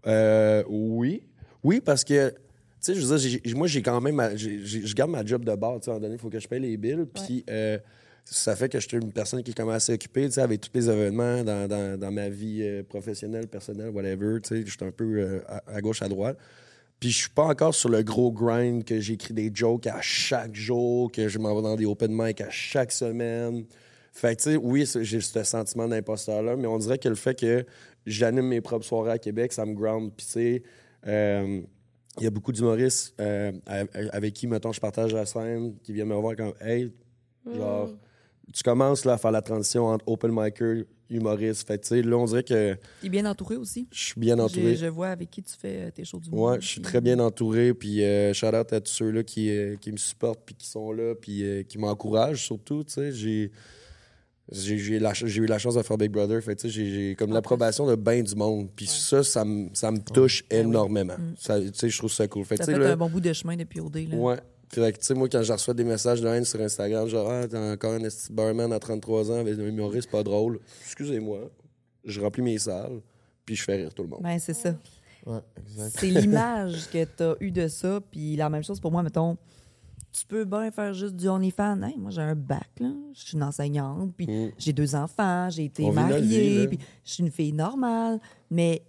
[0.06, 1.22] euh, oui.
[1.62, 2.34] Oui, parce que,
[2.84, 5.86] sais, je veux dire, moi, j'ai quand même, je garde ma job de bord, tu
[5.86, 7.04] sais, à un moment donné, il faut que je paye les billes.
[7.12, 7.78] Puis, euh,
[8.24, 10.40] ça fait que je suis une personne qui est quand même assez occupée, tu sais,
[10.40, 14.62] avec tous les événements dans, dans- dans ma vie euh, professionnelle, personnelle, whatever, tu sais,
[14.66, 16.38] je suis un peu euh, à, à gauche, à droite.
[17.00, 20.54] Puis je suis pas encore sur le gros grind que j'écris des jokes à chaque
[20.54, 23.66] jour, que je m'en vais dans des open mic à chaque semaine.
[24.12, 27.38] Fait que, tu sais, oui, j'ai ce sentiment d'imposteur-là, mais on dirait que le fait
[27.38, 27.66] que
[28.06, 30.12] j'anime mes propres soirées à Québec, ça me ground.
[30.16, 30.62] Puis, tu sais,
[31.06, 31.60] euh,
[32.18, 33.52] il y a beaucoup d'humoristes euh,
[34.12, 36.92] avec qui, mettons, je partage la scène, qui viennent me voir comme, hey,
[37.56, 37.90] genre,
[38.52, 41.66] tu commences là, à faire la transition entre open micer, humoriste.
[41.66, 43.88] Fait tu sais, là, on dirait que T'es bien entouré aussi.
[43.92, 44.76] je suis bien entouré.
[44.76, 46.90] je vois avec qui tu fais euh, tes shows du Ouais, monde, je suis puis-
[46.90, 47.74] très bien entouré.
[47.74, 50.92] Puis euh, shout out à tous ceux-là qui, euh, qui me supportent, puis qui sont
[50.92, 52.84] là, puis qui m'encouragent surtout.
[52.84, 53.50] Tu sais, j'ai.
[54.50, 56.42] J'ai eu la chance de faire Big Brother.
[56.42, 58.68] Fait, tu sais, j'ai comme l'approbation de bien du monde.
[58.76, 61.16] Puis ça, ça me ça me touche énormément.
[61.38, 62.44] Ça, tu sais, je trouve ça cool.
[62.44, 64.08] Fait, Ça tu sais, fait là, un bon bout de chemin depuis OD.
[64.10, 64.16] Là.
[64.16, 64.36] Ouais.
[64.68, 67.30] Fait que, tu sais, moi, quand je reçois des messages de haine sur Instagram, genre,
[67.30, 70.58] ah, t'es encore un barman à 33 ans avec un humoriste pas drôle.
[70.84, 71.50] Excusez-moi.
[72.04, 73.00] Je remplis mes salles,
[73.46, 74.20] puis je fais rire tout le monde.
[74.22, 74.74] Ben, c'est ça.
[75.24, 75.96] Ouais, exact.
[75.98, 78.00] C'est l'image que tu as eue de ça.
[78.10, 79.38] Puis la même chose pour moi, mettons,
[80.16, 81.82] tu peux bien faire juste du OnlyFans.
[81.82, 82.88] Hey, moi, j'ai un bac, là.
[83.14, 84.52] Je suis une enseignante, puis Mm.
[84.56, 88.20] j'ai deux enfants, j'ai été On vie, mariée, puis je suis une fille normale.
[88.50, 88.82] Mais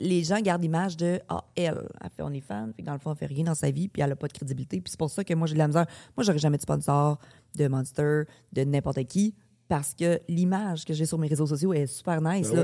[0.00, 3.18] les gens gardent l'image de Ah, elle, elle fait OnlyFans, puis dans le fond, elle
[3.18, 4.80] fait rien dans sa vie, puis elle a pas de crédibilité.
[4.80, 5.86] Puis c'est pour ça que moi, j'ai de la misère.
[6.16, 7.18] Moi, j'aurais jamais de sponsor
[7.54, 8.22] de Monster,
[8.54, 9.34] de n'importe qui,
[9.68, 12.48] parce que l'image que j'ai sur mes réseaux sociaux est super nice.
[12.52, 12.62] Ah là.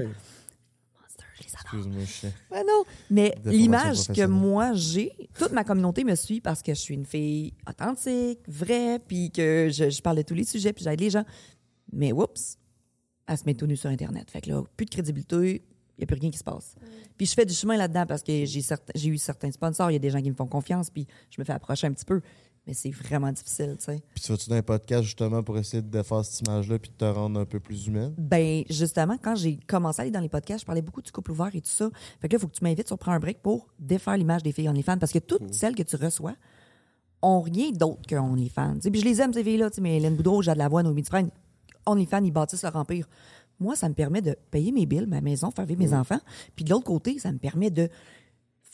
[1.52, 2.02] Monster, je les adore.
[2.02, 2.54] Excuse-moi, je.
[2.54, 2.84] Ouais, non.
[3.10, 7.06] Mais l'image que moi j'ai, toute ma communauté me suit parce que je suis une
[7.06, 11.10] fille authentique, vraie, puis que je, je parle de tous les sujets, puis j'aide les
[11.10, 11.24] gens.
[11.92, 12.58] Mais oups,
[13.26, 14.30] elle se met tout nu sur Internet.
[14.30, 15.62] Fait que là, plus de crédibilité,
[15.96, 16.74] il n'y a plus rien qui se passe.
[17.16, 19.94] Puis je fais du chemin là-dedans parce que j'ai certain- j'ai eu certains sponsors, il
[19.94, 22.04] y a des gens qui me font confiance, puis je me fais approcher un petit
[22.04, 22.20] peu.
[22.66, 24.02] Mais c'est vraiment difficile, tu sais.
[24.14, 26.96] Puis tu vas-tu dans un podcast justement pour essayer de défaire cette image-là puis de
[26.96, 28.14] te rendre un peu plus humaine?
[28.16, 31.32] Ben, justement, quand j'ai commencé à aller dans les podcasts, je parlais beaucoup du couple
[31.32, 31.90] ouvert et tout ça.
[32.20, 34.42] Fait que là, il faut que tu m'invites sur Prends un break pour défaire l'image
[34.42, 36.34] des filles OnlyFans parce que toutes celles que tu reçois
[37.20, 38.78] ont rien d'autre que OnlyFans.
[38.80, 41.30] Puis je les aime, ces filles-là, tu sais, mais Hélène Boudreau, Jade Lavoie, Noémie Dufresne,
[41.84, 43.08] OnlyFans, ils bâtissent leur empire.
[43.60, 46.18] Moi, ça me permet de payer mes billes, ma maison, faire vivre mes enfants.
[46.56, 47.88] Puis de l'autre côté, ça me permet de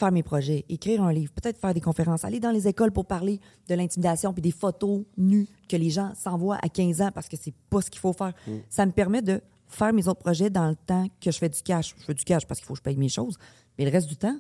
[0.01, 3.06] faire mes projets, écrire un livre, peut-être faire des conférences, aller dans les écoles pour
[3.06, 7.28] parler de l'intimidation puis des photos nues que les gens s'envoient à 15 ans parce
[7.28, 8.32] que c'est pas ce qu'il faut faire.
[8.68, 11.62] Ça me permet de faire mes autres projets dans le temps que je fais du
[11.62, 11.94] cash.
[11.98, 13.36] Je fais du cash parce qu'il faut que je paye mes choses.
[13.78, 14.39] Mais le reste du temps,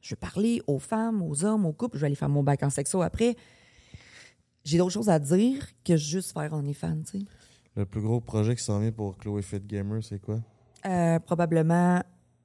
[0.00, 1.96] je vais parler aux femmes, aux hommes, aux couples.
[1.96, 3.36] Je vais aller faire mon bac en sexo après.
[4.64, 7.24] J'ai d'autres choses à dire que juste faire OnlyFans, tu sais.
[7.74, 10.40] Le plus gros projet qui s'en vient pour Chloé Fit Gamer, c'est quoi?
[10.84, 12.02] Euh, probablement,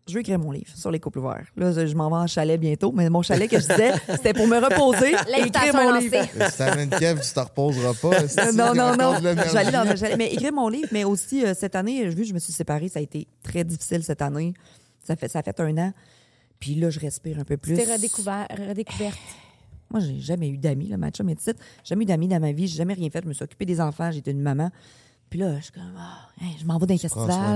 [0.07, 1.47] je vais écrire mon livre sur les couples ouverts.
[1.55, 4.47] Là, je m'en vais en chalet bientôt, mais mon chalet que je disais, c'était pour
[4.47, 6.17] me reposer et écrire mon est livre.
[6.17, 6.51] lancée.
[6.51, 8.27] Si t'amènes Kev, tu te reposeras pas.
[8.27, 9.13] si non, non, non.
[9.51, 10.17] J'allais dans un chalet.
[10.17, 12.89] Mais écrire mon livre, mais aussi euh, cette année, vu que je me suis séparée,
[12.89, 14.53] ça a été très difficile cette année.
[15.03, 15.93] Ça fait, ça fait un an.
[16.59, 17.75] Puis là, je respire un peu plus.
[17.75, 19.17] T'es redécouvert, redécouverte.
[19.91, 21.57] Moi, j'ai jamais eu d'amis, là, ma chum est petite.
[21.83, 22.67] J'ai jamais eu d'amis dans ma vie.
[22.67, 23.21] J'ai jamais rien fait.
[23.23, 24.11] Je me suis occupée des enfants.
[24.11, 24.69] J'étais une maman.
[25.29, 26.87] Puis là, je suis comme, ah, hey, je m'en vais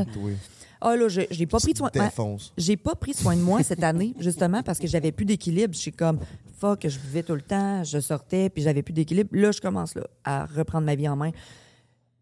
[0.06, 0.30] de toi.
[0.84, 2.10] Ah là, je- j'ai pas pris soin de moi.
[2.58, 5.74] J'ai pas pris soin de moi cette année, justement, parce que j'avais plus d'équilibre.
[5.76, 6.20] Je suis comme,
[6.58, 9.30] fuck, je buvais tout le temps, je sortais, puis j'avais plus d'équilibre.
[9.34, 11.32] Là, je commence là, à reprendre ma vie en main.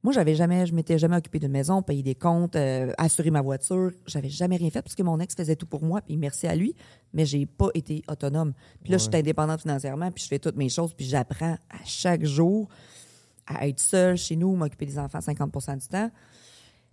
[0.01, 3.41] Moi, j'avais jamais, je m'étais jamais occupée d'une maison, payer des comptes, euh, assurer ma
[3.41, 3.91] voiture.
[4.07, 6.55] J'avais jamais rien fait parce que mon ex faisait tout pour moi, puis merci à
[6.55, 6.73] lui,
[7.13, 8.53] mais j'ai pas été autonome.
[8.81, 11.83] Puis là, je suis indépendante financièrement, puis je fais toutes mes choses, puis j'apprends à
[11.85, 12.69] chaque jour
[13.49, 15.51] à être seule chez nous, m'occuper des enfants 50
[15.81, 16.09] du temps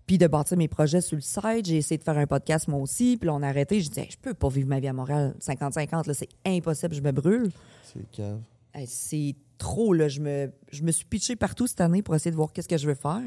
[0.07, 1.67] puis de bâtir mes projets sur le site.
[1.67, 3.81] J'ai essayé de faire un podcast moi aussi, puis là, on a arrêté.
[3.81, 7.01] Je disais, je peux pas vivre ma vie à Montréal 50-50, là, c'est impossible, je
[7.01, 7.51] me brûle.
[7.83, 8.41] C'est cave.
[8.73, 10.09] Hey, C'est trop, là.
[10.09, 12.77] Je me, je me suis pitchée partout cette année pour essayer de voir qu'est-ce que
[12.77, 13.23] je veux faire.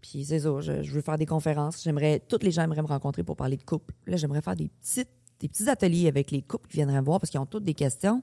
[0.00, 1.82] Puis c'est ça, je, je veux faire des conférences.
[1.82, 3.94] J'aimerais, toutes les gens aimeraient me rencontrer pour parler de couple.
[4.06, 7.20] Là, j'aimerais faire des petites, des petits ateliers avec les couples qui viendraient me voir
[7.20, 8.22] parce qu'ils ont toutes des questions.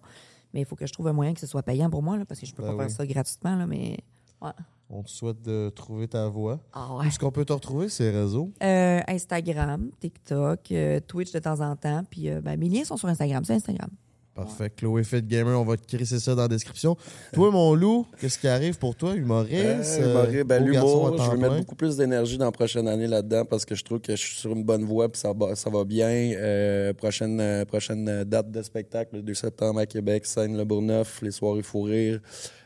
[0.55, 2.23] Mais il faut que je trouve un moyen que ce soit payant pour moi, là,
[2.25, 2.79] parce que je peux Ben pas oui.
[2.87, 3.99] faire ça gratuitement, là, mais.
[4.41, 4.51] Ouais.
[4.89, 6.59] On te souhaite de trouver ta voie.
[6.71, 7.07] Ah ouais.
[7.07, 8.51] est-ce qu'on peut te retrouver, ces réseaux?
[8.63, 12.03] Euh, Instagram, TikTok, euh, Twitch de temps en temps.
[12.09, 13.43] Puis euh, ben, mes liens sont sur Instagram.
[13.43, 13.89] C'est Instagram.
[14.35, 14.69] Parfait.
[14.69, 16.97] Chloé Fit Gamer, on va te crisser ça dans la description.
[17.31, 19.97] Toi, mon loup, qu'est-ce qui arrive pour toi, humoriste?
[20.01, 23.45] Euh, humoriste, ben, l'humour, je veux mettre beaucoup plus d'énergie dans la prochaine année là-dedans
[23.45, 25.69] parce que je trouve que je suis sur une bonne voie puis ça va, ça
[25.69, 26.33] va bien.
[26.35, 31.21] Euh, prochaine, euh, prochaine date de spectacle, le 2 septembre à Québec, scène Le Bourgneuf,
[31.21, 32.19] les soirées fou rire.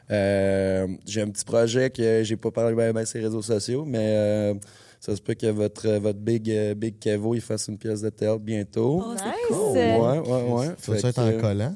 [0.10, 3.86] Euh, j'ai un petit projet que j'ai pas parlé bien, bien sur les réseaux sociaux,
[3.86, 4.60] mais
[5.00, 8.10] ça se peut que votre, votre big, euh, big Kevo il fasse une pièce de
[8.10, 9.04] théâtre bientôt.
[9.06, 9.58] Oh, Nice.
[9.76, 10.68] Ouais, ouais, ouais.
[10.84, 11.76] Tu vas Fait être en que- collant?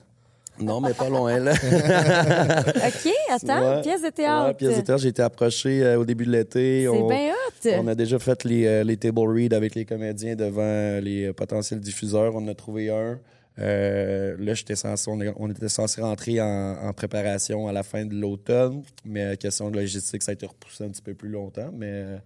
[0.59, 1.53] Non, mais pas loin, là.
[1.53, 3.81] OK, attends, Ouais.
[3.81, 4.47] pièce de théâtre.
[4.49, 5.01] Ouais, pièce de théâtre.
[5.01, 6.81] J'ai été approché euh, au début de l'été.
[6.83, 7.69] C'est On- bien hot.
[7.81, 11.33] On a déjà fait les, euh, les table reads avec les comédiens devant les euh,
[11.33, 12.35] potentiels diffuseurs.
[12.35, 13.19] On en a trouvé un.
[13.59, 18.13] Euh, là, j'étais censé, on, était censé rentrer en, en préparation à la fin de
[18.15, 21.69] l'automne, mais euh, question de logistique, ça a été repoussé un petit peu plus longtemps.
[21.75, 22.17] Mais euh,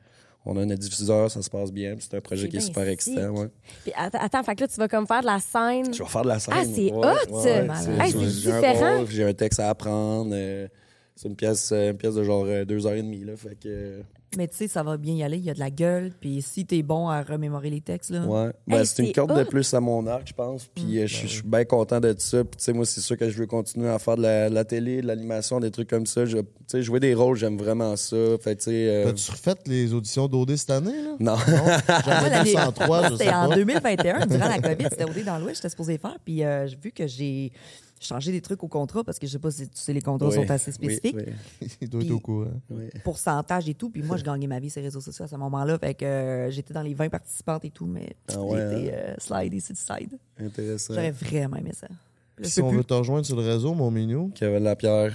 [0.46, 1.96] on a un diffuseur, ça se passe bien.
[2.00, 3.30] C'est un projet qui est super excitant.
[3.32, 3.50] Ouais.
[3.84, 5.94] Puis att- attends, fait que là, tu vas comme faire de la scène.
[5.94, 6.54] Je vais faire de la scène.
[6.58, 7.44] Ah, c'est hot!
[7.44, 8.00] ouais, Malade.
[8.02, 8.98] Hey, j'ai- c'est un différent.
[9.00, 10.32] rôle, J'ai un texte à apprendre.
[10.34, 10.68] euh,
[11.16, 13.24] c'est une pièce, une pièce de genre euh, deux heures et demie.
[13.26, 14.02] Là, fait que, euh,
[14.36, 15.38] Mais tu sais, ça va bien y aller.
[15.38, 16.12] Il y a de la gueule.
[16.20, 18.26] Puis si t'es bon à remémorer les textes, là.
[18.26, 18.52] Ouais.
[18.68, 19.45] Ben, Hey, c'est une corde de hot.
[19.45, 20.66] plus à mon arc, je pense.
[20.76, 20.98] Puis Mm.
[20.98, 22.44] euh, je suis- je suis bien content de ça.
[22.44, 24.54] Puis tu sais, moi, c'est sûr que je veux continuer à faire de la, de
[24.54, 26.26] la télé, de l'animation, des trucs comme ça.
[26.26, 28.18] Je- Tu sais, jouer des rôles, j'aime vraiment ça.
[28.41, 30.91] Fait tu euh, T'as-tu refait les auditions d'OD cette année?
[31.02, 31.16] Là?
[31.22, 31.36] Non.
[31.48, 33.56] Moi, J'avais l'année- 203, je sais C'était en pas.
[33.56, 36.18] 2021, durant la COVID, c'était OD dans l'Ouest, j'étais supposé faire.
[36.26, 37.54] Puis euh, j'ai vu que j'ai
[37.99, 40.28] changé des trucs au contrat parce que je sais pas si tu sais, les contrats
[40.30, 41.15] Oui, sont assez spécifiques.
[41.15, 42.52] oui, Il doit être au courant.
[42.69, 42.90] oui.
[43.03, 43.90] pourcentage et tout.
[43.90, 45.78] Puis moi, je gagnais ma vie sur les réseaux sociaux à ce moment-là.
[45.80, 48.94] Fait que euh, j'étais dans les 20 participantes et tout, mais Ah ouais, j'ai été
[48.94, 50.18] euh, slide ici de side.
[50.40, 50.94] Intéressant.
[50.94, 51.88] J'aurais vraiment aimé ça.
[52.36, 52.78] Puis si on plus.
[52.78, 55.14] veut te rejoindre sur le réseau, mon minou, Kevin Lapierre.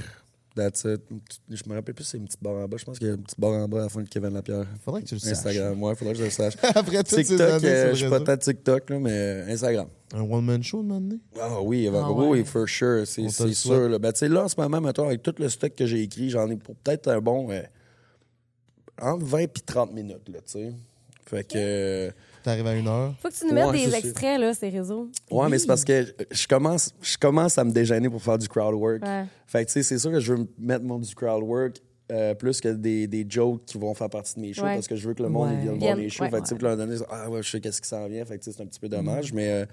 [0.54, 1.00] That's it.
[1.48, 2.76] Je me rappelle plus, c'est une petite barre en bas.
[2.76, 4.34] Je pense qu'il y a une petite barre en bas à la fin de Kevin
[4.34, 4.66] Lapierre.
[4.84, 5.32] faudrait que tu le saches.
[5.32, 6.54] Instagram, ouais, faudrait que je le sache.
[6.74, 9.86] Après ces TikTok, années euh, sur je suis le pas tant TikTok, là, mais Instagram.
[10.14, 11.18] Un one-man show de m'amener?
[11.40, 12.44] Ah oui, Ah oui, ouais.
[12.44, 13.06] for sure.
[13.06, 13.88] C'est sûr.
[13.88, 13.98] Là.
[13.98, 16.28] Ben, tu sais, là, en ce moment, mettons, avec tout le stock que j'ai écrit,
[16.30, 17.62] j'en ai pour peut-être un bon euh,
[19.00, 20.72] entre 20 et 30 minutes, là, tu sais.
[21.26, 21.54] Fait que...
[21.56, 22.10] euh,
[22.42, 23.14] T'arrives à une heure?
[23.22, 25.08] Faut que tu nous mettes Ouais, des extraits, là, ces réseaux.
[25.30, 28.48] Ouais, mais c'est parce que je commence, je commence à me déjeuner pour faire du
[28.48, 29.02] crowd work.
[29.02, 29.24] Ouais.
[29.46, 31.76] Fait que, tu sais, c'est sûr que je veux mettre mon du crowd work
[32.10, 34.74] euh, plus que des, des jokes qui vont faire partie de mes shows Ouais.
[34.74, 36.24] parce que je veux que le monde vienne voir les shows.
[36.24, 36.30] ouais.
[36.30, 38.24] fait que, tu sais, leur donner, ah ouais, je sais qu'est-ce qui s'en vient.
[38.26, 39.66] Fait que, tu sais, c'est un petit peu dommage, mais euh,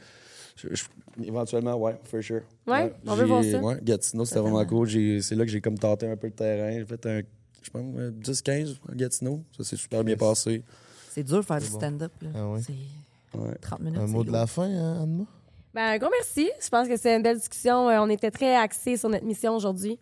[0.62, 2.42] Je- je- éventuellement, ouais, for sure.
[2.68, 3.60] Ouais, on veut voir ça.
[3.60, 4.88] Ouais, Gatineau, c'était vraiment cool.
[4.88, 6.72] J'ai- C'est là que j'ai comme tenté un peu le terrain.
[6.78, 7.22] J'ai fait un,
[7.62, 9.44] je pense, euh, 10-15 à Gatineau.
[9.58, 10.64] Ça s'est super bien passé.
[11.10, 12.12] C'est dur de faire du stand-up.
[12.22, 12.30] là.
[12.36, 12.60] Ah ouais.
[12.62, 13.56] C'est Ouais.
[13.62, 14.00] 30 minutes.
[14.00, 15.26] Un mot de la fin, hein, Anne-Ma?
[15.74, 16.50] Ben, un gros merci.
[16.62, 17.88] Je pense que c'est une belle discussion.
[17.90, 20.00] Euh, on était très axés sur notre mission aujourd'hui.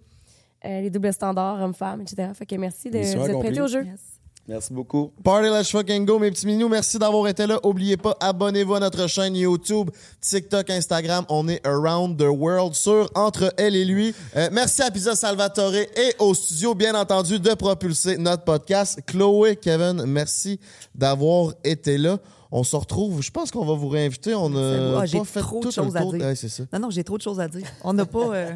[0.65, 2.29] Euh, les doubles standards, hommes-femmes, etc.
[2.33, 3.59] Fait que merci de vous être accomplie.
[3.61, 3.83] au jeu.
[3.83, 4.16] Yes.
[4.49, 5.11] Merci beaucoup.
[5.25, 6.69] Party Let's Fucking Go, mes petits minous.
[6.69, 7.59] Merci d'avoir été là.
[7.63, 9.89] Oubliez pas, abonnez-vous à notre chaîne YouTube,
[10.21, 11.25] TikTok, Instagram.
[11.27, 14.15] On est Around the World sur Entre elle et lui.
[14.37, 18.99] Euh, merci à Pizza Salvatore et au studio, bien entendu, de propulser notre podcast.
[19.05, 20.61] Chloé, Kevin, merci
[20.95, 22.17] d'avoir été là.
[22.49, 23.21] On se retrouve.
[23.21, 24.33] Je pense qu'on va vous réinviter.
[24.33, 26.25] On a Ah, j'ai pas fait trop de choses à dire.
[26.25, 26.63] Ouais, c'est ça.
[26.71, 27.67] Non, non, j'ai trop de choses à dire.
[27.83, 28.33] On n'a pas.
[28.33, 28.51] euh,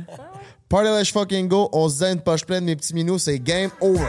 [0.69, 1.67] Party Let's Fucking Go.
[1.73, 3.19] On se dit une poche pleine, mes petits minous.
[3.19, 3.99] C'est game over.